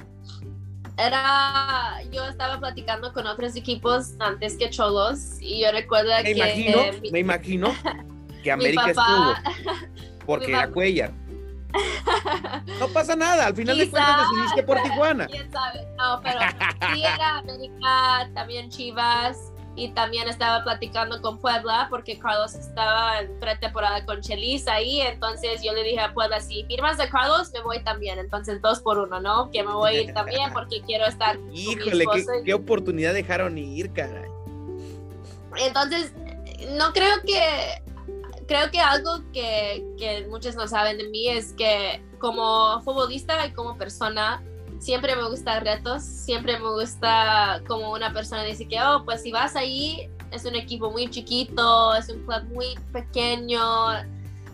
era, 1.00 2.04
yo 2.12 2.24
estaba 2.28 2.60
platicando 2.60 3.14
con 3.14 3.26
otros 3.26 3.56
equipos 3.56 4.14
antes 4.20 4.58
que 4.58 4.70
Cholos 4.70 5.38
y 5.40 5.62
yo 5.62 5.72
recuerdo 5.72 6.12
que... 6.22 6.34
Imagino, 6.34 6.78
me 7.12 7.20
imagino 7.20 7.74
que 8.44 8.52
América 8.52 8.92
estuvo, 8.92 9.34
porque 10.28 10.52
era 10.52 10.70
Cuellar. 10.70 11.12
No 12.80 12.88
pasa 12.90 13.16
nada, 13.16 13.48
al 13.48 13.56
final 13.56 13.78
de 13.78 13.90
cuentas 13.90 14.30
decidiste 14.30 14.64
por 14.64 14.82
Tijuana. 14.82 15.28
¿Quién 15.32 15.52
sabe? 15.52 15.88
No, 15.98 16.20
pero 16.22 16.40
sí 16.94 17.04
era 17.04 17.38
América, 17.40 18.30
también 18.34 18.70
Chivas, 18.70 19.52
y 19.76 19.90
también 19.90 20.28
estaba 20.28 20.64
platicando 20.64 21.22
con 21.22 21.40
Puebla 21.40 21.88
porque 21.90 22.20
Carlos 22.20 22.56
estaba 22.56 23.22
en 23.22 23.40
pretemporada 23.40 24.06
con 24.06 24.22
Chelis 24.22 24.68
ahí, 24.68 25.02
entonces 25.02 25.62
yo 25.64 25.74
le 25.74 25.84
dije 25.84 26.00
a 26.00 26.14
Puebla, 26.14 26.42
si 26.42 26.64
firmas 26.66 26.98
de 26.98 27.08
Carlos, 27.08 27.52
me 27.54 27.62
voy 27.62 27.82
también, 27.84 28.20
entonces 28.20 28.62
dos 28.62 28.82
por 28.82 28.98
uno, 29.00 29.22
¿no? 29.22 29.50
Que 29.50 29.64
me 29.64 29.72
voy 29.72 29.96
a 29.96 30.02
ir 30.02 30.14
también 30.14 30.52
porque 30.54 30.82
quiero 30.82 31.06
estar 31.06 31.38
Híjole, 31.54 32.06
qué, 32.14 32.26
qué 32.46 32.54
oportunidad 32.54 33.14
dejaron 33.14 33.58
ir, 33.58 33.92
caray. 33.94 34.30
Entonces, 35.58 36.14
no 36.78 36.92
creo 36.94 37.22
que 37.26 37.82
creo 38.52 38.70
que 38.70 38.82
algo 38.82 39.22
que, 39.32 39.82
que, 39.98 40.28
muchos 40.30 40.56
no 40.56 40.68
saben 40.68 40.98
de 40.98 41.08
mí 41.08 41.30
es 41.30 41.54
que 41.54 42.04
como 42.20 42.82
futbolista 42.82 43.46
y 43.48 43.54
como 43.54 43.78
persona, 43.78 44.44
siempre 44.78 45.16
me 45.16 45.30
gustan 45.30 45.64
retos, 45.64 46.04
siempre 46.04 46.60
me 46.60 46.70
gusta 46.70 47.62
como 47.66 47.94
una 47.94 48.12
persona 48.12 48.44
dice 48.44 48.68
que, 48.68 48.82
oh, 48.82 49.06
pues 49.06 49.22
si 49.24 49.32
vas 49.32 49.56
ahí, 49.56 50.10
es 50.32 50.44
un 50.44 50.56
equipo 50.56 50.92
muy 50.92 51.10
chiquito, 51.10 51.96
es 51.96 52.10
un 52.10 52.26
club 52.26 52.44
muy 52.54 52.78
pequeño, 52.92 53.62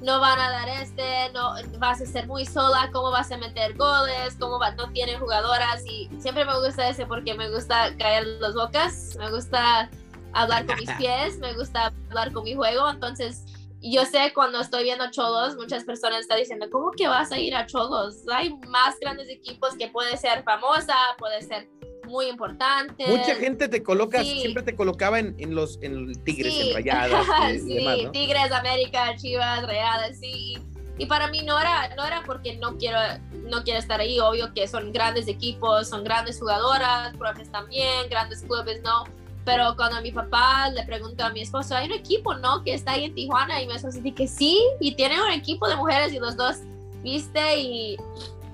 no 0.04 0.20
van 0.20 0.40
a 0.42 0.52
dar 0.52 0.70
este, 0.70 1.32
no 1.34 1.56
vas 1.80 2.00
a 2.00 2.06
ser 2.06 2.28
muy 2.28 2.46
sola, 2.46 2.92
cómo 2.94 3.10
vas 3.10 3.32
a 3.32 3.38
meter 3.38 3.76
goles, 3.78 4.38
cómo 4.40 4.60
va, 4.60 4.76
no 4.76 4.92
tienen 4.92 5.20
jugadoras 5.20 5.84
y 5.88 6.08
siempre 6.20 6.46
me 6.46 6.56
gusta 6.60 6.88
ese 6.88 7.08
porque 7.08 7.34
me 7.34 7.50
gusta 7.50 7.98
caer 7.98 8.28
las 8.42 8.54
bocas, 8.54 9.16
me 9.18 9.32
gusta 9.32 9.90
hablar 10.34 10.68
con 10.68 10.76
mis 10.76 10.92
pies, 11.00 11.40
me 11.40 11.56
gusta 11.56 11.92
hablar 12.10 12.32
con 12.32 12.44
mi 12.44 12.54
juego, 12.54 12.88
entonces 12.92 13.44
yo 13.82 14.06
sé 14.06 14.32
cuando 14.34 14.60
estoy 14.60 14.84
viendo 14.84 15.10
Cholos, 15.12 15.56
muchas 15.56 15.84
personas 15.84 16.22
están 16.22 16.40
diciendo, 16.40 16.68
¿cómo 16.72 16.92
que 16.92 17.08
vas 17.08 17.32
a 17.32 17.38
ir 17.38 17.56
a 17.56 17.66
Cholos? 17.66 18.24
Hay 18.34 18.54
más 18.68 19.00
grandes 19.00 19.30
equipos 19.30 19.76
que 19.78 19.88
puede 19.88 20.18
ser 20.18 20.44
famosa, 20.44 20.96
puede 21.18 21.42
ser 21.42 21.70
muy 22.08 22.28
importante. 22.28 23.06
Mucha 23.08 23.36
gente 23.36 23.68
te 23.68 23.84
coloca, 23.84 24.24
siempre 24.24 24.64
te 24.64 24.76
colocaba 24.76 25.20
en, 25.20 25.36
en 25.38 25.54
los 25.54 25.78
en 25.82 26.14
Tigres, 26.24 26.54
en 26.60 26.74
Rayadas. 26.74 27.26
sí, 27.62 28.08
Tigres, 28.14 28.52
América, 28.52 29.16
Chivas, 29.16 29.64
Rayadas, 29.64 30.20
sí. 30.20 30.58
Y 30.98 31.06
para 31.06 31.28
mí 31.28 31.44
no 31.44 31.60
era, 31.60 31.94
no 31.96 32.04
era 32.04 32.24
porque 32.26 32.58
no 32.58 32.76
quiero, 32.78 32.98
no 33.32 33.64
quiero 33.64 33.80
estar 33.80 34.00
ahí, 34.00 34.20
obvio 34.20 34.52
que 34.54 34.68
son 34.68 34.92
grandes 34.92 35.28
equipos, 35.28 35.90
son 35.90 36.04
grandes 36.04 36.40
jugadoras, 36.40 37.16
profes 37.18 37.52
también, 37.52 38.10
grandes 38.10 38.42
clubes, 38.42 38.82
no 38.82 39.04
pero 39.48 39.78
cuando 39.78 40.02
mi 40.02 40.12
papá 40.12 40.70
le 40.72 40.84
preguntó 40.84 41.24
a 41.24 41.30
mi 41.30 41.40
esposo, 41.40 41.74
hay 41.74 41.86
un 41.86 41.94
equipo, 41.94 42.36
¿no? 42.36 42.62
Que 42.64 42.74
está 42.74 42.92
ahí 42.92 43.06
en 43.06 43.16
Tijuana. 43.16 43.62
Y 43.62 43.68
mi 43.68 43.76
esposo 43.76 44.02
dice 44.02 44.14
que 44.14 44.28
sí, 44.28 44.62
y 44.82 44.94
tiene 44.94 45.22
un 45.22 45.32
equipo 45.32 45.70
de 45.70 45.78
mujeres 45.78 46.12
y 46.12 46.20
los 46.20 46.36
dos, 46.36 46.58
viste, 47.02 47.58
y 47.58 47.98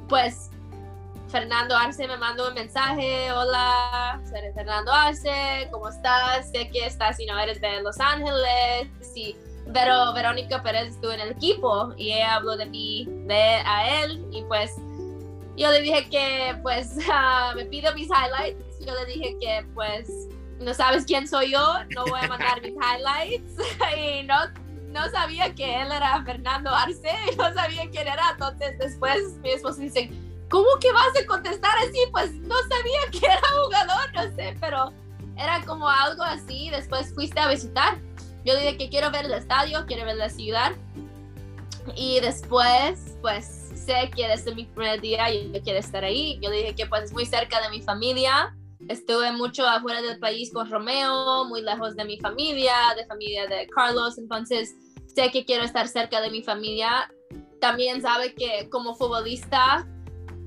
pues 0.08 0.52
Fernando 1.30 1.76
Arce 1.76 2.08
me 2.08 2.16
mandó 2.18 2.48
un 2.48 2.54
mensaje, 2.54 3.32
hola, 3.32 4.22
soy 4.30 4.54
Fernando 4.54 4.92
Arce, 4.92 5.68
¿cómo 5.72 5.90
estás? 5.90 6.52
Sé 6.52 6.70
que 6.70 6.86
estás 6.86 7.20
y 7.20 7.26
no 7.26 7.40
eres 7.40 7.60
de 7.60 7.82
Los 7.82 8.00
Ángeles, 8.00 8.88
sí, 9.02 9.36
pero 9.74 10.14
Verónica 10.14 10.62
Pérez 10.62 10.90
estuvo 10.90 11.12
en 11.14 11.22
el 11.22 11.32
equipo 11.32 11.92
y 11.98 12.12
ella 12.12 12.36
habló 12.36 12.56
de 12.56 12.68
mí, 12.68 13.08
de 13.26 13.64
a 13.66 14.04
él, 14.04 14.24
y 14.32 14.44
pues 14.44 14.76
yo 15.58 15.72
le 15.72 15.82
dije 15.82 16.08
que 16.12 16.56
pues 16.62 16.98
uh, 16.98 17.56
me 17.56 17.66
pido 17.66 17.92
mis 17.96 18.10
highlights, 18.10 18.80
yo 18.86 18.94
le 18.94 19.12
dije 19.12 19.36
que 19.42 19.66
pues 19.74 20.08
no 20.64 20.74
sabes 20.74 21.06
quién 21.06 21.28
soy 21.28 21.52
yo, 21.52 21.84
no 21.96 22.06
voy 22.06 22.20
a 22.22 22.28
mandar 22.28 22.62
mis 22.62 22.74
highlights. 22.74 23.54
y 23.98 24.24
no, 24.24 24.36
no 24.88 25.10
sabía 25.10 25.54
que 25.54 25.82
él 25.82 25.92
era 25.92 26.24
Fernando 26.24 26.70
Arce, 26.70 27.12
no 27.38 27.54
sabía 27.54 27.90
quién 27.90 28.08
era. 28.08 28.32
Entonces 28.32 28.78
después 28.80 29.38
mi 29.42 29.52
esposo 29.52 29.82
dice, 29.82 30.12
¿cómo 30.50 30.68
que 30.80 30.92
vas 30.92 31.22
a 31.22 31.26
contestar 31.26 31.78
así? 31.80 32.00
Pues 32.12 32.34
no 32.34 32.56
sabía 32.70 33.00
que 33.12 33.26
era 33.26 33.42
jugador, 33.64 34.14
no 34.14 34.36
sé, 34.36 34.56
pero 34.60 34.94
era 35.38 35.62
como 35.66 35.90
algo 35.90 36.24
así. 36.24 36.70
Después 36.70 37.14
fuiste 37.14 37.40
a 37.40 37.48
visitar. 37.48 37.98
Yo 38.46 38.56
dije 38.58 38.78
que 38.78 38.90
quiero 38.90 39.10
ver 39.12 39.26
el 39.26 39.34
estadio, 39.34 39.86
quiero 39.86 40.06
ver 40.06 40.18
la 40.18 40.30
ciudad. 40.30 40.74
Y 41.96 42.20
después, 42.22 43.18
pues 43.22 43.72
sé 43.76 44.10
que 44.16 44.28
desde 44.28 44.56
mi 44.56 44.66
primer 44.66 45.02
día 45.02 45.30
yo 45.30 45.62
quiero 45.62 45.80
estar 45.80 46.04
ahí. 46.04 46.40
Yo 46.42 46.50
dije 46.50 46.76
que 46.76 46.86
pues 46.86 47.04
es 47.04 47.14
muy 47.14 47.26
cerca 47.26 47.62
de 47.62 47.70
mi 47.70 47.82
familia 47.82 48.56
Estuve 48.90 49.32
mucho 49.32 49.68
afuera 49.68 50.02
del 50.02 50.20
país 50.20 50.52
con 50.54 50.70
Romeo, 50.70 51.46
muy 51.46 51.62
lejos 51.62 51.96
de 51.96 52.06
mi 52.06 52.20
familia, 52.20 52.74
de 52.98 53.06
familia 53.06 53.48
de 53.48 53.68
Carlos, 53.68 54.18
entonces 54.18 54.76
sé 55.14 55.32
que 55.32 55.46
quiero 55.46 55.64
estar 55.64 55.88
cerca 55.88 56.22
de 56.22 56.30
mi 56.30 56.44
familia. 56.44 57.12
También 57.62 58.02
sabe 58.02 58.34
que 58.34 58.70
como 58.70 58.96
futbolista 58.96 59.88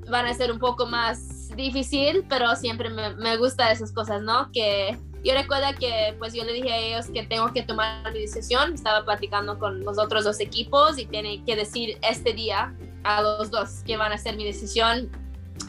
van 0.09 0.27
a 0.27 0.35
ser 0.35 0.53
un 0.53 0.59
poco 0.59 0.87
más 0.87 1.49
difícil, 1.57 2.25
pero 2.29 2.55
siempre 2.57 2.91
me, 2.91 3.15
me 3.17 3.37
gusta 3.37 3.73
esas 3.73 3.93
cosas, 3.93 4.23
¿no? 4.23 4.51
Que 4.53 4.99
yo 5.25 5.35
recuerdo 5.35 5.67
que 5.81 6.15
pues 6.19 6.35
yo 6.35 6.45
le 6.45 6.53
dije 6.53 6.73
a 6.73 6.79
ellos 6.79 7.07
que 7.07 7.25
tengo 7.25 7.53
que 7.53 7.63
tomar 7.63 8.13
mi 8.13 8.21
decisión, 8.21 8.75
estaba 8.75 9.05
platicando 9.05 9.59
con 9.59 9.85
los 9.85 9.99
otros 9.99 10.25
dos 10.25 10.39
equipos 10.39 10.99
y 10.99 11.07
tiene 11.07 11.43
que 11.45 11.57
decir 11.57 11.99
este 12.09 12.33
día 12.33 12.73
a 13.03 13.23
los 13.23 13.51
dos 13.51 13.83
que 13.85 13.97
van 13.97 14.13
a 14.13 14.19
ser 14.19 14.37
mi 14.37 14.45
decisión 14.45 15.11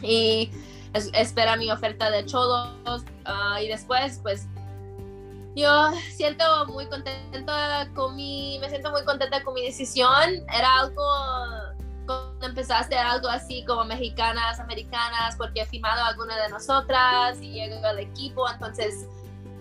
y 0.02 0.50
espera 0.94 1.56
mi 1.56 1.70
oferta 1.70 2.10
de 2.10 2.24
cholos 2.24 3.04
ah, 3.24 3.60
y 3.60 3.68
después 3.68 4.20
pues 4.22 4.46
yo 5.58 5.90
siento 6.14 6.44
muy 6.66 6.86
contenta 6.86 7.88
con 7.94 8.14
mi, 8.14 8.58
me 8.60 8.68
siento 8.68 8.92
muy 8.92 9.04
contenta 9.04 9.42
con 9.42 9.54
mi 9.54 9.64
decisión. 9.64 10.44
Era 10.56 10.80
algo, 10.80 11.04
cuando 12.06 12.46
empezaste, 12.46 12.94
era 12.94 13.12
algo 13.12 13.28
así 13.28 13.64
como 13.64 13.84
mexicanas, 13.84 14.60
americanas, 14.60 15.34
porque 15.36 15.62
he 15.62 15.66
firmado 15.66 16.04
alguna 16.04 16.40
de 16.40 16.48
nosotras 16.48 17.40
y 17.40 17.54
llegó 17.54 17.84
el 17.88 17.98
equipo, 17.98 18.48
entonces 18.48 19.08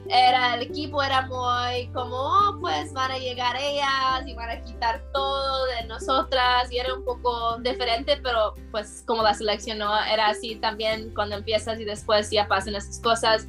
era 0.10 0.55
el 0.55 0.62
equipo 0.62 1.01
era 1.03 1.24
muy 1.24 1.88
como 1.93 2.16
oh, 2.16 2.58
pues 2.60 2.93
van 2.93 3.12
a 3.12 3.18
llegar 3.18 3.55
ellas 3.60 4.26
y 4.26 4.34
van 4.34 4.49
a 4.49 4.62
quitar 4.62 5.01
todo 5.14 5.66
de 5.66 5.86
nosotras 5.86 6.72
y 6.72 6.78
era 6.78 6.93
un 6.93 7.03
poco 7.03 7.58
diferente 7.60 8.18
pero 8.24 8.53
pues 8.72 9.03
como 9.05 9.24
la 9.24 9.34
selección 9.34 9.80
no 9.80 10.03
era 10.05 10.28
así 10.28 10.55
también 10.55 11.14
cuando 11.14 11.36
empiezas 11.36 11.80
y 11.80 11.86
después 11.86 12.30
ya 12.32 12.47
pasan 12.47 12.76
esas 12.76 12.99
cosas. 12.99 13.47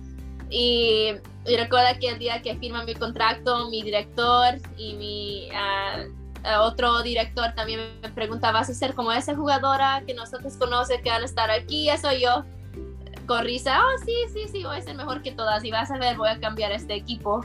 Y, 0.51 1.13
y 1.47 1.57
recuerda 1.57 1.99
que 1.99 2.09
el 2.09 2.19
día 2.19 2.41
que 2.41 2.57
firma 2.57 2.83
mi 2.85 2.95
contrato 2.95 3.69
mi 3.69 3.83
director 3.83 4.55
y 4.79 4.95
mi 4.95 5.49
uh, 5.51 6.61
otro 6.63 7.03
director 7.03 7.53
también 7.55 7.81
me 8.01 8.09
pregunta 8.09 8.51
vas 8.51 8.71
a 8.71 8.75
ser 8.75 8.95
como 8.95 9.13
esa 9.13 9.37
jugadora 9.37 10.03
que 10.07 10.15
nosotros 10.15 10.55
conoce 10.57 11.03
que 11.03 11.11
van 11.11 11.23
a 11.23 11.27
estar 11.27 11.51
aquí 11.51 11.91
eso 11.91 12.11
yo 12.13 12.45
con 13.29 13.45
risa, 13.45 13.81
oh 13.81 14.05
sí, 14.05 14.14
sí, 14.33 14.49
sí, 14.49 14.64
voy 14.64 14.79
a 14.79 14.81
ser 14.81 14.97
mejor 14.97 15.22
que 15.22 15.31
todas 15.31 15.62
y 15.62 15.70
vas 15.70 15.91
a 15.91 15.99
ver, 15.99 16.16
voy 16.16 16.31
a 16.31 16.41
cambiar 16.41 16.72
este 16.72 16.95
equipo. 16.95 17.45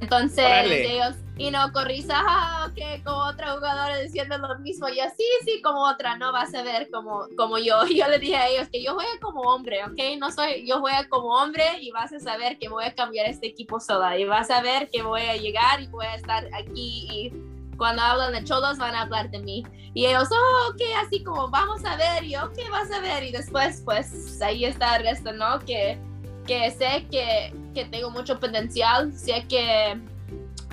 Entonces 0.00 0.46
ellos, 0.46 1.16
y 1.36 1.50
no 1.50 1.70
corrisa, 1.72 2.14
ah, 2.16 2.70
que 2.74 3.02
como 3.04 3.18
otra 3.24 3.52
jugadora 3.52 3.98
diciendo 3.98 4.38
lo 4.38 4.58
mismo, 4.60 4.88
y 4.88 5.00
así, 5.00 5.24
sí, 5.44 5.60
como 5.60 5.82
otra, 5.82 6.16
no 6.16 6.32
vas 6.32 6.54
a 6.54 6.62
ver 6.62 6.88
como, 6.90 7.26
como 7.36 7.58
yo. 7.58 7.84
Y 7.86 7.96
yo 7.98 8.08
le 8.08 8.18
dije 8.18 8.36
a 8.36 8.48
ellos 8.48 8.68
que 8.70 8.82
yo 8.82 8.94
juego 8.94 9.10
como 9.20 9.42
hombre, 9.42 9.84
¿ok? 9.84 10.18
No 10.18 10.30
soy, 10.30 10.66
yo 10.66 10.80
juego 10.80 10.98
como 11.10 11.34
hombre 11.34 11.64
y 11.80 11.90
vas 11.90 12.12
a 12.12 12.20
saber 12.20 12.58
que 12.58 12.68
voy 12.68 12.84
a 12.84 12.94
cambiar 12.94 13.26
este 13.26 13.48
equipo 13.48 13.78
sola 13.78 14.16
y 14.16 14.24
vas 14.24 14.50
a 14.50 14.62
ver 14.62 14.88
que 14.90 15.02
voy 15.02 15.22
a 15.22 15.36
llegar 15.36 15.82
y 15.82 15.88
voy 15.88 16.06
a 16.06 16.14
estar 16.14 16.48
aquí 16.54 17.08
y 17.10 17.49
cuando 17.80 18.02
hablan 18.02 18.32
de 18.34 18.44
cholos 18.44 18.76
van 18.76 18.94
a 18.94 19.00
hablar 19.00 19.30
de 19.30 19.38
mí. 19.38 19.64
Y 19.94 20.04
ellos, 20.04 20.28
oh, 20.30 20.70
ok, 20.70 20.82
así 21.02 21.24
como 21.24 21.48
vamos 21.48 21.82
a 21.86 21.96
ver, 21.96 22.22
y 22.24 22.36
ok, 22.36 22.52
vas 22.70 22.92
a 22.92 23.00
ver. 23.00 23.24
Y 23.24 23.32
después, 23.32 23.80
pues 23.86 24.38
ahí 24.42 24.66
está 24.66 24.96
el 24.96 25.04
resto, 25.04 25.32
¿no? 25.32 25.58
Que, 25.60 25.98
que 26.46 26.70
sé 26.72 27.06
que, 27.10 27.54
que 27.74 27.86
tengo 27.86 28.10
mucho 28.10 28.38
potencial, 28.38 29.10
sé 29.14 29.46
que 29.48 29.98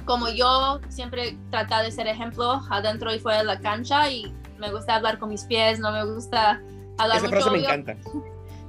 como 0.03 0.27
yo 0.27 0.81
siempre 0.89 1.37
trato 1.49 1.77
de 1.77 1.91
ser 1.91 2.07
ejemplo 2.07 2.61
adentro 2.69 3.15
y 3.15 3.19
fuera 3.19 3.37
de 3.37 3.45
la 3.45 3.59
cancha 3.61 4.11
y 4.11 4.33
me 4.57 4.69
gusta 4.69 4.95
hablar 4.95 5.17
con 5.17 5.29
mis 5.29 5.45
pies, 5.45 5.79
no 5.79 5.93
me 5.93 6.03
gusta 6.03 6.61
hablar 6.97 7.19
Esa 7.19 7.29
frase 7.29 7.49
me 7.51 7.59
encanta. 7.59 7.95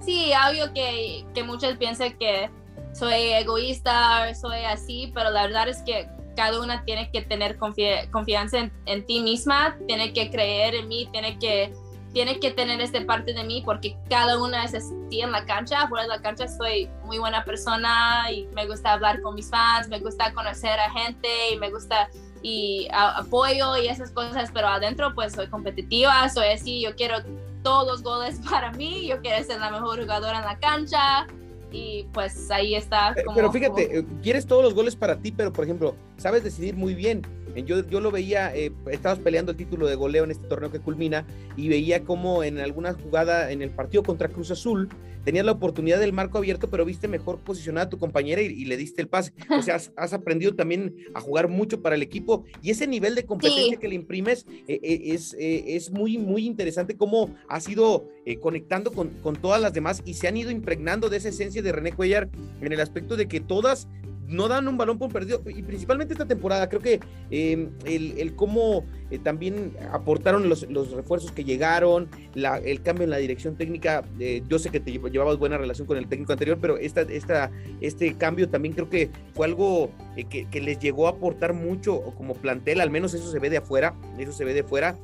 Sí, 0.00 0.30
obvio 0.48 0.72
que, 0.72 1.26
que 1.34 1.42
muchos 1.42 1.76
piensan 1.76 2.16
que 2.18 2.48
soy 2.92 3.32
egoísta, 3.32 4.32
soy 4.36 4.60
así, 4.60 5.10
pero 5.12 5.30
la 5.30 5.42
verdad 5.42 5.68
es 5.68 5.82
que 5.82 6.08
cada 6.38 6.60
una 6.60 6.84
tiene 6.84 7.10
que 7.10 7.22
tener 7.22 7.58
confianza 7.58 8.58
en, 8.60 8.72
en, 8.86 9.04
ti 9.04 9.18
misma, 9.18 9.76
tiene 9.88 10.12
que 10.12 10.30
creer 10.30 10.76
en 10.76 10.86
mí, 10.86 11.08
tiene 11.10 11.36
que 11.36 11.74
tiene 12.12 12.38
que 12.38 12.52
tener 12.52 12.80
esta 12.80 13.04
parte 13.04 13.32
de 13.34 13.42
mí 13.42 13.60
porque 13.64 13.96
cada 14.08 14.40
una 14.40 14.64
es 14.64 14.72
así 14.72 15.20
en 15.20 15.32
la 15.32 15.44
cancha, 15.46 15.88
fuera 15.88 16.04
de 16.04 16.08
la 16.10 16.22
cancha 16.22 16.46
soy 16.46 16.88
muy 17.04 17.18
buena 17.18 17.44
persona 17.44 18.30
y 18.30 18.46
me 18.54 18.68
gusta 18.68 18.92
hablar 18.92 19.20
con 19.20 19.34
mis 19.34 19.50
fans, 19.50 19.88
me 19.88 19.98
gusta 19.98 20.32
conocer 20.32 20.78
a 20.78 20.90
gente 20.92 21.28
y 21.52 21.56
me 21.56 21.70
gusta 21.70 22.08
y 22.40 22.86
apoyo 22.92 23.76
y 23.76 23.88
esas 23.88 24.12
cosas, 24.12 24.52
pero 24.54 24.68
adentro 24.68 25.12
pues 25.16 25.32
soy 25.32 25.48
competitiva, 25.48 26.28
soy 26.28 26.50
así, 26.50 26.80
yo 26.80 26.94
quiero 26.94 27.16
todos 27.64 27.84
los 27.88 28.02
goles 28.04 28.40
para 28.48 28.70
mí, 28.70 29.08
yo 29.08 29.20
quiero 29.20 29.44
ser 29.44 29.58
la 29.58 29.70
mejor 29.70 30.00
jugadora 30.00 30.38
en 30.38 30.44
la 30.44 30.58
cancha 30.60 31.26
y 31.70 32.06
pues 32.12 32.50
ahí 32.50 32.74
está. 32.74 33.12
Eh, 33.12 33.24
pero 33.34 33.52
fíjate, 33.52 33.98
eh, 33.98 34.04
quieres 34.22 34.46
todos 34.46 34.62
los 34.62 34.74
goles 34.74 34.96
para 34.96 35.16
ti, 35.18 35.32
pero 35.32 35.52
por 35.52 35.64
ejemplo, 35.64 35.94
sabes 36.16 36.44
decidir 36.44 36.76
muy 36.76 36.94
bien 36.94 37.22
yo, 37.64 37.86
yo 37.88 38.00
lo 38.00 38.10
veía, 38.10 38.54
eh, 38.54 38.72
estabas 38.90 39.18
peleando 39.18 39.52
el 39.52 39.58
título 39.58 39.86
de 39.86 39.94
goleo 39.94 40.24
en 40.24 40.30
este 40.30 40.46
torneo 40.46 40.70
que 40.70 40.80
culmina 40.80 41.26
y 41.56 41.68
veía 41.68 42.04
como 42.04 42.42
en 42.42 42.58
alguna 42.58 42.94
jugada 42.94 43.50
en 43.50 43.62
el 43.62 43.70
partido 43.70 44.02
contra 44.02 44.28
Cruz 44.28 44.50
Azul 44.50 44.88
tenías 45.24 45.44
la 45.44 45.52
oportunidad 45.52 46.00
del 46.00 46.14
marco 46.14 46.38
abierto, 46.38 46.70
pero 46.70 46.86
viste 46.86 47.06
mejor 47.06 47.38
posicionada 47.40 47.86
a 47.86 47.90
tu 47.90 47.98
compañera 47.98 48.40
y, 48.40 48.64
le 48.64 48.78
diste 48.78 49.02
el 49.02 49.08
pase. 49.08 49.34
O 49.50 49.60
sea, 49.60 49.74
has, 49.96 50.12
aprendido 50.14 50.54
también 50.54 50.96
a 51.12 51.20
jugar 51.20 51.48
mucho 51.48 51.82
para 51.82 51.96
el 51.96 52.02
equipo 52.02 52.44
y 52.62 52.70
ese 52.70 52.86
nivel 52.86 53.14
de 53.14 53.26
competencia 53.26 53.76
que 53.76 53.88
le 53.88 53.94
imprimes 53.94 54.46
eh, 54.66 54.80
eh, 54.82 55.00
es, 55.12 55.36
es 55.38 55.90
muy, 55.90 56.16
muy 56.16 56.46
interesante 56.46 56.96
cómo 56.96 57.34
has 57.46 57.68
ido 57.68 58.08
conectando 58.40 58.90
con, 58.90 59.08
con 59.22 59.36
todas 59.36 59.60
las 59.60 59.74
demás 59.74 60.02
y 60.06 60.14
se 60.14 60.28
han 60.28 60.36
ido 60.38 60.50
impregnando 60.50 61.10
de 61.10 61.18
esa 61.18 61.28
esencia 61.28 61.60
de 61.60 61.72
René 61.72 61.92
Cuellar 61.92 62.30
en 62.62 62.72
el 62.72 62.80
aspecto 62.80 63.16
de 63.16 63.28
que 63.28 63.40
todas 63.40 63.86
no 64.28 64.46
dan 64.46 64.68
un 64.68 64.76
balón 64.76 64.98
por 64.98 65.10
perdido, 65.10 65.42
y 65.46 65.62
principalmente 65.62 66.12
esta 66.12 66.26
temporada, 66.26 66.68
creo 66.68 66.82
que 66.82 67.00
em, 67.30 67.70
el, 67.84 68.34
cómo 68.36 68.84
eh, 69.10 69.18
también 69.18 69.74
aportaron 69.90 70.48
los, 70.48 70.66
refuerzos 70.92 71.32
que 71.32 71.44
llegaron, 71.44 72.08
el 72.34 72.82
cambio 72.82 73.04
en 73.04 73.10
la 73.10 73.16
dirección 73.16 73.56
técnica, 73.56 74.04
eh, 74.20 74.42
yo 74.46 74.58
sé 74.58 74.70
que 74.70 74.80
te 74.80 74.92
llevabas 74.92 75.38
buena 75.38 75.56
relación 75.56 75.86
con 75.86 75.96
el 75.96 76.08
técnico 76.08 76.32
anterior, 76.32 76.58
pero 76.60 76.76
esta, 76.76 77.02
esta, 77.02 77.50
este 77.80 78.14
cambio 78.16 78.48
también 78.50 78.74
creo 78.74 78.90
que 78.90 79.10
fue 79.32 79.46
algo 79.46 79.90
eh, 80.16 80.24
que, 80.24 80.60
les 80.60 80.78
llegó 80.78 81.06
a 81.06 81.10
aportar 81.12 81.54
mucho 81.54 82.02
como 82.16 82.34
plantel, 82.34 82.80
al 82.80 82.90
menos 82.90 83.14
eso 83.14 83.30
se 83.30 83.38
ve 83.38 83.48
de 83.48 83.58
afuera, 83.58 83.94
eso 84.18 84.32
se 84.32 84.44
ve 84.44 84.52
de 84.52 84.60
afuera, 84.60 84.94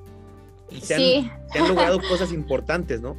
y 0.71 0.81
se, 0.81 0.95
han, 0.95 1.69
logrado 1.69 1.99
cosas 2.09 2.31
importantes, 2.33 3.01
¿no? 3.01 3.17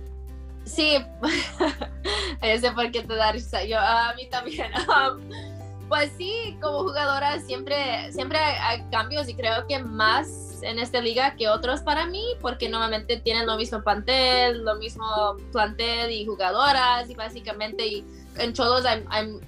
Sí, 0.65 0.97
ese 2.41 2.71
por 2.71 2.91
qué 2.91 3.01
te 3.01 3.15
da 3.15 3.31
risa, 3.31 3.63
yo 3.63 3.79
a 3.79 4.13
mí 4.15 4.27
también. 4.29 4.67
Pues 5.87 6.11
sí, 6.17 6.57
como 6.61 6.79
jugadora 6.79 7.39
siempre, 7.39 8.11
siempre 8.11 8.39
hay 8.39 8.83
cambios 8.89 9.29
y 9.29 9.35
creo 9.35 9.67
que 9.67 9.79
más 9.79 10.45
en 10.63 10.79
esta 10.79 10.99
liga 10.99 11.35
que 11.35 11.47
otros 11.47 11.81
para 11.81 12.07
mí, 12.07 12.23
porque 12.41 12.69
normalmente 12.69 13.17
tienen 13.17 13.45
lo 13.45 13.55
mismo 13.55 13.83
plantel, 13.83 14.65
lo 14.65 14.75
mismo 14.75 15.05
plantel 15.51 16.11
y 16.11 16.25
jugadoras 16.25 17.09
y 17.09 17.15
básicamente 17.15 17.85
y 17.85 18.05
en 18.37 18.53
Cholos 18.53 18.83
hay, 18.85 19.39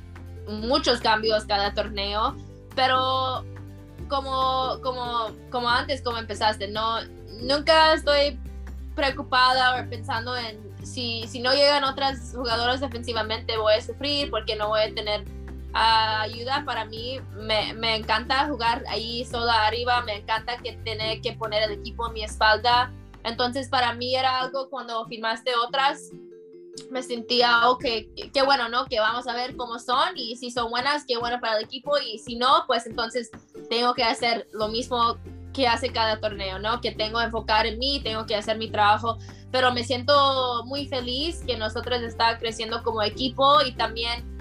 muchos 0.47 1.01
cambios 1.01 1.43
cada 1.43 1.73
torneo, 1.73 2.33
pero 2.73 3.43
como, 4.07 4.79
como, 4.81 5.31
como 5.49 5.67
antes, 5.67 6.01
como 6.01 6.17
empezaste, 6.19 6.69
no, 6.69 7.01
nunca 7.41 7.93
estoy 7.93 8.39
preocupada 8.95 9.81
o 9.83 9.89
pensando 9.89 10.37
en 10.37 10.57
si, 10.85 11.27
si 11.27 11.41
no 11.41 11.53
llegan 11.53 11.83
otras 11.83 12.33
jugadoras 12.33 12.79
defensivamente 12.79 13.57
voy 13.57 13.73
a 13.73 13.81
sufrir 13.81 14.29
porque 14.31 14.55
no 14.55 14.69
voy 14.69 14.81
a 14.81 14.95
tener 14.95 15.25
ayuda 15.77 16.63
para 16.65 16.85
mí. 16.85 17.19
Me, 17.33 17.73
me, 17.73 17.95
encanta 17.95 18.47
jugar 18.47 18.83
ahí 18.87 19.25
sola 19.25 19.67
arriba, 19.67 20.01
me 20.01 20.17
encanta 20.17 20.57
que 20.57 20.73
tener 20.77 21.21
que 21.21 21.33
poner 21.33 21.63
el 21.63 21.79
equipo 21.79 22.05
a 22.05 22.11
mi 22.11 22.23
espalda. 22.23 22.91
Entonces 23.23 23.69
para 23.69 23.93
mí 23.93 24.15
era 24.15 24.39
algo 24.39 24.69
cuando 24.69 25.05
firmaste 25.05 25.51
otras, 25.55 26.11
me 26.91 27.03
sentía, 27.03 27.69
ok, 27.69 27.83
qué 28.33 28.41
bueno, 28.45 28.69
¿no? 28.69 28.85
Que 28.85 28.99
vamos 28.99 29.27
a 29.27 29.33
ver 29.33 29.55
cómo 29.55 29.79
son 29.79 30.15
y 30.15 30.35
si 30.37 30.51
son 30.51 30.69
buenas, 30.69 31.05
qué 31.05 31.17
bueno 31.17 31.39
para 31.41 31.57
el 31.57 31.65
equipo 31.65 31.97
y 31.97 32.19
si 32.19 32.35
no, 32.35 32.63
pues 32.67 32.85
entonces 32.85 33.31
tengo 33.69 33.93
que 33.93 34.03
hacer 34.03 34.47
lo 34.53 34.67
mismo 34.69 35.17
que 35.53 35.67
hace 35.67 35.91
cada 35.91 36.19
torneo, 36.19 36.59
¿no? 36.59 36.79
Que 36.81 36.91
tengo 36.91 37.19
que 37.19 37.25
enfocar 37.25 37.65
en 37.65 37.79
mí, 37.79 37.99
tengo 38.03 38.25
que 38.25 38.35
hacer 38.35 38.57
mi 38.57 38.69
trabajo, 38.69 39.17
pero 39.51 39.73
me 39.73 39.83
siento 39.83 40.63
muy 40.65 40.87
feliz 40.87 41.43
que 41.45 41.57
nosotros 41.57 42.01
está 42.01 42.37
creciendo 42.37 42.83
como 42.83 43.01
equipo 43.01 43.61
y 43.63 43.73
también 43.73 44.36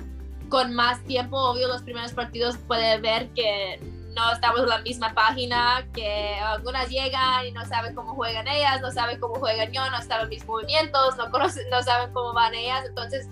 con 0.49 0.74
más 0.74 1.03
tiempo, 1.05 1.36
obvio, 1.36 1.68
los 1.68 1.82
primeros 1.82 2.12
partidos 2.12 2.57
puede 2.66 2.99
ver 2.99 3.28
que 3.30 3.80
no 4.14 4.32
estamos 4.32 4.61
en 4.61 4.68
la 4.68 4.78
misma 4.78 5.12
página, 5.12 5.86
que 5.92 6.36
algunas 6.36 6.88
llegan 6.88 7.47
y 7.47 7.53
no 7.53 7.64
saben 7.66 7.94
cómo 7.94 8.14
juegan 8.14 8.49
ellas, 8.49 8.80
no 8.80 8.90
saben 8.90 9.20
cómo 9.20 9.34
juegan 9.34 9.70
yo, 9.72 9.88
no 9.90 10.03
saben 10.03 10.28
mis 10.30 10.44
movimientos, 10.47 11.16
no, 11.18 11.30
conocen, 11.30 11.68
no 11.70 11.82
saben 11.82 12.12
cómo 12.14 12.32
van 12.32 12.55
ellas. 12.55 12.86
Entonces, 12.86 13.28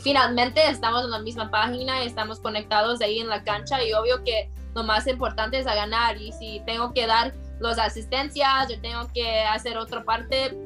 finalmente 0.00 0.64
estamos 0.68 1.04
en 1.04 1.10
la 1.10 1.18
misma 1.18 1.50
página 1.50 2.02
y 2.02 2.06
estamos 2.06 2.38
conectados 2.38 3.00
ahí 3.00 3.18
en 3.18 3.28
la 3.28 3.42
cancha 3.42 3.82
y 3.82 3.92
obvio 3.92 4.22
que 4.22 4.50
lo 4.74 4.84
más 4.84 5.06
importante 5.06 5.58
es 5.58 5.66
a 5.66 5.74
ganar 5.74 6.16
y 6.16 6.32
si 6.32 6.62
tengo 6.66 6.92
que 6.92 7.06
dar 7.06 7.34
las 7.60 7.78
asistencias, 7.78 8.68
yo 8.68 8.80
tengo 8.80 9.08
que 9.12 9.40
hacer 9.42 9.76
otra 9.76 10.04
parte, 10.04 10.56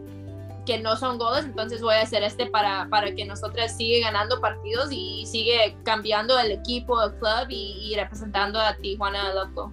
que 0.67 0.79
no 0.79 0.97
son 0.97 1.17
goles, 1.17 1.45
entonces 1.45 1.81
voy 1.81 1.95
a 1.95 2.03
hacer 2.03 2.23
este 2.23 2.47
para, 2.47 2.89
para 2.91 3.15
que 3.15 3.25
nosotras 3.25 3.77
siga 3.77 4.11
ganando 4.11 4.41
partidos 4.41 4.89
y 4.91 5.25
sigue 5.27 5.77
cambiando 5.85 6.39
el 6.39 6.51
equipo, 6.51 7.03
el 7.03 7.13
club 7.13 7.47
y, 7.49 7.95
representando 7.97 8.61
a 8.61 8.77
Tijuana 8.77 9.33
Loco. 9.33 9.73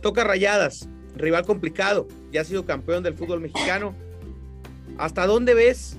Toca 0.00 0.24
Rayadas, 0.24 0.88
rival 1.14 1.46
complicado, 1.46 2.08
ya 2.32 2.40
ha 2.40 2.44
sido 2.44 2.66
campeón 2.66 3.04
del 3.04 3.14
fútbol 3.14 3.40
mexicano. 3.40 3.94
¿Hasta 4.98 5.26
dónde 5.26 5.54
ves 5.54 5.96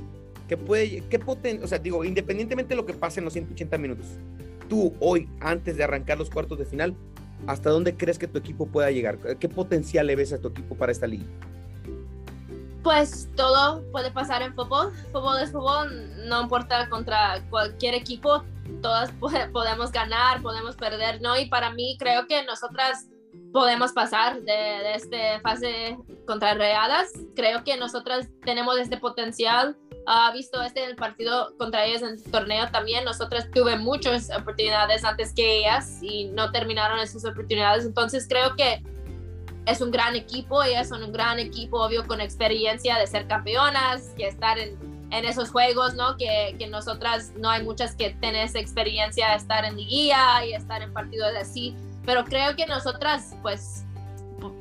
que 0.50 0.58
puede, 0.58 1.04
qué 1.10 1.20
poten, 1.20 1.64
o 1.64 1.68
sea, 1.68 1.80
digo, 1.80 2.04
independientemente 2.04 2.70
de 2.70 2.76
lo 2.76 2.86
que 2.86 2.94
pase 2.94 3.22
en 3.22 3.26
los 3.26 3.34
180 3.34 3.78
minutos, 3.78 4.08
tú 4.68 4.94
hoy, 5.00 5.30
antes 5.40 5.78
de 5.78 5.84
arrancar 5.84 6.18
los 6.18 6.30
cuartos 6.30 6.60
de 6.60 6.66
final, 6.66 6.96
¿hasta 7.48 7.70
dónde 7.70 7.96
crees 7.96 8.20
que 8.20 8.28
tu 8.28 8.38
equipo 8.40 8.68
pueda 8.68 8.92
llegar? 8.92 9.18
¿Qué 9.40 9.48
potencial 9.48 10.08
le 10.08 10.16
ves 10.16 10.34
a 10.34 10.40
tu 10.40 10.50
equipo 10.50 10.76
para 10.76 10.92
esta 10.92 11.08
liga? 11.08 11.26
Pues 12.84 13.30
todo 13.36 13.82
puede 13.92 14.12
pasar 14.12 14.42
en 14.42 14.54
fútbol. 14.54 14.94
Fútbol 15.12 15.40
es 15.40 15.52
fútbol, 15.52 16.28
no 16.28 16.42
importa 16.42 16.90
contra 16.90 17.42
cualquier 17.50 17.96
equipo, 17.96 18.44
todas 18.82 19.12
podemos 19.52 19.92
ganar, 19.92 20.42
podemos 20.42 20.76
perder, 20.76 21.22
¿no? 21.22 21.38
Y 21.38 21.46
para 21.46 21.72
mí 21.72 21.96
creo 21.98 22.28
que 22.28 22.44
nosotras 22.44 23.08
podemos 23.52 23.94
pasar 23.94 24.42
de, 24.42 24.52
de 24.52 24.94
esta 24.96 25.40
fase 25.42 25.98
contra 26.28 26.54
Readas. 26.54 27.12
Creo 27.36 27.64
que 27.64 27.78
nosotras 27.78 28.28
tenemos 28.44 28.78
este 28.78 28.98
potencial. 28.98 29.78
Ha 30.06 30.32
visto 30.34 30.62
este 30.62 30.94
partido 30.96 31.56
contra 31.58 31.86
ellas 31.86 32.02
en 32.02 32.10
el 32.10 32.24
torneo 32.24 32.68
también. 32.72 33.06
Nosotras 33.06 33.50
tuve 33.52 33.78
muchas 33.78 34.30
oportunidades 34.30 35.06
antes 35.06 35.34
que 35.34 35.60
ellas 35.60 36.00
y 36.02 36.26
no 36.26 36.52
terminaron 36.52 37.00
esas 37.00 37.24
oportunidades. 37.26 37.86
Entonces 37.86 38.28
creo 38.28 38.56
que 38.56 38.84
es 39.66 39.82
un 39.82 39.92
gran 39.92 40.16
equipo, 40.16 40.62
ellas 40.64 40.90
son 40.90 41.04
un 41.04 41.12
gran 41.12 41.40
equipo, 41.40 41.82
obvio, 41.82 42.06
con 42.06 42.22
experiencia 42.22 42.98
de 42.98 43.08
ser 43.08 43.28
campeonas, 43.28 44.12
que 44.18 44.28
estar 44.28 44.58
en, 44.60 44.94
esos 45.12 45.52
juegos, 45.52 45.94
¿no? 45.94 46.18
Que, 46.18 46.56
que, 46.58 46.66
nosotras 46.66 47.34
no 47.38 47.48
hay 47.48 47.64
muchas 47.64 47.96
que 47.96 48.10
tienen 48.20 48.42
esa 48.42 48.58
experiencia 48.58 49.30
de 49.30 49.36
estar 49.36 49.64
en 49.64 49.78
liguilla 49.78 50.44
y 50.44 50.54
estar 50.54 50.82
en 50.82 50.92
partidos 50.92 51.30
así, 51.40 51.76
pero 52.04 52.24
creo 52.24 52.56
que 52.56 52.66
nosotras, 52.66 53.36
pues, 53.44 53.86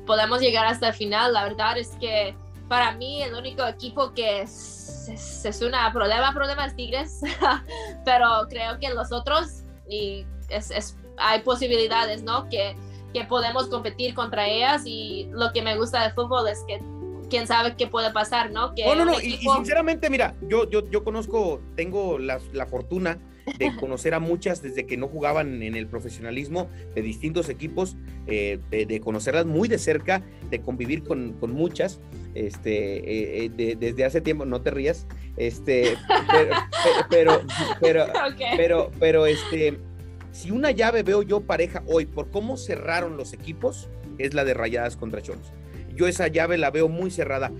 podemos 0.05 0.41
llegar 0.41 0.65
hasta 0.65 0.89
el 0.89 0.93
final. 0.93 1.33
La 1.33 1.43
verdad 1.43 1.77
es 1.77 1.89
que 1.99 2.35
para 2.69 2.91
mí 2.93 3.21
el 3.23 3.33
único 3.33 3.65
equipo 3.65 4.13
que 4.13 4.41
es, 4.41 5.07
es, 5.09 5.43
es 5.43 5.61
una 5.61 5.91
problema, 5.91 6.31
problema 6.33 6.65
es 6.65 6.75
Tigres, 6.75 7.21
pero 8.05 8.47
creo 8.47 8.79
que 8.79 8.89
los 8.89 9.11
otros, 9.11 9.63
y 9.89 10.25
es, 10.49 10.71
es 10.71 10.95
hay 11.17 11.41
posibilidades, 11.41 12.23
¿no? 12.23 12.47
Que, 12.49 12.75
que 13.13 13.25
podemos 13.25 13.67
competir 13.67 14.13
contra 14.13 14.47
ellas 14.47 14.83
y 14.85 15.29
lo 15.31 15.51
que 15.51 15.61
me 15.61 15.77
gusta 15.77 16.03
del 16.03 16.13
fútbol 16.13 16.47
es 16.47 16.63
que 16.67 16.81
quién 17.29 17.47
sabe 17.47 17.75
qué 17.75 17.87
puede 17.87 18.11
pasar, 18.11 18.51
¿no? 18.51 18.75
Que 18.75 18.85
no, 18.85 18.95
no, 18.95 19.05
no, 19.05 19.19
y, 19.19 19.37
sinceramente, 19.37 20.09
mira, 20.09 20.35
yo, 20.47 20.69
yo, 20.69 20.89
yo 20.89 21.03
conozco, 21.03 21.61
tengo 21.75 22.19
la, 22.19 22.39
la 22.51 22.65
fortuna 22.65 23.19
de 23.57 23.75
conocer 23.79 24.13
a 24.13 24.19
muchas 24.19 24.61
desde 24.61 24.85
que 24.85 24.97
no 24.97 25.07
jugaban 25.07 25.61
en 25.63 25.75
el 25.75 25.87
profesionalismo 25.87 26.69
de 26.95 27.01
distintos 27.01 27.49
equipos, 27.49 27.95
eh, 28.27 28.59
de, 28.69 28.99
conocerlas 28.99 29.45
muy 29.45 29.67
de 29.67 29.77
cerca, 29.77 30.21
de 30.49 30.61
convivir 30.61 31.03
con, 31.03 31.33
con 31.33 31.51
muchas, 31.51 31.99
este, 32.35 32.97
eh, 32.97 33.51
eh, 33.57 33.75
desde 33.79 34.05
hace 34.05 34.21
tiempo, 34.21 34.45
no 34.45 34.61
te 34.61 34.71
rías, 34.71 35.07
este, 35.37 35.97
pero, 37.09 37.41
pero, 37.79 38.07
pero, 38.57 38.91
pero, 38.99 39.25
este, 39.25 39.79
si 40.33 40.49
una 40.49 40.71
llave 40.71 41.03
veo 41.03 41.21
yo 41.21 41.41
pareja 41.41 41.83
hoy 41.85 42.07
por 42.07 42.31
cómo 42.31 42.57
cerraron 42.57 43.17
los 43.17 43.33
equipos, 43.33 43.87
es 44.17 44.33
la 44.33 44.43
de 44.43 44.55
Rayadas 44.55 44.97
contra 44.97 45.21
Cholos. 45.21 45.53
Yo 45.95 46.07
esa 46.07 46.27
llave 46.27 46.57
la 46.57 46.71
veo 46.71 46.89
muy 46.89 47.11
cerrada 47.11 47.51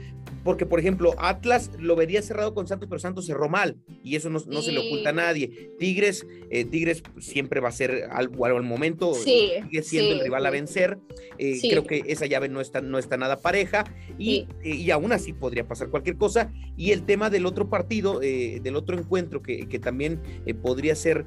porque 0.44 0.66
por 0.66 0.80
ejemplo 0.80 1.16
Atlas 1.18 1.72
lo 1.80 1.96
vería 1.96 2.22
cerrado 2.22 2.54
con 2.54 2.68
Santos, 2.68 2.88
pero 2.89 3.00
Santos 3.00 3.26
cerró 3.26 3.50
mal 3.50 3.78
y 4.04 4.16
eso 4.16 4.30
no, 4.30 4.39
se 4.39 4.72
le 4.72 4.80
oculta 4.80 5.10
a 5.10 5.14
nadie. 5.14 5.72
Tigres, 5.80 6.26
eh, 6.50 6.66
Tigres 6.66 7.04
siempre 7.20 7.60
va 7.60 7.70
a 7.70 7.72
ser 7.72 8.08
algo 8.12 8.46
al 8.46 8.64
momento, 8.64 9.14
sigue 9.14 9.84
siendo 9.84 10.16
el 10.16 10.22
rival 10.22 10.46
a 10.46 10.50
vencer. 10.50 10.98
Eh, 11.38 11.60
creo 11.62 11.86
que 11.86 12.04
esa 12.08 12.26
llave 12.26 12.50
no 12.50 12.62
está, 12.62 12.82
no 12.82 13.00
está 13.00 13.18
nada 13.18 13.39
pareja 13.39 13.86
y, 14.18 14.48
eh, 14.64 14.76
y, 14.76 14.91
aún 14.91 15.12
así 15.12 15.34
podría 15.34 15.68
pasar 15.68 15.89
cualquier 15.89 16.18
cosa. 16.18 16.52
Y 16.76 16.91
el 16.91 17.06
tema 17.06 17.30
del 17.30 17.46
otro 17.46 17.70
partido, 17.70 18.20
del 18.20 18.76
otro 18.76 18.98
encuentro 18.98 19.41
que, 19.41 19.68
que 19.68 19.80
también 19.80 20.20
podría 20.62 20.96
ser 20.96 21.26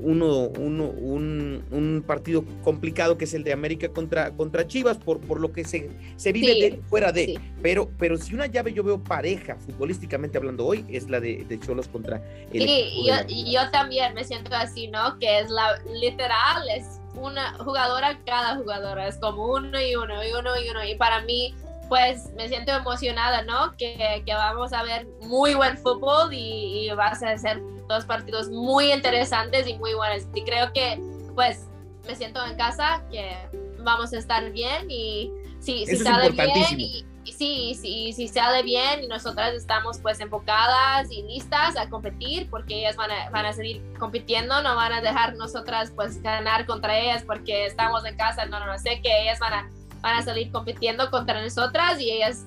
uno, 0.00 0.48
uno 0.58 0.90
un, 1.00 2.04
partido 2.06 2.44
complicado 2.62 3.16
que 3.16 3.24
es 3.24 3.34
el 3.34 3.44
de 3.44 3.52
América 3.52 3.88
contra, 3.88 4.32
contra 4.32 4.66
Chivas 4.66 4.98
por, 4.98 5.20
por 5.20 5.40
lo 5.40 5.52
que 5.52 5.64
se, 5.64 5.90
se 6.16 6.32
vive 6.32 6.80
fuera 6.88 7.12
de. 7.12 7.38
Pero, 7.62 7.90
pero 7.98 8.16
si 8.16 8.34
una 8.34 8.46
llave 8.50 8.72
yo 8.72 8.82
veo 8.82 9.02
pareja, 9.02 9.56
futbolísticamente 9.56 10.38
hablando 10.38 10.66
hoy, 10.66 10.84
es 10.88 11.08
la 11.08 11.20
de, 11.20 11.58
Cholos 11.64 11.88
contra 11.88 12.22
el. 12.52 12.62
Sí, 12.62 13.06
yo, 13.06 13.14
yo 13.28 13.70
también 13.70 14.14
me 14.14 14.24
siento 14.24 14.54
así, 14.54 14.88
¿no? 14.88 15.18
Que 15.18 15.40
es 15.40 15.50
la 15.50 15.78
literal, 16.00 16.68
es 16.76 17.00
una 17.14 17.54
jugadora 17.58 18.18
cada 18.24 18.56
jugadora, 18.56 19.06
es 19.08 19.16
como 19.18 19.46
uno 19.46 19.80
y 19.80 19.94
uno 19.94 20.24
y 20.24 20.32
uno 20.32 20.60
y 20.60 20.68
uno. 20.68 20.84
Y 20.84 20.94
para 20.94 21.22
mí, 21.22 21.54
pues 21.88 22.32
me 22.36 22.48
siento 22.48 22.72
emocionada, 22.72 23.42
¿no? 23.42 23.76
Que, 23.76 24.22
que 24.24 24.34
vamos 24.34 24.72
a 24.72 24.82
ver 24.82 25.06
muy 25.22 25.54
buen 25.54 25.76
fútbol 25.78 26.32
y, 26.32 26.88
y 26.88 26.90
vas 26.90 27.22
a 27.22 27.36
ser 27.36 27.60
dos 27.88 28.04
partidos 28.04 28.48
muy 28.50 28.92
interesantes 28.92 29.66
y 29.66 29.76
muy 29.78 29.94
buenos. 29.94 30.26
Y 30.34 30.42
creo 30.42 30.72
que, 30.72 31.00
pues, 31.34 31.66
me 32.06 32.14
siento 32.16 32.44
en 32.44 32.56
casa, 32.56 33.02
que 33.10 33.36
vamos 33.82 34.12
a 34.12 34.18
estar 34.18 34.50
bien 34.50 34.90
y 34.90 35.30
si, 35.60 35.86
si 35.86 35.96
sale 35.96 36.30
bien 36.30 36.80
y, 36.80 37.04
sí, 37.40 37.74
sí, 37.74 38.12
sí 38.12 38.28
sale 38.28 38.62
bien 38.62 39.02
y 39.02 39.08
nosotras 39.08 39.54
estamos 39.54 39.98
pues 39.98 40.20
enfocadas 40.20 41.10
y 41.10 41.22
listas 41.22 41.74
a 41.78 41.88
competir 41.88 42.50
porque 42.50 42.80
ellas 42.80 42.96
van 42.96 43.10
a, 43.10 43.30
van 43.30 43.46
a 43.46 43.54
seguir 43.54 43.82
compitiendo, 43.98 44.62
no 44.62 44.76
van 44.76 44.92
a 44.92 45.00
dejar 45.00 45.34
nosotras 45.36 45.90
pues 45.96 46.20
ganar 46.20 46.66
contra 46.66 46.98
ellas 46.98 47.24
porque 47.26 47.64
estamos 47.64 48.04
en 48.04 48.14
casa, 48.18 48.44
no, 48.44 48.60
no, 48.60 48.66
no 48.66 48.78
sé 48.78 49.00
que 49.02 49.22
ellas 49.22 49.38
van 49.38 49.54
a, 49.54 49.70
van 50.02 50.18
a 50.18 50.22
salir 50.22 50.52
compitiendo 50.52 51.10
contra 51.10 51.42
nosotras 51.42 51.98
y 51.98 52.10
ellas 52.10 52.44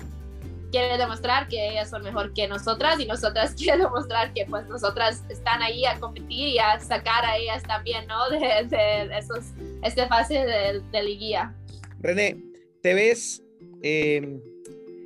quieren 0.69 0.99
demostrar 0.99 1.47
que 1.47 1.69
ellas 1.69 1.89
son 1.89 2.03
mejor 2.03 2.31
que 2.35 2.47
nosotras 2.47 2.99
y 2.99 3.07
nosotras 3.07 3.55
quieren 3.57 3.81
demostrar 3.81 4.31
que 4.33 4.45
pues 4.45 4.67
nosotras 4.67 5.23
están 5.27 5.63
ahí 5.63 5.85
a 5.85 5.99
competir 5.99 6.49
y 6.49 6.59
a 6.59 6.79
sacar 6.79 7.25
a 7.25 7.37
ellas 7.37 7.63
también, 7.63 8.05
¿no? 8.05 8.29
De, 8.29 8.37
de, 8.69 9.17
esos, 9.17 9.45
este 9.81 10.07
fase 10.07 10.45
de, 10.45 10.81
de 10.91 11.03
liguilla. 11.03 11.51
René, 11.97 12.37
¿te 12.83 12.93
ves... 12.93 13.41
Eh 13.81 14.52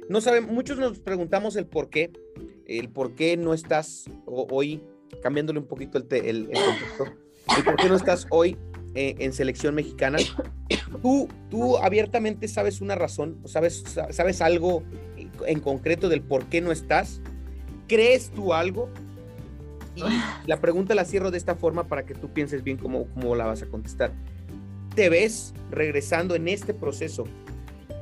no 0.09 0.21
saben, 0.21 0.45
muchos 0.45 0.77
nos 0.77 0.99
preguntamos 0.99 1.55
el 1.55 1.65
por 1.65 1.89
qué, 1.89 2.11
el 2.65 2.89
por 2.89 3.15
qué 3.15 3.37
no 3.37 3.53
estás 3.53 4.05
hoy, 4.25 4.83
cambiándole 5.21 5.59
un 5.59 5.67
poquito 5.67 5.97
el, 5.97 6.05
el, 6.11 6.45
contexto, 6.45 7.05
el 7.57 7.63
por 7.63 7.75
qué 7.75 7.89
no 7.89 7.95
estás 7.95 8.27
hoy 8.29 8.57
eh, 8.95 9.15
en 9.19 9.33
selección 9.33 9.75
mexicana. 9.75 10.17
Tú, 11.01 11.27
tú 11.49 11.77
abiertamente 11.77 12.47
sabes 12.47 12.81
una 12.81 12.95
razón, 12.95 13.39
sabes, 13.45 13.83
sabes 14.11 14.41
algo 14.41 14.83
en 15.45 15.59
concreto 15.59 16.09
del 16.09 16.21
por 16.21 16.45
qué 16.45 16.61
no 16.61 16.71
estás. 16.71 17.21
¿Crees 17.87 18.31
tú 18.31 18.53
algo? 18.53 18.89
La 20.45 20.59
pregunta 20.61 20.95
la 20.95 21.05
cierro 21.05 21.31
de 21.31 21.37
esta 21.37 21.55
forma 21.55 21.87
para 21.87 22.05
que 22.05 22.13
tú 22.13 22.31
pienses 22.31 22.63
bien 22.63 22.77
cómo, 22.77 23.07
cómo 23.13 23.35
la 23.35 23.45
vas 23.45 23.61
a 23.61 23.67
contestar. 23.67 24.13
¿Te 24.95 25.09
ves 25.09 25.53
regresando 25.71 26.35
en 26.35 26.47
este 26.47 26.73
proceso 26.73 27.25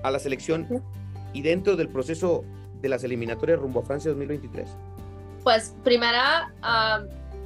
a 0.03 0.11
la 0.11 0.19
selección 0.19 0.67
y 1.35 1.41
dentro 1.41 1.75
del 1.75 1.89
proceso 1.89 2.45
de 2.81 2.87
las 2.87 3.03
eliminatorias 3.03 3.59
rumbo 3.59 3.81
a 3.81 3.83
Francia 3.83 4.09
2023? 4.11 4.69
Pues 5.43 5.75
primera, 5.83 6.53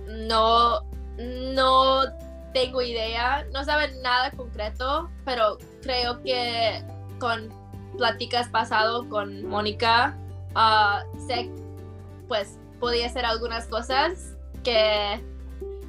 no, 0.08 0.82
no 1.18 2.02
tengo 2.54 2.82
idea, 2.84 3.46
no 3.52 3.64
saben 3.64 4.00
nada 4.04 4.32
concreto, 4.32 5.10
pero 5.26 5.58
creo 5.82 6.22
que 6.22 6.84
con 7.20 7.50
pláticas 7.98 8.48
pasado 8.50 9.10
con 9.10 9.46
Mónica, 9.48 10.16
uh, 10.56 11.28
sé, 11.28 11.50
pues 12.28 12.60
podía 12.80 13.08
hacer 13.08 13.26
algunas 13.26 13.66
cosas 13.66 14.38
que 14.64 15.20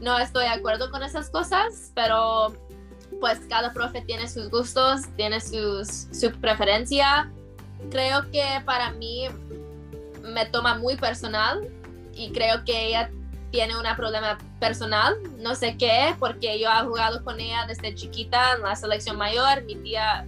no 0.00 0.18
estoy 0.18 0.44
de 0.44 0.50
acuerdo 0.50 0.90
con 0.90 1.02
esas 1.02 1.28
cosas, 1.28 1.92
pero 1.94 2.54
pues 3.20 3.40
cada 3.50 3.74
profe 3.74 4.00
tiene 4.00 4.26
sus 4.26 4.48
gustos, 4.50 5.02
tiene 5.16 5.40
sus, 5.40 6.08
su 6.10 6.32
preferencia 6.40 7.30
creo 7.90 8.30
que 8.30 8.44
para 8.64 8.90
mí 8.92 9.28
me 10.22 10.46
toma 10.46 10.74
muy 10.76 10.96
personal 10.96 11.68
y 12.14 12.30
creo 12.32 12.64
que 12.64 12.88
ella 12.88 13.10
tiene 13.50 13.76
un 13.76 13.84
problema 13.96 14.38
personal, 14.60 15.16
no 15.38 15.54
sé 15.54 15.76
qué, 15.76 16.14
porque 16.18 16.58
yo 16.60 16.68
he 16.70 16.84
jugado 16.84 17.24
con 17.24 17.40
ella 17.40 17.64
desde 17.66 17.94
chiquita 17.94 18.54
en 18.54 18.62
la 18.62 18.76
selección 18.76 19.16
mayor, 19.16 19.64
mi 19.64 19.74
tía 19.76 20.26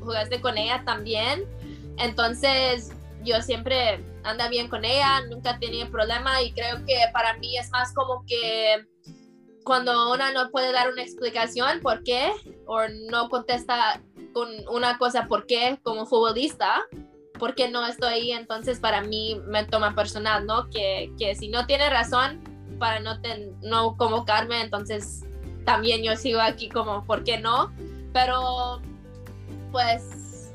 jugaste 0.00 0.40
con 0.40 0.56
ella 0.56 0.82
también, 0.84 1.44
entonces 1.98 2.92
yo 3.22 3.40
siempre 3.42 4.02
anda 4.22 4.48
bien 4.48 4.68
con 4.68 4.84
ella, 4.84 5.20
nunca 5.30 5.58
tenía 5.58 5.88
problema 5.88 6.42
y 6.42 6.52
creo 6.52 6.84
que 6.86 6.96
para 7.12 7.34
mí 7.38 7.56
es 7.58 7.70
más 7.70 7.92
como 7.92 8.24
que 8.26 8.86
cuando 9.64 10.12
una 10.12 10.32
no 10.32 10.50
puede 10.50 10.72
dar 10.72 10.90
una 10.90 11.02
explicación 11.02 11.80
por 11.80 12.02
qué 12.02 12.32
o 12.66 12.80
no 13.10 13.28
contesta 13.28 14.00
con 14.34 14.48
una 14.68 14.98
cosa 14.98 15.26
por 15.26 15.46
qué 15.46 15.78
como 15.82 16.04
futbolista, 16.04 16.82
porque 17.38 17.70
no 17.70 17.86
estoy 17.86 18.12
ahí, 18.12 18.32
entonces 18.32 18.78
para 18.80 19.00
mí 19.00 19.40
me 19.46 19.64
toma 19.64 19.94
personal, 19.94 20.44
¿no? 20.46 20.68
Que, 20.68 21.10
que 21.18 21.34
si 21.34 21.48
no 21.48 21.66
tiene 21.66 21.88
razón 21.88 22.42
para 22.78 23.00
no, 23.00 23.18
no 23.62 23.96
convocarme, 23.96 24.60
entonces 24.60 25.24
también 25.64 26.02
yo 26.02 26.16
sigo 26.16 26.40
aquí 26.40 26.68
como, 26.68 27.04
¿por 27.04 27.24
qué 27.24 27.38
no? 27.38 27.72
Pero 28.12 28.82
pues 29.72 30.50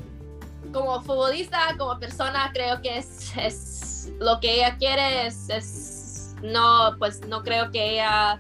como 0.72 1.02
futbolista, 1.02 1.76
como 1.78 2.00
persona, 2.00 2.52
creo 2.54 2.82
que 2.82 3.00
es, 3.00 3.36
es 3.38 4.12
lo 4.20 4.40
que 4.40 4.56
ella 4.56 4.78
quiere, 4.78 5.28
es, 5.28 5.50
es, 5.50 6.36
no, 6.42 6.96
pues 7.00 7.22
no 7.28 7.44
creo 7.44 7.72
que 7.72 7.94
ella 7.94 8.40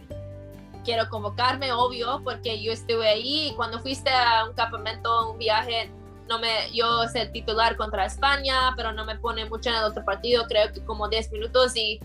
quiero 0.90 1.08
convocarme, 1.08 1.72
obvio, 1.72 2.20
porque 2.24 2.64
yo 2.64 2.72
estuve 2.72 3.08
ahí 3.08 3.54
cuando 3.56 3.80
fuiste 3.80 4.10
a 4.10 4.46
un 4.46 4.56
campamento, 4.56 5.30
un 5.30 5.38
viaje, 5.38 5.92
no 6.28 6.40
me, 6.40 6.50
yo 6.74 7.08
sé 7.10 7.28
titular 7.28 7.78
contra 7.78 8.08
España, 8.08 8.74
pero 8.76 8.92
no 8.92 9.06
me 9.06 9.16
pone 9.16 9.46
mucho 9.46 9.70
en 9.70 9.76
el 9.76 9.84
otro 9.84 10.04
partido, 10.04 10.46
creo 10.48 10.74
que 10.74 10.84
como 10.84 11.08
10 11.08 11.32
minutos 11.32 11.76
y, 11.76 12.00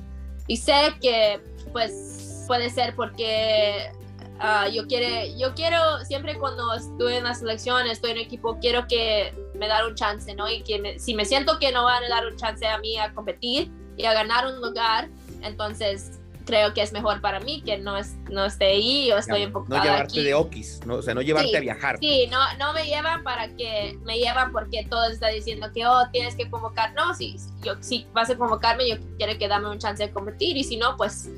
y 0.49 0.59
sé 0.59 0.95
que 1.01 1.41
pues 1.73 2.45
puede 2.47 2.69
ser 2.69 2.95
porque 2.95 3.91
uh, 4.35 4.71
yo, 4.71 4.87
quiere, 4.87 5.35
yo 5.39 5.55
quiero, 5.55 5.79
siempre 6.05 6.39
cuando 6.39 6.75
estoy 6.75 7.15
en 7.15 7.25
la 7.25 7.33
selección, 7.33 7.87
estoy 7.87 8.11
en 8.11 8.19
equipo, 8.19 8.59
quiero 8.61 8.87
que 8.87 9.35
me 9.55 9.67
dan 9.67 9.87
un 9.87 9.95
chance, 9.95 10.35
¿no? 10.35 10.47
Y 10.47 10.63
que 10.63 10.99
si 10.99 11.15
me 11.15 11.25
siento 11.25 11.59
que 11.59 11.73
no 11.73 11.85
van 11.85 12.05
a 12.05 12.09
dar 12.11 12.27
un 12.27 12.37
chance 12.37 12.67
a 12.67 12.77
mí 12.77 12.99
a 12.99 13.15
competir 13.15 13.71
y 13.97 14.05
a 14.05 14.13
ganar 14.13 14.47
un 14.47 14.61
lugar, 14.61 15.09
entonces 15.41 16.21
creo 16.45 16.75
que 16.75 16.83
es 16.83 16.93
mejor 16.93 17.21
para 17.21 17.41
mí 17.41 17.63
que 17.65 17.79
no, 17.79 17.97
es, 17.97 18.15
no 18.31 18.45
esté 18.45 18.67
ahí, 18.67 19.09
yo 19.09 19.19
estoy 19.19 19.43
enfocada 19.43 19.79
No 19.79 19.85
llevarte 19.85 20.23
de 20.23 20.35
okis, 20.35 20.81
¿no? 20.87 20.97
o 20.97 21.03
sea, 21.03 21.15
no 21.15 21.23
llevarte 21.23 21.57
a 21.57 21.61
viajar. 21.61 21.99
Sí, 22.01 22.27
no, 22.31 22.39
no 22.59 22.73
me 22.73 22.85
llevan 22.85 23.23
para 23.23 23.49
que, 23.49 23.99
me 24.05 24.19
llevan 24.19 24.53
porque 24.53 24.87
todo 24.89 25.07
está 25.07 25.29
diciendo 25.29 25.71
que, 25.75 25.87
oh, 25.87 26.03
tienes 26.13 26.35
que 26.35 26.49
convocar. 26.51 26.95
No, 26.95 27.15
si, 27.15 27.37
yo, 27.63 27.75
si 27.81 28.07
vas 28.13 28.31
a 28.31 28.37
convocarme, 28.37 28.89
yo 28.89 28.97
quiero 29.17 29.39
que 29.39 29.49
dame 29.49 29.69
un 29.71 29.79
chance 29.79 30.05
de 30.05 30.13
competir 30.13 30.57
y 30.57 30.65
si 30.65 30.77
no, 30.77 30.97
pues 30.97 31.29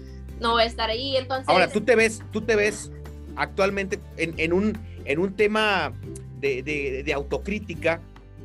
no 0.40 0.52
voy 0.52 0.62
a 0.62 0.66
estar 0.66 0.90
ahí. 0.90 1.16
Entonces... 1.16 1.48
Ahora, 1.48 1.70
tú 1.70 1.80
te 1.80 1.94
ves, 1.94 2.22
tú 2.32 2.40
te 2.40 2.57
ves 2.57 2.90
actualmente 3.36 4.00
en, 4.16 4.34
en 4.38 4.52
un, 4.52 4.78
en 5.04 5.18
un 5.18 5.34
tema 5.36 5.92
de, 6.38 6.62
de, 6.62 7.02
de 7.04 7.12
autocrítica, 7.12 8.00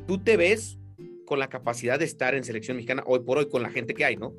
tú 0.06 0.18
te 0.18 0.36
ves 0.36 0.78
con 1.26 1.38
la 1.38 1.48
capacidad 1.48 1.98
de 1.98 2.04
estar 2.04 2.34
en 2.34 2.44
selección 2.44 2.76
mexicana 2.76 3.02
hoy 3.06 3.20
por 3.20 3.38
hoy 3.38 3.48
con 3.48 3.62
la 3.62 3.70
gente 3.70 3.94
que 3.94 4.04
hay, 4.04 4.16
¿no? 4.16 4.34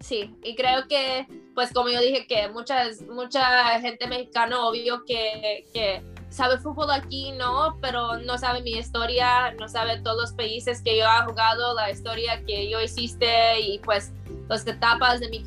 Sí, 0.00 0.34
y 0.42 0.54
creo 0.54 0.86
que 0.88 1.26
pues 1.54 1.72
como 1.72 1.88
yo 1.88 2.00
dije 2.00 2.26
que 2.26 2.48
muchas, 2.48 3.02
mucha 3.02 3.80
gente 3.80 4.06
mexicana 4.06 4.64
obvio 4.64 5.04
que, 5.04 5.66
que 5.74 6.02
sabe 6.30 6.58
fútbol 6.58 6.90
aquí, 6.90 7.32
no, 7.32 7.78
pero 7.80 8.18
no 8.18 8.38
sabe 8.38 8.62
mi 8.62 8.72
historia, 8.72 9.52
no 9.58 9.68
sabe 9.68 10.00
todos 10.00 10.20
los 10.20 10.32
países 10.32 10.82
que 10.82 10.98
yo 10.98 11.04
he 11.04 11.24
jugado, 11.24 11.74
la 11.74 11.90
historia 11.90 12.44
que 12.44 12.70
yo 12.70 12.80
hiciste 12.80 13.60
y 13.60 13.78
pues 13.80 14.12
las 14.48 14.66
etapas 14.66 15.20
de 15.20 15.28
mi, 15.30 15.42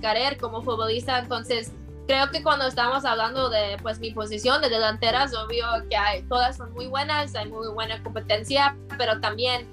carrera 0.00 0.36
como 0.38 0.62
futbolista. 0.62 1.18
Entonces, 1.18 1.72
creo 2.06 2.30
que 2.30 2.42
cuando 2.42 2.66
estamos 2.66 3.04
hablando 3.04 3.48
de 3.50 3.78
pues 3.82 3.98
mi 3.98 4.12
posición 4.12 4.60
de 4.62 4.68
delanteras, 4.68 5.34
obvio 5.34 5.66
que 5.90 5.96
hay, 5.96 6.22
todas 6.24 6.56
son 6.56 6.72
muy 6.72 6.86
buenas, 6.86 7.34
hay 7.34 7.48
muy 7.48 7.68
buena 7.68 8.02
competencia, 8.02 8.76
pero 8.96 9.20
también 9.20 9.66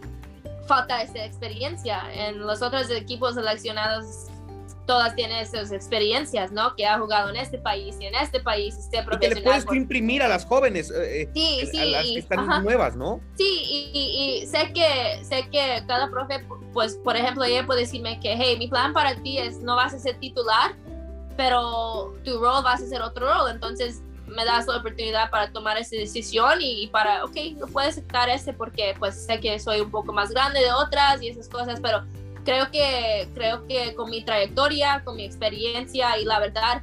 falta 0.68 1.02
esa 1.02 1.26
experiencia. 1.26 2.02
En 2.14 2.40
los 2.40 2.62
otros 2.62 2.90
equipos 2.90 3.36
seleccionados 3.36 4.28
todas 4.86 5.16
tienen 5.16 5.38
esas 5.38 5.72
experiencias, 5.72 6.52
¿no? 6.52 6.76
Que 6.76 6.86
ha 6.86 7.00
jugado 7.00 7.30
en 7.30 7.38
este 7.38 7.58
país 7.58 7.98
y 8.00 8.06
en 8.06 8.16
este 8.16 8.40
país, 8.40 8.78
este 8.78 9.04
profesional. 9.04 9.24
Y 9.24 9.30
que 9.30 9.36
le 9.36 9.42
puedes 9.42 9.66
imprimir 9.76 10.22
a 10.22 10.28
las 10.28 10.46
jóvenes, 10.46 10.92
eh, 10.92 11.24
eh, 11.24 11.30
sí, 11.34 11.68
sí, 11.72 11.80
a 11.80 11.86
las 11.86 12.04
que 12.04 12.20
están 12.20 12.64
nuevas, 12.64 12.96
¿no? 12.96 13.20
Sí, 13.36 13.92
y, 13.94 14.46
sé 14.48 14.72
que 14.74 15.24
sé 15.24 15.48
que 15.52 15.84
cada 15.88 16.10
profe, 16.10 16.46
pues, 16.74 16.96
por 16.98 17.16
ejemplo, 17.16 17.44
ella 17.44 17.66
puede 17.66 17.82
decirme 17.82 18.20
que, 18.20 18.36
hey, 18.36 18.58
mi 18.60 18.68
plan 18.68 18.94
para 18.94 19.16
ti 19.16 19.38
es 19.38 19.60
no 19.60 19.76
vas 19.76 19.94
a 19.94 20.00
ser 20.00 20.20
titular, 20.20 20.76
pero 21.36 22.14
tu 22.24 22.40
rol 22.40 22.64
vas 22.64 22.82
a 22.82 22.88
ser 22.88 23.02
otro 23.02 23.28
rol, 23.34 23.52
entonces 23.52 24.02
me 24.28 24.46
das 24.46 24.68
la 24.68 24.78
oportunidad 24.78 25.30
para 25.30 25.52
tomar 25.52 25.78
esa 25.78 25.96
decisión 25.96 26.60
y, 26.62 26.88
para, 26.88 27.24
ok, 27.24 27.36
no 27.58 27.68
puedes 27.68 27.92
aceptar 27.92 28.30
este 28.30 28.54
porque 28.54 28.96
pues 28.98 29.26
sé 29.26 29.40
que 29.40 29.60
soy 29.60 29.82
un 29.82 29.92
poco 29.92 30.14
más 30.14 30.32
grande 30.32 30.60
de 30.60 30.72
otras 30.72 31.22
y 31.22 31.30
esas 31.30 31.48
cosas, 31.48 31.80
pero 31.82 32.04
creo 32.44 32.70
que, 32.72 33.28
creo 33.34 33.66
que 33.68 33.96
con 33.96 34.10
mi 34.10 34.24
trayectoria, 34.24 35.04
con 35.04 35.16
mi 35.16 35.26
experiencia 35.26 36.18
y 36.18 36.26
la 36.26 36.40
verdad, 36.40 36.82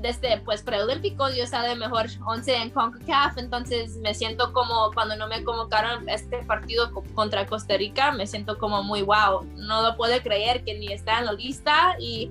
desde 0.00 0.38
pues 0.38 0.62
preolímpicos 0.62 1.36
yo 1.36 1.44
estaba 1.44 1.74
mejor 1.74 2.06
11 2.24 2.56
en 2.56 2.70
CONCACAF, 2.70 3.36
entonces 3.36 3.96
me 3.98 4.14
siento 4.14 4.52
como 4.52 4.90
cuando 4.94 5.14
no 5.16 5.28
me 5.28 5.44
convocaron 5.44 6.08
este 6.08 6.42
partido 6.44 6.90
contra 7.14 7.46
Costa 7.46 7.76
Rica, 7.76 8.10
me 8.12 8.26
siento 8.26 8.58
como 8.58 8.82
muy 8.82 9.02
wow, 9.02 9.44
no 9.56 9.82
lo 9.82 9.96
puedo 9.96 10.18
creer 10.22 10.64
que 10.64 10.78
ni 10.78 10.92
está 10.92 11.18
en 11.18 11.26
la 11.26 11.32
lista 11.32 11.96
y 12.00 12.30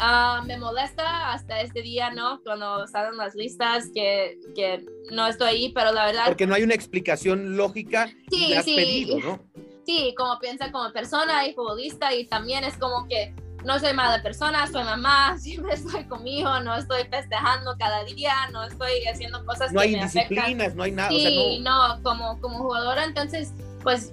uh, 0.00 0.44
me 0.46 0.56
molesta 0.58 1.32
hasta 1.32 1.60
este 1.60 1.82
día, 1.82 2.10
¿no? 2.10 2.40
Cuando 2.42 2.86
salen 2.86 3.16
las 3.16 3.34
listas 3.34 3.90
que, 3.94 4.38
que, 4.54 4.84
no 5.10 5.26
estoy 5.26 5.48
ahí, 5.48 5.72
pero 5.72 5.92
la 5.92 6.06
verdad... 6.06 6.24
Porque 6.26 6.46
no 6.46 6.54
hay 6.54 6.62
una 6.64 6.74
explicación 6.74 7.56
lógica 7.56 8.08
sí, 8.30 8.54
pedido, 8.74 9.20
¿no? 9.20 9.40
sí, 9.86 10.14
como 10.18 10.38
piensa 10.40 10.70
como 10.72 10.92
persona 10.92 11.46
y 11.46 11.54
futbolista 11.54 12.12
y 12.12 12.26
también 12.26 12.64
es 12.64 12.76
como 12.76 13.06
que 13.08 13.32
no 13.64 13.78
soy 13.78 13.94
mala 13.94 14.22
persona, 14.22 14.66
soy 14.66 14.84
mamá, 14.84 15.38
siempre 15.40 15.74
estoy 15.74 16.04
conmigo, 16.04 16.60
no 16.60 16.76
estoy 16.76 17.04
festejando 17.04 17.76
cada 17.78 18.04
día, 18.04 18.34
no 18.52 18.64
estoy 18.64 19.04
haciendo 19.10 19.44
cosas 19.46 19.72
no 19.72 19.80
que 19.80 19.86
hay 19.86 19.96
me 19.96 20.02
disciplinas, 20.02 20.74
no 20.74 20.82
hay 20.82 20.92
nada. 20.92 21.08
Sí, 21.08 21.60
no... 21.62 22.00
como, 22.02 22.40
como 22.40 22.58
jugadora, 22.58 23.04
entonces, 23.04 23.52
pues 23.82 24.12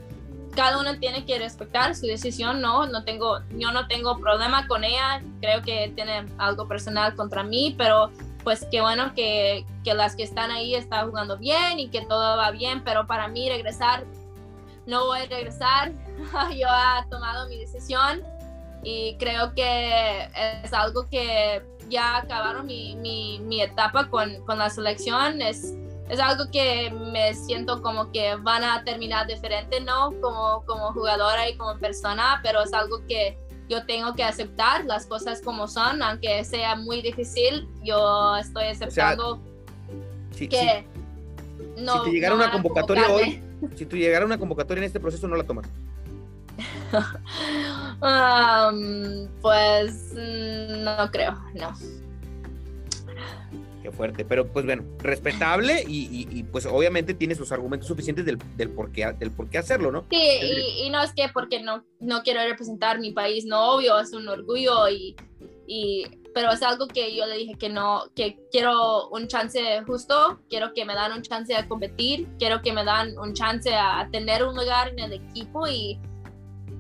cada 0.56 0.80
uno 0.80 0.97
tiene 0.99 1.26
que 1.26 1.39
respetar 1.39 1.95
su 1.95 2.06
decisión, 2.06 2.62
no, 2.62 2.86
no 2.86 3.04
tengo, 3.04 3.39
yo 3.58 3.72
no 3.72 3.88
tengo 3.88 4.18
problema 4.20 4.68
con 4.68 4.84
ella, 4.84 5.22
creo 5.41 5.62
que 5.62 5.91
tiene 5.95 6.26
algo 6.38 6.68
personal 6.68 7.16
contra 7.16 7.43
mí, 7.43 7.76
pero 7.78 8.12
pues 8.43 8.68
qué 8.70 8.82
bueno 8.82 9.14
que, 9.16 9.66
que 9.84 9.93
las 9.93 10.16
que 10.16 10.24
están 10.24 10.51
ahí 10.51 10.76
están 10.76 11.10
jugando 11.10 11.38
bien 11.38 11.80
y 11.80 11.89
que 11.89 12.01
todo 12.01 12.38
va 12.38 12.51
bien, 12.51 12.84
pero 12.84 13.08
para 13.08 13.28
mí 13.28 13.49
regresar 13.49 14.04
no 14.86 15.06
voy 15.06 15.22
a 15.22 15.26
regresar. 15.26 15.91
Yo 16.51 16.68
he 16.68 17.10
tomado 17.10 17.47
mi 17.47 17.58
decisión 17.58 18.22
y 18.84 19.16
creo 19.18 19.54
que 19.54 20.30
es 20.64 20.74
algo 20.74 21.08
que 21.10 21.64
ya 21.89 22.18
acabaron 22.18 22.66
mi, 22.66 22.95
mi, 22.95 23.39
mi 23.39 23.62
etapa 23.62 24.10
con, 24.10 24.43
con, 24.45 24.58
la 24.58 24.70
selección. 24.70 25.41
Es, 25.41 25.74
es 26.10 26.20
algo 26.20 26.45
que 26.51 26.91
me 27.12 27.34
siento 27.34 27.82
como 27.82 28.12
que 28.12 28.36
van 28.36 28.64
a 28.64 28.84
terminar 28.84 29.28
diferente, 29.28 29.82
¿no? 29.82 30.12
Como, 30.22 30.64
como 30.66 30.93
jugadora 30.93 31.49
y 31.49 31.58
como 31.58 31.78
persona, 31.80 32.39
pero 32.43 32.64
es 32.64 32.74
algo 32.74 33.06
que 33.08 33.38
yo 33.70 33.86
tengo 33.86 34.14
que 34.14 34.24
aceptar 34.24 34.86
las 34.86 35.06
cosas 35.06 35.41
como 35.41 35.68
son, 35.68 36.04
aunque 36.04 36.43
sea 36.43 36.76
muy 36.76 37.01
difícil, 37.01 37.68
yo 37.84 38.36
estoy 38.38 38.66
aceptando 38.66 39.39
que 40.38 40.86
no. 41.78 41.99
Si 41.99 42.06
te 42.06 42.12
llegara 42.12 42.36
una 42.36 42.51
convocatoria 42.51 43.10
hoy 43.10 43.41
si 43.76 43.86
tú 43.86 43.95
llegara 43.95 44.26
una 44.26 44.38
convocatoria 44.38 44.82
en 44.82 44.86
este 44.86 44.99
proceso, 44.99 45.28
no 45.28 45.36
la 45.36 45.43
tomas. 45.43 45.68
pues 49.41 50.14
mm, 50.14 50.84
no 50.84 51.12
creo, 51.12 51.36
no. 51.56 51.74
Qué 53.84 53.91
fuerte, 53.91 54.23
pero 54.23 54.51
pues 54.51 54.65
bueno, 54.65 54.84
respetable 54.99 55.84
y, 55.88 56.43
pues 56.51 56.65
obviamente 56.65 57.13
tienes 57.13 57.39
los 57.39 57.51
argumentos 57.51 57.88
suficientes 57.88 58.25
del, 58.25 58.39
del, 58.55 58.69
por, 58.69 58.91
qué, 58.91 59.11
del 59.19 59.31
por 59.31 59.49
qué 59.49 59.57
hacerlo, 59.57 59.91
¿no? 59.91 60.05
Sí, 60.09 60.86
y, 60.86 60.89
no 60.89 61.03
es 61.03 61.13
que 61.13 61.27
porque 61.34 61.61
no, 61.61 61.84
no 61.99 62.23
quiero 62.23 62.41
representar 62.43 62.99
mi 62.99 63.11
país, 63.11 63.45
no, 63.45 63.75
obvio, 63.75 63.99
es 63.99 64.13
un 64.13 64.27
orgullo 64.27 64.88
y 64.88 65.15
pero 66.34 66.51
es 66.51 66.61
algo 66.63 66.88
que 66.88 67.15
yo 67.15 67.25
le 67.25 67.38
dije 67.38 67.55
que 67.55 67.69
no, 67.69 68.05
que 68.15 68.39
quiero 68.51 69.09
un 69.09 69.27
chance 69.27 69.61
justo, 69.86 70.39
quiero 70.49 70.73
que 70.73 70.86
me 70.86 70.95
dan 70.95 71.11
un 71.11 71.21
chance 71.21 71.55
a 71.55 71.67
competir, 71.67 72.27
quiero 72.39 72.61
que 72.61 72.73
me 72.73 72.84
dan 72.84 73.17
un 73.17 73.34
chance 73.34 73.73
a 73.73 74.07
tener 74.11 74.43
un 74.43 74.55
lugar 74.55 74.89
en 74.89 74.99
el 74.99 75.13
equipo 75.13 75.67
y 75.67 75.99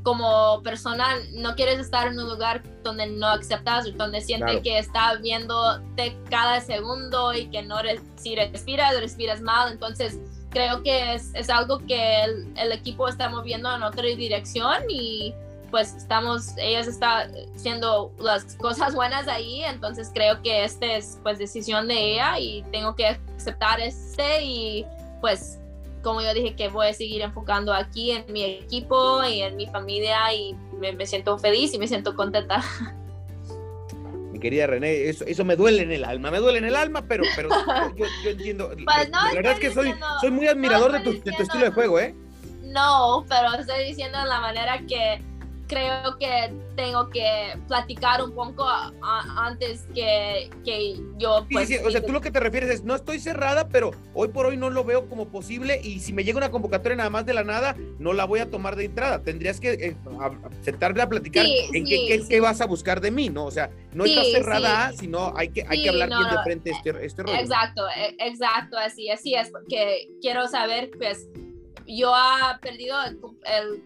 como 0.03 0.61
persona 0.63 1.15
no 1.31 1.55
quieres 1.55 1.79
estar 1.79 2.07
en 2.07 2.19
un 2.19 2.29
lugar 2.29 2.61
donde 2.83 3.07
no 3.07 3.27
aceptas, 3.27 3.85
donde 3.97 4.21
sientes 4.21 4.61
que 4.61 4.77
está 4.77 5.15
viéndote 5.15 6.15
cada 6.29 6.59
segundo 6.61 7.33
y 7.33 7.47
que 7.47 7.63
no 7.63 7.77
si 8.15 8.35
respiras, 8.35 8.99
respiras 8.99 9.41
mal, 9.41 9.71
entonces 9.71 10.19
creo 10.49 10.83
que 10.83 11.15
es, 11.15 11.31
es 11.33 11.49
algo 11.49 11.79
que 11.79 12.23
el, 12.23 12.53
el 12.57 12.71
equipo 12.71 13.07
está 13.07 13.29
moviendo 13.29 13.73
en 13.73 13.81
otra 13.81 14.03
dirección 14.03 14.83
y 14.89 15.33
pues 15.71 15.95
estamos, 15.95 16.55
ellas 16.57 16.85
está 16.85 17.27
haciendo 17.55 18.11
las 18.19 18.55
cosas 18.57 18.93
buenas 18.93 19.27
ahí, 19.27 19.63
entonces 19.63 20.11
creo 20.13 20.39
que 20.43 20.65
este 20.65 20.97
es 20.97 21.17
pues 21.23 21.39
decisión 21.39 21.87
de 21.87 22.13
ella 22.13 22.37
y 22.37 22.63
tengo 22.71 22.95
que 22.95 23.17
aceptar 23.35 23.79
este 23.79 24.43
y 24.43 24.85
pues 25.19 25.57
como 26.03 26.21
yo 26.21 26.33
dije 26.33 26.55
que 26.55 26.67
voy 26.67 26.87
a 26.87 26.93
seguir 26.93 27.21
enfocando 27.21 27.73
aquí 27.73 28.11
en 28.11 28.31
mi 28.31 28.43
equipo 28.43 29.23
y 29.23 29.41
en 29.41 29.55
mi 29.55 29.67
familia 29.67 30.33
y 30.33 30.55
me, 30.77 31.05
siento 31.05 31.39
feliz 31.39 31.73
y 31.73 31.79
me 31.79 31.87
siento 31.87 32.15
contenta. 32.15 32.63
Mi 34.31 34.39
querida 34.39 34.65
René, 34.65 35.09
eso, 35.09 35.25
eso 35.25 35.45
me 35.45 35.55
duele 35.55 35.83
en 35.83 35.91
el 35.91 36.03
alma, 36.03 36.31
me 36.31 36.39
duele 36.39 36.57
en 36.57 36.65
el 36.65 36.75
alma, 36.75 37.03
pero, 37.07 37.23
pero 37.35 37.49
yo, 37.95 38.05
entiendo. 38.29 38.69
Pues 38.83 39.09
la 39.09 39.31
verdad 39.31 39.53
es 39.53 39.59
que 39.59 39.71
soy, 39.71 39.93
soy 40.21 40.31
muy 40.31 40.47
admirador 40.47 40.91
de, 40.91 40.99
tu, 41.01 41.11
de 41.13 41.31
tu 41.31 41.43
estilo 41.43 41.65
de 41.65 41.71
juego, 41.71 41.99
¿eh? 41.99 42.15
No, 42.63 43.23
pero 43.29 43.53
estoy 43.59 43.85
diciendo 43.85 44.17
de 44.17 44.25
la 44.25 44.41
manera 44.41 44.79
que 44.87 45.21
creo 45.73 46.17
que 46.17 46.53
tengo 46.75 47.09
que 47.09 47.57
platicar 47.67 48.23
un 48.23 48.33
poco 48.33 48.65
antes 49.37 49.87
que, 49.93 50.49
que 50.63 50.99
yo... 51.17 51.45
Pues, 51.51 51.67
sí, 51.67 51.77
o 51.77 51.89
sea, 51.91 52.03
tú 52.03 52.11
lo 52.11 52.21
que 52.21 52.31
te 52.31 52.39
refieres 52.39 52.69
es, 52.69 52.83
no 52.83 52.95
estoy 52.95 53.19
cerrada, 53.19 53.67
pero 53.69 53.91
hoy 54.13 54.29
por 54.29 54.45
hoy 54.45 54.57
no 54.57 54.69
lo 54.69 54.83
veo 54.83 55.07
como 55.09 55.27
posible 55.27 55.79
y 55.83 55.99
si 55.99 56.13
me 56.13 56.23
llega 56.23 56.37
una 56.37 56.51
convocatoria 56.51 56.95
nada 56.97 57.09
más 57.09 57.25
de 57.25 57.33
la 57.33 57.43
nada, 57.43 57.75
no 57.99 58.13
la 58.13 58.25
voy 58.25 58.39
a 58.39 58.49
tomar 58.49 58.75
de 58.75 58.85
entrada. 58.85 59.23
Tendrías 59.23 59.59
que 59.59 59.73
eh, 59.73 59.95
sentarte 60.61 61.01
a 61.01 61.09
platicar 61.09 61.45
en 61.45 61.85
qué, 61.85 62.23
qué, 62.27 62.39
vas 62.39 62.61
a 62.61 62.65
buscar 62.65 63.01
de 63.01 63.11
mí, 63.11 63.29
¿no? 63.29 63.45
O 63.45 63.51
sea, 63.51 63.69
no 63.93 64.05
estás 64.05 64.27
cerrada, 64.31 64.91
sino 64.93 65.33
hay 65.35 65.49
que, 65.49 65.65
hay 65.67 65.83
que 65.83 65.89
hablar 65.89 66.09
bien 66.09 66.29
de 66.29 66.43
frente 66.43 66.71
este, 66.71 67.05
este 67.05 67.23
rollo. 67.23 67.39
Exacto, 67.39 67.83
e, 67.95 68.15
exacto, 68.19 68.77
así, 68.77 69.09
así 69.09 69.35
es, 69.35 69.49
porque 69.49 70.09
quiero 70.21 70.47
saber, 70.47 70.91
pues, 70.97 71.27
yo 71.85 72.13
ha 72.13 72.59
perdido 72.61 72.95
el, 73.03 73.19
el 73.45 73.83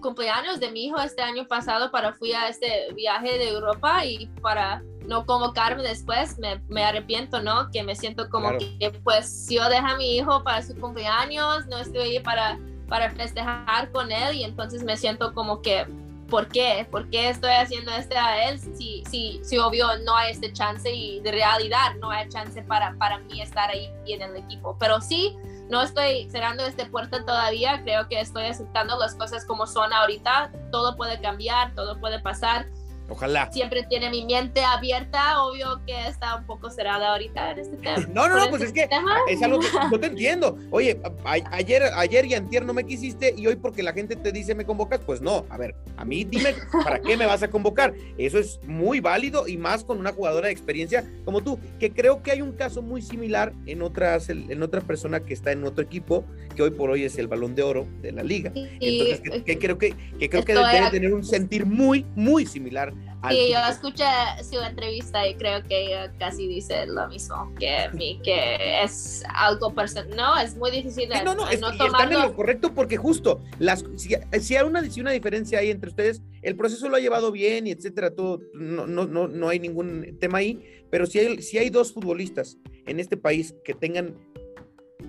cumpleaños 0.00 0.60
de 0.60 0.70
mi 0.70 0.86
hijo 0.86 0.98
este 1.00 1.22
año 1.22 1.46
pasado 1.46 1.90
para 1.90 2.12
fui 2.12 2.32
a 2.32 2.48
este 2.48 2.92
viaje 2.94 3.38
de 3.38 3.48
Europa 3.48 4.04
y 4.04 4.26
para 4.40 4.82
no 5.06 5.24
convocarme 5.24 5.82
después 5.82 6.38
me, 6.38 6.60
me 6.68 6.84
arrepiento, 6.84 7.40
¿no? 7.40 7.70
Que 7.70 7.82
me 7.82 7.94
siento 7.94 8.28
como 8.28 8.50
que 8.58 8.90
pues 9.02 9.28
si 9.28 9.56
yo 9.56 9.68
dejo 9.68 9.86
a 9.86 9.96
mi 9.96 10.16
hijo 10.16 10.42
para 10.44 10.62
su 10.62 10.76
cumpleaños, 10.76 11.66
no 11.66 11.78
estoy 11.78 12.00
ahí 12.00 12.20
para, 12.20 12.58
para 12.88 13.10
festejar 13.10 13.90
con 13.90 14.12
él 14.12 14.36
y 14.36 14.44
entonces 14.44 14.82
me 14.82 14.96
siento 14.96 15.32
como 15.32 15.62
que 15.62 15.86
¿por 16.28 16.48
qué? 16.48 16.86
¿Por 16.90 17.08
qué 17.10 17.30
estoy 17.30 17.52
haciendo 17.52 17.90
esto 17.92 18.14
a 18.18 18.44
él 18.44 18.58
si, 18.60 19.02
si, 19.10 19.40
si 19.42 19.58
obvio 19.58 19.86
no 20.04 20.14
hay 20.14 20.32
este 20.32 20.52
chance 20.52 20.92
y 20.92 21.20
de 21.20 21.32
realidad 21.32 21.94
no 22.00 22.10
hay 22.10 22.28
chance 22.28 22.62
para, 22.62 22.94
para 22.98 23.18
mí 23.18 23.40
estar 23.40 23.70
ahí 23.70 23.90
en 24.06 24.22
el 24.22 24.36
equipo? 24.36 24.76
Pero 24.78 25.00
sí, 25.00 25.36
no 25.70 25.82
estoy 25.82 26.28
cerrando 26.30 26.64
esta 26.64 26.86
puerta 26.88 27.24
todavía, 27.24 27.82
creo 27.82 28.08
que 28.08 28.20
estoy 28.20 28.44
aceptando 28.46 28.98
las 28.98 29.14
cosas 29.14 29.44
como 29.44 29.66
son 29.66 29.92
ahorita, 29.92 30.50
todo 30.72 30.96
puede 30.96 31.20
cambiar, 31.20 31.74
todo 31.74 31.98
puede 32.00 32.20
pasar. 32.20 32.66
Ojalá. 33.08 33.50
Siempre 33.52 33.84
tiene 33.88 34.10
mi 34.10 34.26
mente 34.26 34.62
abierta, 34.62 35.42
obvio 35.42 35.80
que 35.86 36.08
está 36.08 36.36
un 36.36 36.44
poco 36.44 36.70
cerrada 36.70 37.12
ahorita 37.12 37.52
en 37.52 37.58
este 37.60 37.76
tema. 37.76 38.06
No, 38.12 38.28
no, 38.28 38.36
no, 38.36 38.50
pues 38.50 38.62
es 38.62 38.72
que 38.72 38.88
es 39.28 39.42
algo 39.42 39.60
que 39.60 39.66
yo 39.90 39.98
te 40.00 40.06
entiendo. 40.08 40.58
Oye, 40.70 41.00
ayer, 41.24 41.84
ayer 41.94 42.26
y 42.26 42.34
antier 42.34 42.66
no 42.66 42.74
me 42.74 42.84
quisiste 42.84 43.34
y 43.36 43.46
hoy 43.46 43.56
porque 43.56 43.82
la 43.82 43.92
gente 43.92 44.14
te 44.14 44.30
dice 44.30 44.54
me 44.54 44.64
convocas, 44.64 45.00
pues 45.00 45.22
no. 45.22 45.46
A 45.48 45.56
ver, 45.56 45.74
a 45.96 46.04
mí 46.04 46.24
dime 46.24 46.54
para 46.84 47.00
qué 47.00 47.16
me 47.16 47.24
vas 47.24 47.42
a 47.42 47.48
convocar. 47.48 47.94
Eso 48.18 48.38
es 48.38 48.60
muy 48.64 49.00
válido 49.00 49.48
y 49.48 49.56
más 49.56 49.84
con 49.84 49.98
una 49.98 50.12
jugadora 50.12 50.48
de 50.48 50.52
experiencia 50.52 51.04
como 51.24 51.42
tú, 51.42 51.58
que 51.78 51.92
creo 51.92 52.22
que 52.22 52.32
hay 52.32 52.42
un 52.42 52.52
caso 52.52 52.82
muy 52.82 53.00
similar 53.00 53.52
en 53.66 53.82
otras, 53.82 54.28
en 54.28 54.62
otra 54.62 54.82
persona 54.82 55.20
que 55.20 55.32
está 55.32 55.52
en 55.52 55.64
otro 55.64 55.82
equipo, 55.82 56.24
que 56.54 56.62
hoy 56.62 56.70
por 56.70 56.90
hoy 56.90 57.04
es 57.04 57.16
el 57.18 57.26
balón 57.26 57.54
de 57.54 57.62
oro 57.62 57.86
de 58.02 58.12
la 58.12 58.22
liga. 58.22 58.52
Entonces, 58.54 59.22
que, 59.44 59.58
creo 59.58 59.78
que, 59.78 59.94
que 60.18 60.28
creo 60.28 60.44
que 60.44 60.54
debe 60.54 60.90
tener 60.90 61.14
un 61.14 61.24
sentir 61.24 61.64
muy, 61.64 62.04
muy 62.14 62.44
similar 62.44 62.92
Sí, 63.28 63.50
yo 63.52 63.58
escuché 63.68 64.04
su 64.48 64.60
entrevista 64.60 65.26
y 65.26 65.34
creo 65.34 65.62
que 65.64 65.86
ella 65.86 66.12
casi 66.18 66.46
dice 66.46 66.86
lo 66.86 67.08
mismo, 67.08 67.52
que, 67.58 67.90
que 68.22 68.82
es 68.82 69.24
algo 69.34 69.74
personal. 69.74 70.16
No, 70.16 70.38
es 70.38 70.56
muy 70.56 70.70
difícil. 70.70 71.08
no, 71.24 71.34
no, 71.34 71.48
es, 71.48 71.60
están 71.60 72.12
en 72.12 72.22
lo 72.22 72.34
correcto 72.34 72.72
porque 72.74 72.96
justo, 72.96 73.40
las, 73.58 73.84
si, 73.96 74.14
hay 74.54 74.64
una, 74.64 74.82
una 74.98 75.10
diferencia 75.10 75.58
ahí 75.58 75.70
entre 75.70 75.90
ustedes, 75.90 76.22
el 76.42 76.56
proceso 76.56 76.88
lo 76.88 76.96
ha 76.96 77.00
llevado 77.00 77.32
bien 77.32 77.66
y 77.66 77.72
etcétera, 77.72 78.14
todo, 78.14 78.40
no, 78.54 78.86
no, 78.86 79.06
no, 79.06 79.26
no 79.26 79.48
hay 79.48 79.58
ningún 79.58 80.16
tema 80.20 80.38
ahí, 80.38 80.84
pero 80.88 81.04
si 81.04 81.18
hay, 81.18 81.42
si 81.42 81.58
hay 81.58 81.70
dos 81.70 81.92
futbolistas 81.92 82.56
en 82.86 83.00
este 83.00 83.16
país 83.16 83.54
que 83.64 83.74
tengan 83.74 84.14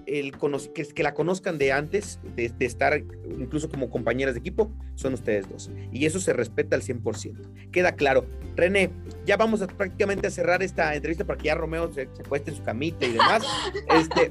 el 0.09 0.33
que, 0.73 0.87
que 0.87 1.03
la 1.03 1.13
conozcan 1.13 1.57
de 1.57 1.71
antes, 1.71 2.19
de, 2.35 2.51
estar 2.59 2.97
incluso 3.37 3.69
como 3.69 3.89
compañeras 3.89 4.33
de 4.33 4.39
equipo, 4.39 4.71
son 4.95 5.13
ustedes 5.13 5.47
dos. 5.47 5.69
Y 5.91 6.05
eso 6.05 6.19
se 6.19 6.33
respeta 6.33 6.75
al 6.75 6.81
100%. 6.81 7.69
Queda 7.71 7.93
claro. 7.93 8.25
René, 8.55 8.89
ya 9.25 9.37
vamos 9.37 9.61
a 9.61 9.67
prácticamente 9.67 10.27
a 10.27 10.31
cerrar 10.31 10.63
esta 10.63 10.95
entrevista 10.95 11.25
para 11.25 11.37
que 11.37 11.45
ya 11.45 11.55
Romeo 11.55 11.93
se, 11.93 12.09
se 12.13 12.23
cueste 12.23 12.51
en 12.51 12.57
su 12.57 12.63
camita 12.63 13.05
y 13.05 13.11
demás. 13.11 13.43
Este, 13.89 14.29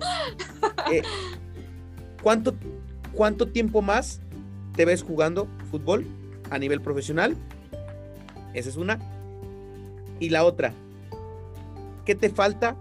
eh, 0.93 1.03
¿cuánto, 2.23 2.55
¿Cuánto 3.13 3.49
tiempo 3.49 3.83
más 3.83 4.21
te 4.75 4.85
ves 4.85 5.03
jugando 5.03 5.49
fútbol 5.71 6.07
a 6.51 6.59
nivel 6.59 6.81
profesional? 6.81 7.37
Esa 8.55 8.69
es 8.69 8.77
una. 8.77 8.99
Y 10.21 10.31
la 10.31 10.45
otra, 10.45 10.73
¿qué 12.05 12.15
te 12.15 12.31
falta 12.31 12.77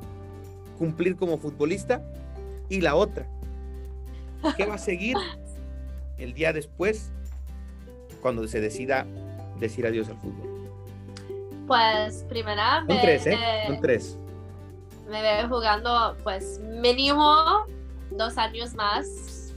cumplir 0.77 1.15
como 1.15 1.37
futbolista 1.37 2.03
y 2.69 2.81
la 2.81 2.95
otra, 2.95 3.27
¿qué 4.55 4.65
va 4.65 4.75
a 4.75 4.77
seguir 4.77 5.17
el 6.17 6.33
día 6.33 6.53
después 6.53 7.11
cuando 8.21 8.47
se 8.47 8.59
decida 8.59 9.05
decir 9.59 9.85
adiós 9.85 10.09
al 10.09 10.17
fútbol? 10.17 10.57
Pues 11.67 12.23
primera 12.29 12.85
un 12.87 13.01
tres, 13.01 13.27
¿eh? 13.27 13.37
un 13.67 13.81
tres. 13.81 14.17
Me 15.09 15.21
veo 15.21 15.47
jugando 15.47 16.15
pues 16.23 16.59
mínimo 16.59 17.65
dos 18.11 18.37
años 18.37 18.73
más. 18.73 19.53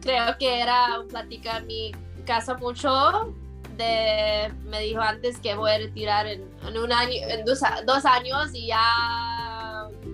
Creo 0.00 0.36
que 0.38 0.60
era 0.60 1.00
un 1.00 1.08
plática 1.08 1.58
en 1.58 1.66
mi 1.66 1.92
casa 2.26 2.54
mucho. 2.54 3.34
De, 3.76 4.52
me 4.66 4.80
dijo 4.80 5.00
antes 5.00 5.38
que 5.40 5.54
voy 5.56 5.72
a 5.72 5.78
retirar 5.78 6.26
en, 6.26 6.42
un 6.76 6.92
año, 6.92 7.12
en 7.28 7.44
dos, 7.44 7.60
dos 7.86 8.04
años 8.04 8.50
y 8.54 8.68
ya 8.68 9.33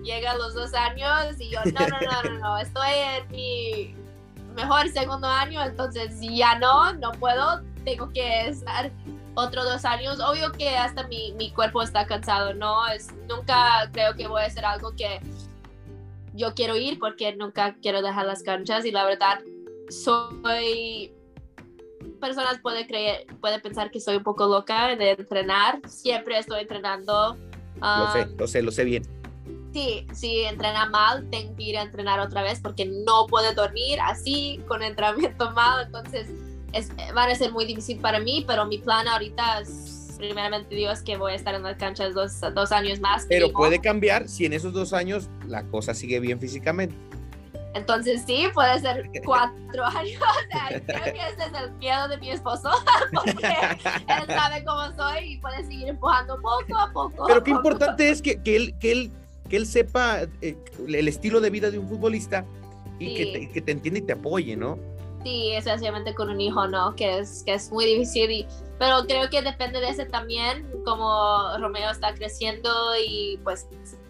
llega 0.03 0.31
a 0.31 0.37
los 0.37 0.53
dos 0.53 0.73
años 0.73 1.39
y 1.39 1.49
yo, 1.49 1.59
no, 1.65 1.87
no, 1.87 1.99
no, 1.99 2.29
no, 2.29 2.39
no, 2.39 2.57
estoy 2.57 2.89
en 2.93 3.27
mi 3.31 3.95
mejor 4.55 4.89
segundo 4.89 5.27
año, 5.27 5.63
entonces 5.63 6.17
ya 6.19 6.57
no, 6.59 6.93
no 6.93 7.11
puedo, 7.13 7.61
tengo 7.85 8.09
que 8.09 8.47
estar 8.47 8.91
otros 9.35 9.65
dos 9.65 9.85
años. 9.85 10.19
Obvio 10.19 10.51
que 10.51 10.69
hasta 10.69 11.07
mi, 11.07 11.33
mi 11.33 11.51
cuerpo 11.51 11.81
está 11.81 12.05
cansado, 12.05 12.53
¿no? 12.53 12.87
Es, 12.87 13.13
nunca 13.29 13.89
creo 13.91 14.13
que 14.15 14.27
voy 14.27 14.41
a 14.41 14.45
hacer 14.45 14.65
algo 14.65 14.91
que 14.95 15.19
yo 16.33 16.53
quiero 16.53 16.75
ir 16.75 16.99
porque 16.99 17.35
nunca 17.35 17.75
quiero 17.81 18.01
dejar 18.01 18.25
las 18.25 18.43
canchas 18.43 18.85
y 18.85 18.91
la 18.91 19.05
verdad 19.05 19.39
soy 19.89 21.13
personas 22.19 22.59
puede 22.59 22.87
creer 22.87 23.25
puede 23.41 23.59
pensar 23.59 23.91
que 23.91 23.99
soy 23.99 24.15
un 24.17 24.23
poco 24.23 24.47
loca 24.47 24.95
de 24.95 25.11
entrenar 25.11 25.81
siempre 25.87 26.37
estoy 26.37 26.61
entrenando 26.61 27.35
lo 27.81 28.11
sé 28.13 28.27
lo 28.37 28.47
sé 28.47 28.61
lo 28.61 28.71
sé 28.71 28.83
bien 28.85 29.20
Sí, 29.73 30.05
si 30.13 30.41
entrena 30.41 30.85
mal, 30.87 31.29
tengo 31.29 31.55
que 31.55 31.63
ir 31.63 31.77
a 31.77 31.83
entrenar 31.83 32.19
otra 32.19 32.43
vez 32.43 32.59
porque 32.59 32.85
no 32.85 33.27
puedo 33.27 33.53
dormir 33.53 33.99
así 34.01 34.59
con 34.67 34.83
entrenamiento 34.83 35.51
mal. 35.55 35.85
Entonces, 35.85 36.27
es, 36.73 36.89
va 37.15 37.23
a 37.23 37.35
ser 37.35 37.51
muy 37.51 37.65
difícil 37.65 37.99
para 37.99 38.19
mí, 38.19 38.43
pero 38.45 38.65
mi 38.65 38.79
plan 38.79 39.07
ahorita 39.07 39.61
es, 39.61 40.15
primeramente 40.17 40.75
Dios, 40.75 41.01
que 41.01 41.17
voy 41.17 41.33
a 41.33 41.35
estar 41.35 41.55
en 41.55 41.63
las 41.63 41.77
canchas 41.77 42.13
dos, 42.13 42.41
dos 42.53 42.71
años 42.71 42.99
más. 42.99 43.25
Pero 43.29 43.51
puede 43.51 43.79
cambiar 43.79 44.27
si 44.27 44.45
en 44.45 44.53
esos 44.53 44.73
dos 44.73 44.93
años 44.93 45.29
la 45.47 45.63
cosa 45.63 45.93
sigue 45.93 46.19
bien 46.19 46.39
físicamente. 46.39 46.95
Entonces 47.73 48.23
sí, 48.25 48.47
puede 48.53 48.79
ser 48.79 49.09
cuatro 49.25 49.85
años. 49.85 50.21
creo 50.85 51.03
que 51.03 51.11
ese 51.11 51.45
es 51.45 51.53
el 51.63 51.71
miedo 51.77 52.07
de 52.09 52.17
mi 52.17 52.31
esposo, 52.31 52.69
porque 53.13 53.55
él 54.07 54.27
sabe 54.27 54.65
cómo 54.65 54.93
soy 54.97 55.33
y 55.33 55.37
puede 55.37 55.63
seguir 55.63 55.87
empujando 55.87 56.35
poco 56.41 56.77
a 56.77 56.91
poco. 56.91 57.25
Pero 57.27 57.43
qué 57.43 57.51
importante 57.51 58.09
es 58.09 58.21
que, 58.21 58.41
que, 58.43 58.55
él, 58.57 58.75
que 58.79 58.91
él 58.91 59.11
que 59.51 59.57
él 59.57 59.67
sepa 59.67 60.21
eh, 60.41 60.55
el 60.87 61.07
estilo 61.09 61.41
de 61.41 61.49
vida 61.49 61.69
de 61.69 61.77
un 61.77 61.89
futbolista 61.89 62.45
y 62.99 63.15
que, 63.15 63.25
te, 63.25 63.51
que, 63.51 63.61
te, 63.61 63.71
entienda 63.73 63.99
y 63.99 64.03
te 64.03 64.13
apoye, 64.13 64.55
¿no? 64.55 64.79
Sí, 65.25 65.51
especialmente 65.51 66.15
con 66.15 66.29
un 66.29 66.39
hijo, 66.39 66.69
¿no? 66.69 66.95
Que 66.95 67.19
es, 67.19 67.43
que 67.45 67.55
es 67.55 67.69
muy 67.69 67.85
difícil, 67.85 68.31
y, 68.31 68.47
pero 68.79 69.05
creo 69.07 69.29
que 69.29 69.41
depende 69.41 69.81
de 69.81 69.89
ese 69.89 70.05
también, 70.05 70.65
como 70.85 71.57
Romeo 71.59 71.91
está 71.91 72.13
creciendo 72.13 72.69
y 73.05 73.41
pues 73.43 73.67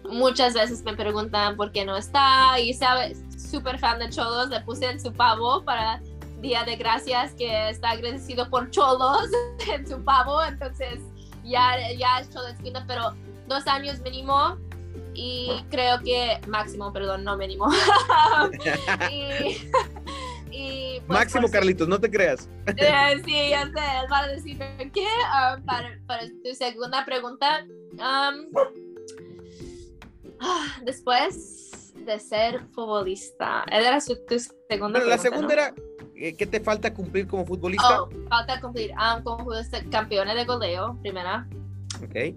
muchas 0.08 0.54
veces 0.54 0.84
me 0.84 0.94
preguntan 0.94 1.56
por 1.56 1.72
qué 1.72 1.84
no 1.84 1.96
está 1.96 2.60
y 2.60 2.72
sabe, 2.72 3.16
súper 3.36 3.80
fan 3.80 3.98
de 3.98 4.10
Cholos, 4.10 4.48
le 4.48 4.60
puse 4.60 4.88
en 4.88 5.00
su 5.00 5.12
pavo 5.12 5.64
para 5.64 6.00
Día 6.40 6.62
de 6.62 6.76
Gracias 6.76 7.34
que 7.34 7.68
está 7.68 7.90
agradecido 7.90 8.48
por 8.48 8.70
Cholos 8.70 9.28
en 9.74 9.88
su 9.88 10.00
pavo, 10.04 10.40
entonces 10.44 11.00
ya, 11.42 11.74
ya 11.98 12.20
es 12.20 12.30
Cholos, 12.30 12.54
pero 12.86 13.12
dos 13.48 13.66
años 13.66 13.98
mínimo 14.02 14.56
y 15.14 15.50
creo 15.70 15.98
que 16.00 16.40
máximo, 16.48 16.92
perdón, 16.92 17.24
no 17.24 17.36
mínimo. 17.36 17.68
y, 20.50 21.00
pues, 21.00 21.08
máximo, 21.08 21.50
Carlitos, 21.50 21.88
no 21.88 21.98
te 22.00 22.10
creas. 22.10 22.48
Eh, 22.76 23.22
sí, 23.24 23.50
ya 23.50 23.66
sé, 23.66 24.08
para 24.08 24.28
decir 24.28 24.58
¿qué? 24.92 25.06
Ah, 25.26 25.58
para, 25.64 25.98
para, 26.06 26.22
tu 26.44 26.54
segunda 26.54 27.04
pregunta, 27.04 27.66
ah, 28.00 28.32
después 30.84 31.92
de 31.94 32.18
ser 32.18 32.64
futbolista, 32.72 33.64
era 33.70 34.00
su, 34.00 34.16
tu 34.26 34.36
segunda 34.68 35.00
La 35.00 35.18
segunda 35.18 35.52
era, 35.52 35.74
eh, 36.16 36.34
¿qué 36.34 36.46
te 36.46 36.60
falta 36.60 36.94
cumplir 36.94 37.26
como 37.26 37.44
futbolista? 37.44 38.02
Oh, 38.02 38.08
falta 38.28 38.60
cumplir 38.60 38.92
como 39.22 39.38
futbolista, 39.38 39.82
campeones 39.90 40.36
de 40.36 40.44
goleo, 40.44 40.98
primera. 41.02 41.46
Ok 42.02 42.34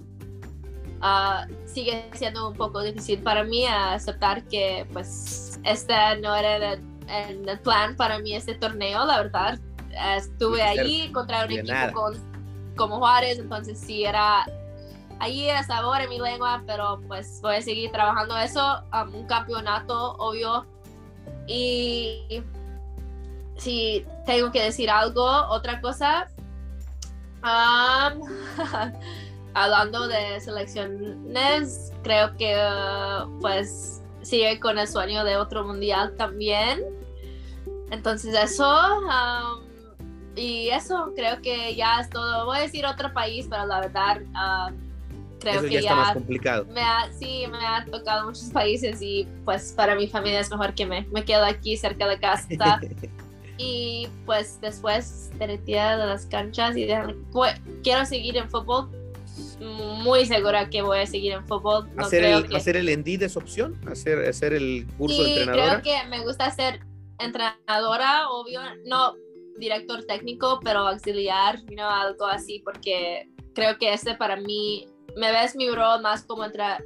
Ah, 1.08 1.45
sigue 1.68 2.10
siendo 2.14 2.47
un 2.49 2.56
poco 2.56 2.82
difícil 2.82 3.22
para 3.22 3.43
mí 3.43 3.64
aceptar 3.68 4.43
que 4.45 4.88
pues 4.91 5.60
este 5.64 5.93
no 6.20 6.36
era 6.36 6.74
el, 6.74 7.60
plan 7.60 7.95
para 7.95 8.18
mí 8.18 8.34
este 8.34 8.56
torneo, 8.56 9.06
la 9.06 9.18
verdad. 9.22 9.60
Estuve 10.18 10.64
ahí 10.64 11.12
contra 11.12 11.45
un 11.45 11.51
equipo 11.51 11.93
con, 11.93 12.16
como 12.76 12.97
Juárez, 12.97 13.38
entonces 13.38 13.80
sí 13.80 14.03
era 14.03 14.47
ahí 15.20 15.47
era 15.47 15.62
sabor 15.64 16.01
en 16.01 16.10
mi 16.10 16.18
lengua, 16.20 16.64
pero 16.66 16.99
pues 17.08 17.39
voy 17.43 17.58
a 17.58 17.62
seguir 17.62 17.91
trabajando 17.91 18.36
eso, 18.39 18.82
un 19.14 19.28
campeonato, 19.28 20.14
obvio. 20.14 20.66
Y 21.45 22.41
si 23.58 24.03
tengo 24.26 24.51
que 24.51 24.64
decir 24.64 24.89
algo, 24.89 25.24
otra 25.49 25.80
cosa. 25.82 26.30
hablando 29.56 30.08
de 30.08 30.39
selecciones, 30.41 31.91
creo 32.03 32.36
que 32.38 32.56
pues 33.41 34.03
sigue 34.22 34.60
con 34.60 34.78
el 34.78 34.88
sueño 34.88 35.24
de 35.24 35.38
otro 35.38 35.66
mundial 35.66 36.14
también. 36.18 36.84
Entonces 37.89 38.36
eso, 38.36 38.68
um, 38.99 39.64
y 40.36 40.70
eso 40.70 41.14
creo 41.16 41.41
que 41.41 41.74
ya 41.76 42.01
es 42.01 42.10
todo. 42.10 42.45
Voy 42.45 42.58
a 42.58 42.62
decir 42.62 42.86
otro 42.86 43.14
país, 43.14 43.47
pero 43.49 43.66
la 43.66 43.80
verdad 43.80 44.22
um, 44.22 44.76
creo 45.39 45.62
que 45.62 45.70
ya, 45.70 45.80
está 45.80 45.95
más 45.95 46.14
complicado. 46.14 46.66
Me 46.74 46.82
ha, 46.82 47.10
sí, 47.18 47.45
me 47.49 47.66
ha 47.66 47.86
tocado 47.86 48.26
muchos 48.26 48.49
países 48.49 49.01
y 49.01 49.26
pues 49.45 49.72
para 49.72 49.95
mi 49.95 50.08
familia 50.08 50.41
es 50.41 50.51
mejor 50.51 50.74
que 50.74 50.86
me, 50.86 51.08
me 51.14 51.24
quedo 51.24 51.45
aquí 51.45 51.78
cerca 51.78 52.08
de 52.08 52.20
casa. 52.20 52.82
y 53.58 54.10
pues 54.26 54.60
después 54.60 55.32
de 55.39 55.47
retirar 55.47 55.97
de 55.97 56.08
las 56.08 56.26
canchas 56.26 56.76
y 56.76 56.88
quiero 57.84 58.06
seguir 58.06 58.36
en 58.36 58.49
fútbol 58.49 58.89
muy 59.59 60.25
segura 60.25 60.69
que 60.69 60.81
voy 60.81 60.99
a 60.99 61.05
seguir 61.05 61.33
en 61.33 61.45
fútbol. 61.45 61.89
¿Hacer, 61.97 62.23
el, 62.23 62.55
¿Hacer 62.55 62.77
el 62.77 62.89
es 62.89 63.38
opción? 63.38 63.79
¿Hacer, 63.89 64.27
hacer 64.27 64.53
el 64.53 64.86
curso 64.97 65.23
de 65.23 65.29
entrenadora? 65.29 65.81
creo 65.81 66.01
que 66.01 66.09
me 66.09 66.23
gusta 66.23 66.51
ser 66.51 66.81
entrenadora, 67.19 68.29
obvio, 68.29 68.61
no 68.86 69.15
director 69.57 70.03
técnico, 70.05 70.59
pero 70.63 70.79
auxiliar, 70.79 71.59
you 71.69 71.81
algo 71.81 72.25
así, 72.25 72.59
porque 72.59 73.29
creo 73.53 73.77
que 73.77 73.93
este 73.93 74.15
para 74.15 74.36
mí, 74.36 74.88
me 75.15 75.31
ves 75.31 75.55
mi 75.55 75.69
rol 75.69 76.01
más 76.01 76.23
como 76.23 76.43
entrar 76.43 76.83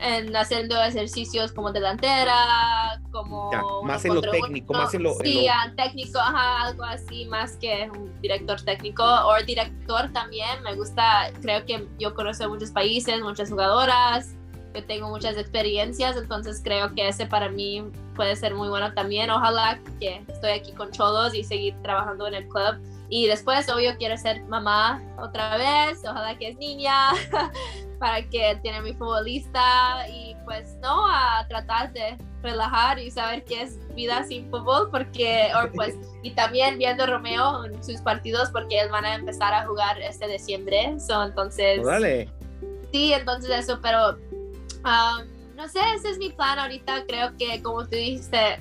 en 0.00 0.34
haciendo 0.36 0.80
ejercicios 0.82 1.52
como 1.52 1.72
delantera, 1.72 3.00
como... 3.10 3.50
más 3.82 4.04
en 4.04 4.14
lo 4.14 4.20
técnico, 4.20 4.72
más 4.74 4.94
en 4.94 5.02
lo... 5.02 5.14
Sí, 5.14 5.48
técnico, 5.76 6.18
algo 6.20 6.84
así, 6.84 7.26
más 7.26 7.56
que 7.56 7.90
un 7.92 8.20
director 8.20 8.60
técnico 8.62 9.04
o 9.04 9.42
director 9.44 10.12
también. 10.12 10.62
Me 10.62 10.74
gusta, 10.74 11.30
creo 11.42 11.64
que 11.64 11.88
yo 11.98 12.14
conozco 12.14 12.48
muchos 12.48 12.70
países, 12.70 13.20
muchas 13.20 13.50
jugadoras, 13.50 14.34
que 14.78 14.82
tengo 14.86 15.08
muchas 15.08 15.36
experiencias, 15.36 16.16
entonces 16.16 16.60
creo 16.62 16.94
que 16.94 17.08
ese 17.08 17.26
para 17.26 17.48
mí 17.48 17.84
puede 18.14 18.36
ser 18.36 18.54
muy 18.54 18.68
bueno 18.68 18.94
también. 18.94 19.28
Ojalá 19.28 19.80
que 19.98 20.22
estoy 20.28 20.50
aquí 20.50 20.72
con 20.72 20.92
Cholos 20.92 21.34
y 21.34 21.42
seguir 21.42 21.74
trabajando 21.82 22.28
en 22.28 22.34
el 22.34 22.48
club. 22.48 22.80
Y 23.08 23.26
después, 23.26 23.68
obvio, 23.70 23.96
quiero 23.98 24.16
ser 24.16 24.44
mamá 24.44 25.02
otra 25.18 25.56
vez, 25.56 25.98
ojalá 26.04 26.38
que 26.38 26.50
es 26.50 26.58
niña, 26.58 26.94
para 27.98 28.22
que 28.28 28.56
tiene 28.62 28.82
mi 28.82 28.92
futbolista 28.92 30.08
y 30.08 30.36
pues 30.44 30.76
no, 30.80 31.06
a 31.10 31.44
tratar 31.48 31.92
de 31.92 32.16
relajar 32.42 33.00
y 33.00 33.10
saber 33.10 33.44
qué 33.44 33.62
es 33.62 33.78
vida 33.96 34.22
sin 34.24 34.48
fútbol, 34.48 34.90
porque, 34.92 35.50
pues, 35.74 35.96
y 36.22 36.30
también 36.32 36.78
viendo 36.78 37.04
Romeo 37.04 37.64
en 37.64 37.82
sus 37.82 38.00
partidos, 38.02 38.50
porque 38.50 38.78
ellos 38.78 38.92
van 38.92 39.06
a 39.06 39.16
empezar 39.16 39.52
a 39.54 39.66
jugar 39.66 40.00
este 40.00 40.28
diciembre, 40.28 40.94
so, 41.00 41.24
entonces... 41.24 41.82
Vale. 41.82 42.30
Sí, 42.92 43.12
entonces 43.12 43.50
eso, 43.50 43.80
pero 43.82 44.16
No 44.84 45.68
sé, 45.68 45.80
ese 45.96 46.10
es 46.10 46.18
mi 46.18 46.30
plan 46.30 46.58
ahorita. 46.58 47.04
Creo 47.06 47.36
que, 47.36 47.62
como 47.62 47.84
tú 47.84 47.96
dijiste, 47.96 48.60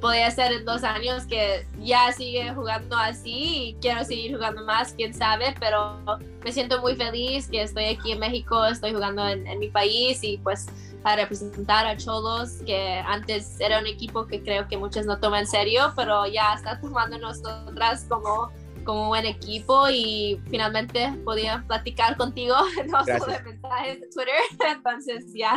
podría 0.00 0.30
ser 0.30 0.52
en 0.52 0.64
dos 0.64 0.82
años 0.82 1.26
que 1.26 1.66
ya 1.78 2.10
sigue 2.12 2.52
jugando 2.54 2.96
así 2.96 3.68
y 3.68 3.76
quiero 3.80 4.02
seguir 4.04 4.34
jugando 4.34 4.64
más, 4.64 4.94
quién 4.94 5.12
sabe, 5.12 5.54
pero 5.60 5.98
me 6.42 6.52
siento 6.52 6.80
muy 6.80 6.96
feliz 6.96 7.48
que 7.48 7.62
estoy 7.62 7.84
aquí 7.84 8.12
en 8.12 8.18
México, 8.18 8.64
estoy 8.64 8.92
jugando 8.92 9.26
en, 9.28 9.46
en 9.46 9.58
mi 9.58 9.68
país 9.68 10.24
y 10.24 10.38
pues 10.38 10.66
a 11.04 11.16
representar 11.16 11.86
a 11.86 11.96
Cholos, 11.96 12.62
que 12.66 13.02
antes 13.06 13.58
era 13.60 13.78
un 13.78 13.86
equipo 13.86 14.26
que 14.26 14.42
creo 14.42 14.68
que 14.68 14.76
muchos 14.76 15.06
no 15.06 15.18
toman 15.18 15.40
en 15.40 15.46
serio, 15.46 15.92
pero 15.96 16.26
ya 16.26 16.54
está 16.54 16.80
tomando 16.80 17.18
nosotras 17.18 18.06
como 18.08 18.50
como 18.84 19.08
buen 19.08 19.26
equipo 19.26 19.88
y 19.90 20.40
finalmente 20.50 21.12
podía 21.24 21.64
platicar 21.66 22.16
contigo, 22.16 22.54
no 22.90 23.04
solo 23.04 23.32
de 23.32 23.42
mensajes 23.42 24.00
de 24.00 24.06
Twitter, 24.08 24.34
entonces 24.76 25.32
ya. 25.32 25.56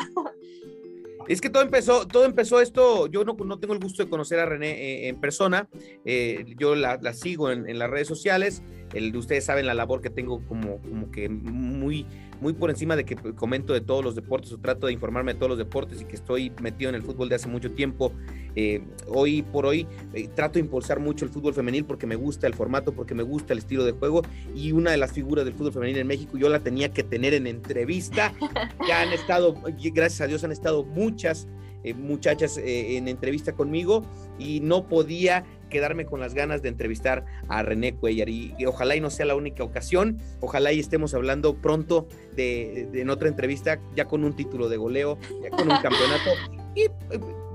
Es 1.28 1.40
que 1.40 1.50
todo 1.50 1.64
empezó, 1.64 2.06
todo 2.06 2.26
empezó 2.26 2.60
esto, 2.60 3.08
yo 3.08 3.24
no, 3.24 3.34
no 3.34 3.58
tengo 3.60 3.74
el 3.74 3.80
gusto 3.80 4.04
de 4.04 4.10
conocer 4.10 4.40
a 4.40 4.46
René 4.46 4.72
eh, 4.72 5.08
en 5.08 5.20
persona, 5.20 5.70
eh, 6.04 6.44
yo 6.58 6.76
la, 6.76 7.00
la 7.02 7.14
sigo 7.14 7.50
en, 7.50 7.70
en, 7.70 7.80
las 7.80 7.90
redes 7.90 8.10
sociales, 8.10 8.62
el, 8.94 9.16
ustedes 9.16 9.46
saben 9.46 9.66
la 9.66 9.74
labor 9.74 10.02
que 10.02 10.10
tengo 10.10 10.42
como, 10.48 10.78
como 10.78 11.12
que 11.12 11.30
muy, 11.30 12.06
muy 12.42 12.54
por 12.54 12.70
encima 12.70 12.96
de 12.96 13.06
que 13.06 13.16
comento 13.16 13.74
de 13.74 13.82
todos 13.82 14.04
los 14.04 14.16
deportes 14.16 14.52
o 14.52 14.58
trato 14.58 14.88
de 14.88 14.94
informarme 14.94 15.34
de 15.34 15.40
todos 15.40 15.50
los 15.50 15.58
deportes 15.58 16.02
y 16.02 16.06
que 16.06 16.16
estoy 16.16 16.52
metido 16.62 16.90
en 16.90 16.96
el 16.96 17.02
fútbol 17.02 17.30
de 17.30 17.36
hace 17.36 17.48
mucho 17.48 17.72
tiempo. 17.72 18.14
Eh, 18.56 18.84
hoy 19.08 19.42
por 19.42 19.66
hoy 19.66 19.88
eh, 20.14 20.28
trato 20.28 20.54
de 20.54 20.60
impulsar 20.60 21.00
mucho 21.00 21.26
el 21.26 21.32
fútbol 21.32 21.54
femenil 21.54 21.86
porque 21.86 22.06
me 22.06 22.16
gusta 22.16 22.46
el 22.46 22.54
formato, 22.54 22.94
porque 22.94 23.16
me 23.16 23.24
gusta 23.24 23.54
el 23.54 23.60
estilo 23.60 23.84
de 23.84 23.94
juego 23.94 24.22
y 24.56 24.72
una 24.72 24.92
de 24.92 24.98
las 24.98 25.12
figuras 25.12 25.46
del 25.46 25.56
fútbol 25.56 25.74
femenil 25.74 25.98
en 25.98 26.08
México 26.08 26.38
yo 26.38 26.50
la 26.50 26.60
tenía 26.60 26.90
que 26.90 27.04
tener 27.04 27.34
en 27.34 27.48
entrevista. 27.48 28.34
Ya 28.88 29.02
han 29.02 29.14
estado, 29.14 29.56
gracias 29.94 30.22
a 30.22 30.28
Dios 30.28 30.44
han 30.44 30.52
estado 30.52 30.84
muchas 30.84 31.48
eh, 31.84 31.94
muchachas 31.94 32.58
en 32.58 33.08
entrevista 33.08 33.54
conmigo 33.54 34.06
y 34.38 34.60
no 34.60 34.88
podía 34.88 35.46
quedarme 35.74 36.06
con 36.06 36.22
las 36.22 36.34
ganas 36.34 36.62
de 36.62 36.70
entrevistar 36.70 37.26
a 37.50 37.64
René 37.64 37.96
Cuellar. 37.96 38.30
Y, 38.30 38.56
ojalá 38.66 38.96
y 38.96 39.02
no 39.02 39.10
sea 39.10 39.26
la 39.26 39.36
única 39.36 39.64
ocasión, 39.64 40.20
ojalá 40.40 40.72
y 40.72 40.80
estemos 40.80 41.14
hablando 41.14 41.56
pronto 41.56 42.08
de, 42.36 42.88
en 42.94 43.10
otra 43.10 43.28
entrevista 43.28 43.80
ya 43.96 44.06
con 44.06 44.24
un 44.24 44.36
título 44.36 44.70
de 44.70 44.78
goleo, 44.78 45.18
ya 45.44 45.50
con 45.50 45.70
un 45.70 45.78
campeonato 45.78 46.30
y 46.76 46.84
eh, 46.84 46.92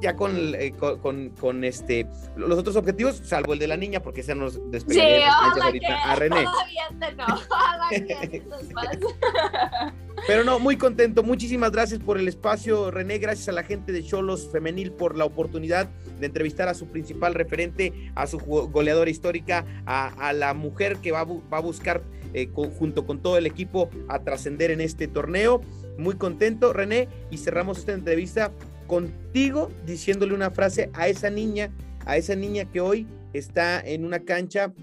ya 0.01 0.11
eh, 0.11 0.73
con, 0.77 0.99
con, 0.99 1.31
con, 1.31 1.65
este 1.65 2.07
los 2.37 2.59
otros 2.59 2.77
objetivos, 2.77 3.21
salvo 3.25 3.53
el 3.53 3.59
de 3.59 3.69
la 3.69 3.77
niña, 3.77 4.01
porque 4.01 4.23
se 4.23 4.35
nos 4.35 4.71
despediría 4.71 5.31
sí, 5.55 5.61
ahorita 5.61 6.03
a 6.05 6.17
René. 6.17 6.45
Pero 10.29 10.45
no, 10.45 10.59
muy 10.59 10.77
contento. 10.77 11.23
Muchísimas 11.23 11.73
gracias 11.73 12.01
por 12.01 12.19
el 12.19 12.29
espacio, 12.29 12.91
René. 12.91 13.17
Gracias 13.17 13.49
a 13.49 13.53
la 13.53 13.63
gente 13.63 13.93
de 13.93 14.05
Cholos 14.05 14.51
Femenil 14.53 14.93
por 14.93 15.17
la 15.17 15.25
oportunidad 15.25 15.89
de 16.21 16.27
entrevistar 16.27 16.69
a 16.69 16.75
su 16.75 16.87
principal 16.87 17.33
referente, 17.33 18.13
a 18.15 18.27
su 18.27 18.39
goleadora 18.39 19.09
histórica, 19.09 19.65
a, 19.87 20.35
la 20.35 20.53
mujer 20.53 20.99
que 20.99 21.13
va, 21.13 21.21
a 21.21 21.61
buscar 21.61 22.03
eh, 22.35 22.51
junto 22.53 23.07
con 23.07 23.23
todo 23.23 23.39
el 23.39 23.47
equipo 23.47 23.89
a 24.09 24.19
trascender 24.19 24.71
en 24.71 24.83
este 24.83 25.09
torneo. 25.09 25.63
Muy 25.97 26.17
contento, 26.17 26.75
René, 26.75 27.09
y 27.31 27.39
cerramos 27.39 27.79
esta 27.79 27.93
entrevista 27.93 28.53
contigo 28.87 29.71
diciéndole 29.87 30.35
una 30.35 30.51
frase 30.51 30.91
a 30.93 31.09
esa 31.09 31.31
niña, 31.31 31.71
a 32.05 32.19
esa 32.19 32.35
niña 32.35 32.67
que 32.67 32.83
hoy 32.83 33.07
está 33.33 33.81
en 33.81 34.05
una 34.05 34.19
cancha 34.19 34.75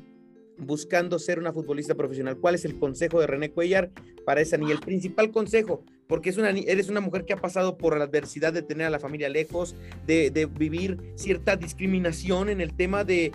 buscando 0.57 1.19
ser 1.19 1.39
una 1.39 1.53
futbolista 1.53 1.95
profesional. 1.95 2.37
¿Cuál 2.37 2.55
es 2.55 2.65
el 2.65 2.77
consejo 2.77 3.19
de 3.19 3.27
René 3.27 3.51
Cuellar 3.51 3.91
para 4.25 4.41
esa 4.41 4.57
niña? 4.57 4.73
El 4.73 4.79
principal 4.79 5.31
consejo, 5.31 5.83
porque 6.07 6.29
es 6.29 6.37
una, 6.37 6.49
eres 6.49 6.89
una 6.89 7.01
mujer 7.01 7.25
que 7.25 7.33
ha 7.33 7.41
pasado 7.41 7.77
por 7.77 7.97
la 7.97 8.05
adversidad 8.05 8.53
de 8.53 8.61
tener 8.61 8.87
a 8.87 8.89
la 8.89 8.99
familia 8.99 9.29
lejos, 9.29 9.75
de, 10.05 10.49
vivir 10.57 10.97
cierta 11.15 11.55
discriminación 11.55 12.49
en 12.49 12.61
el 12.61 12.73
tema 12.73 13.03
de, 13.03 13.31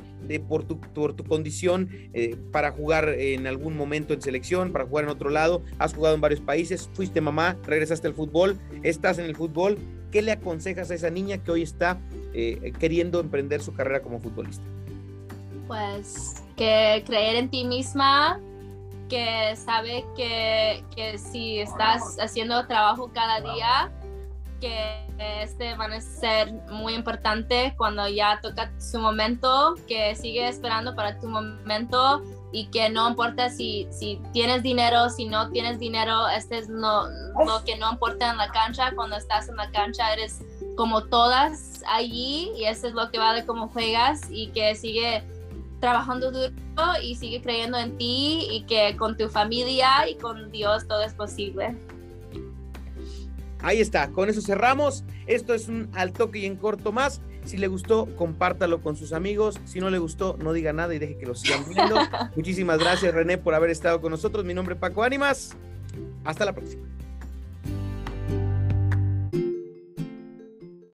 por, 0.49 0.65
tu, 0.65 0.81
condición 1.27 1.89
eh, 2.13 2.37
para 2.53 2.71
jugar 2.71 3.09
en 3.09 3.47
algún 3.47 3.77
momento 3.77 4.15
en 4.15 4.23
selección, 4.23 4.73
para 4.73 4.87
jugar 4.87 5.05
en 5.05 5.11
otro 5.11 5.31
lado. 5.31 5.63
Has 5.79 5.95
jugado 5.95 6.15
en 6.15 6.21
varios 6.21 6.41
países, 6.41 6.89
fuiste 6.95 7.21
mamá, 7.21 7.57
regresaste 7.67 8.07
al 8.07 8.15
fútbol, 8.15 8.59
estás 8.83 9.19
en 9.19 9.27
el 9.27 9.37
fútbol. 9.37 9.79
¿Qué 10.11 10.23
le 10.23 10.33
aconsejas 10.33 10.91
a 10.91 10.95
esa 10.95 11.11
niña 11.11 11.39
que 11.39 11.53
hoy 11.53 11.63
está 11.63 12.01
eh, 12.35 12.73
queriendo 12.81 13.21
emprender 13.21 13.63
su 13.63 13.73
carrera 13.73 14.03
como 14.03 14.19
futbolista? 14.19 14.65
Pues 15.71 16.43
que 16.57 17.05
creer 17.07 17.37
en 17.37 17.49
ti 17.49 17.65
misma, 17.65 18.41
que 19.09 19.55
sabe 19.55 20.05
que, 20.17 20.85
que 20.97 21.17
si 21.17 21.61
estás 21.61 22.19
haciendo 22.19 22.67
trabajo 22.67 23.13
cada 23.15 23.41
día, 23.41 23.93
que 24.61 25.07
este 25.17 25.77
van 25.77 25.93
a 25.93 26.01
ser 26.01 26.53
muy 26.73 26.95
importante 26.95 27.73
cuando 27.79 28.09
ya 28.09 28.41
toca 28.43 28.73
su 28.81 28.99
momento, 28.99 29.77
que 29.87 30.17
sigue 30.17 30.49
esperando 30.49 30.97
para 30.97 31.21
tu 31.21 31.29
momento 31.29 32.21
y 32.51 32.67
que 32.67 32.91
no 32.91 33.09
importa 33.09 33.49
si, 33.49 33.87
si 33.93 34.21
tienes 34.33 34.65
dinero, 34.65 35.09
si 35.09 35.27
no 35.27 35.51
tienes 35.51 35.79
dinero, 35.79 36.27
este 36.31 36.59
es 36.59 36.69
no, 36.69 37.05
lo 37.47 37.65
que 37.65 37.77
no 37.77 37.93
importa 37.93 38.33
en 38.33 38.39
la 38.39 38.51
cancha, 38.51 38.91
cuando 38.97 39.15
estás 39.15 39.49
en 39.49 39.55
la 39.55 39.71
cancha 39.71 40.13
eres 40.15 40.43
como 40.77 41.05
todas 41.05 41.85
allí 41.87 42.51
y 42.57 42.65
eso 42.65 42.89
es 42.89 42.95
lo 42.95 43.09
que 43.13 43.19
vale 43.19 43.47
cómo 43.47 43.69
juegas 43.69 44.23
y 44.31 44.49
que 44.49 44.75
sigue 44.75 45.23
trabajando 45.81 46.31
duro 46.31 46.53
y 47.03 47.15
sigue 47.17 47.41
creyendo 47.41 47.79
en 47.79 47.97
ti 47.97 48.47
y 48.51 48.63
que 48.63 48.97
con 48.97 49.17
tu 49.17 49.29
familia 49.29 50.09
y 50.09 50.17
con 50.17 50.51
Dios 50.53 50.87
todo 50.87 51.03
es 51.03 51.15
posible. 51.15 51.77
Ahí 53.63 53.81
está, 53.81 54.11
con 54.11 54.29
eso 54.29 54.41
cerramos. 54.41 55.05
Esto 55.27 55.55
es 55.55 55.69
un 55.69 55.91
al 55.95 56.13
toque 56.13 56.41
y 56.41 56.47
en 56.47 56.57
corto 56.57 56.93
más. 56.93 57.21
Si 57.45 57.57
le 57.57 57.69
gustó, 57.69 58.07
compártalo 58.17 58.83
con 58.83 58.97
sus 58.97 59.13
amigos. 59.13 59.59
Si 59.65 59.81
no 59.81 59.91
le 59.91 59.99
gustó, 59.99 60.37
no 60.39 60.53
diga 60.53 60.73
nada 60.73 60.95
y 60.95 60.99
deje 60.99 61.17
que 61.17 61.27
lo 61.27 61.35
sigan 61.35 61.65
viendo. 61.69 61.97
Muchísimas 62.37 62.79
gracias, 62.79 63.15
René, 63.15 63.39
por 63.39 63.55
haber 63.55 63.71
estado 63.71 64.01
con 64.01 64.11
nosotros. 64.11 64.45
Mi 64.45 64.55
nombre 64.55 64.75
es 64.75 64.81
Paco 64.81 65.03
Ánimas. 65.03 65.57
Hasta 66.25 66.45
la 66.45 66.53
próxima. 66.55 66.87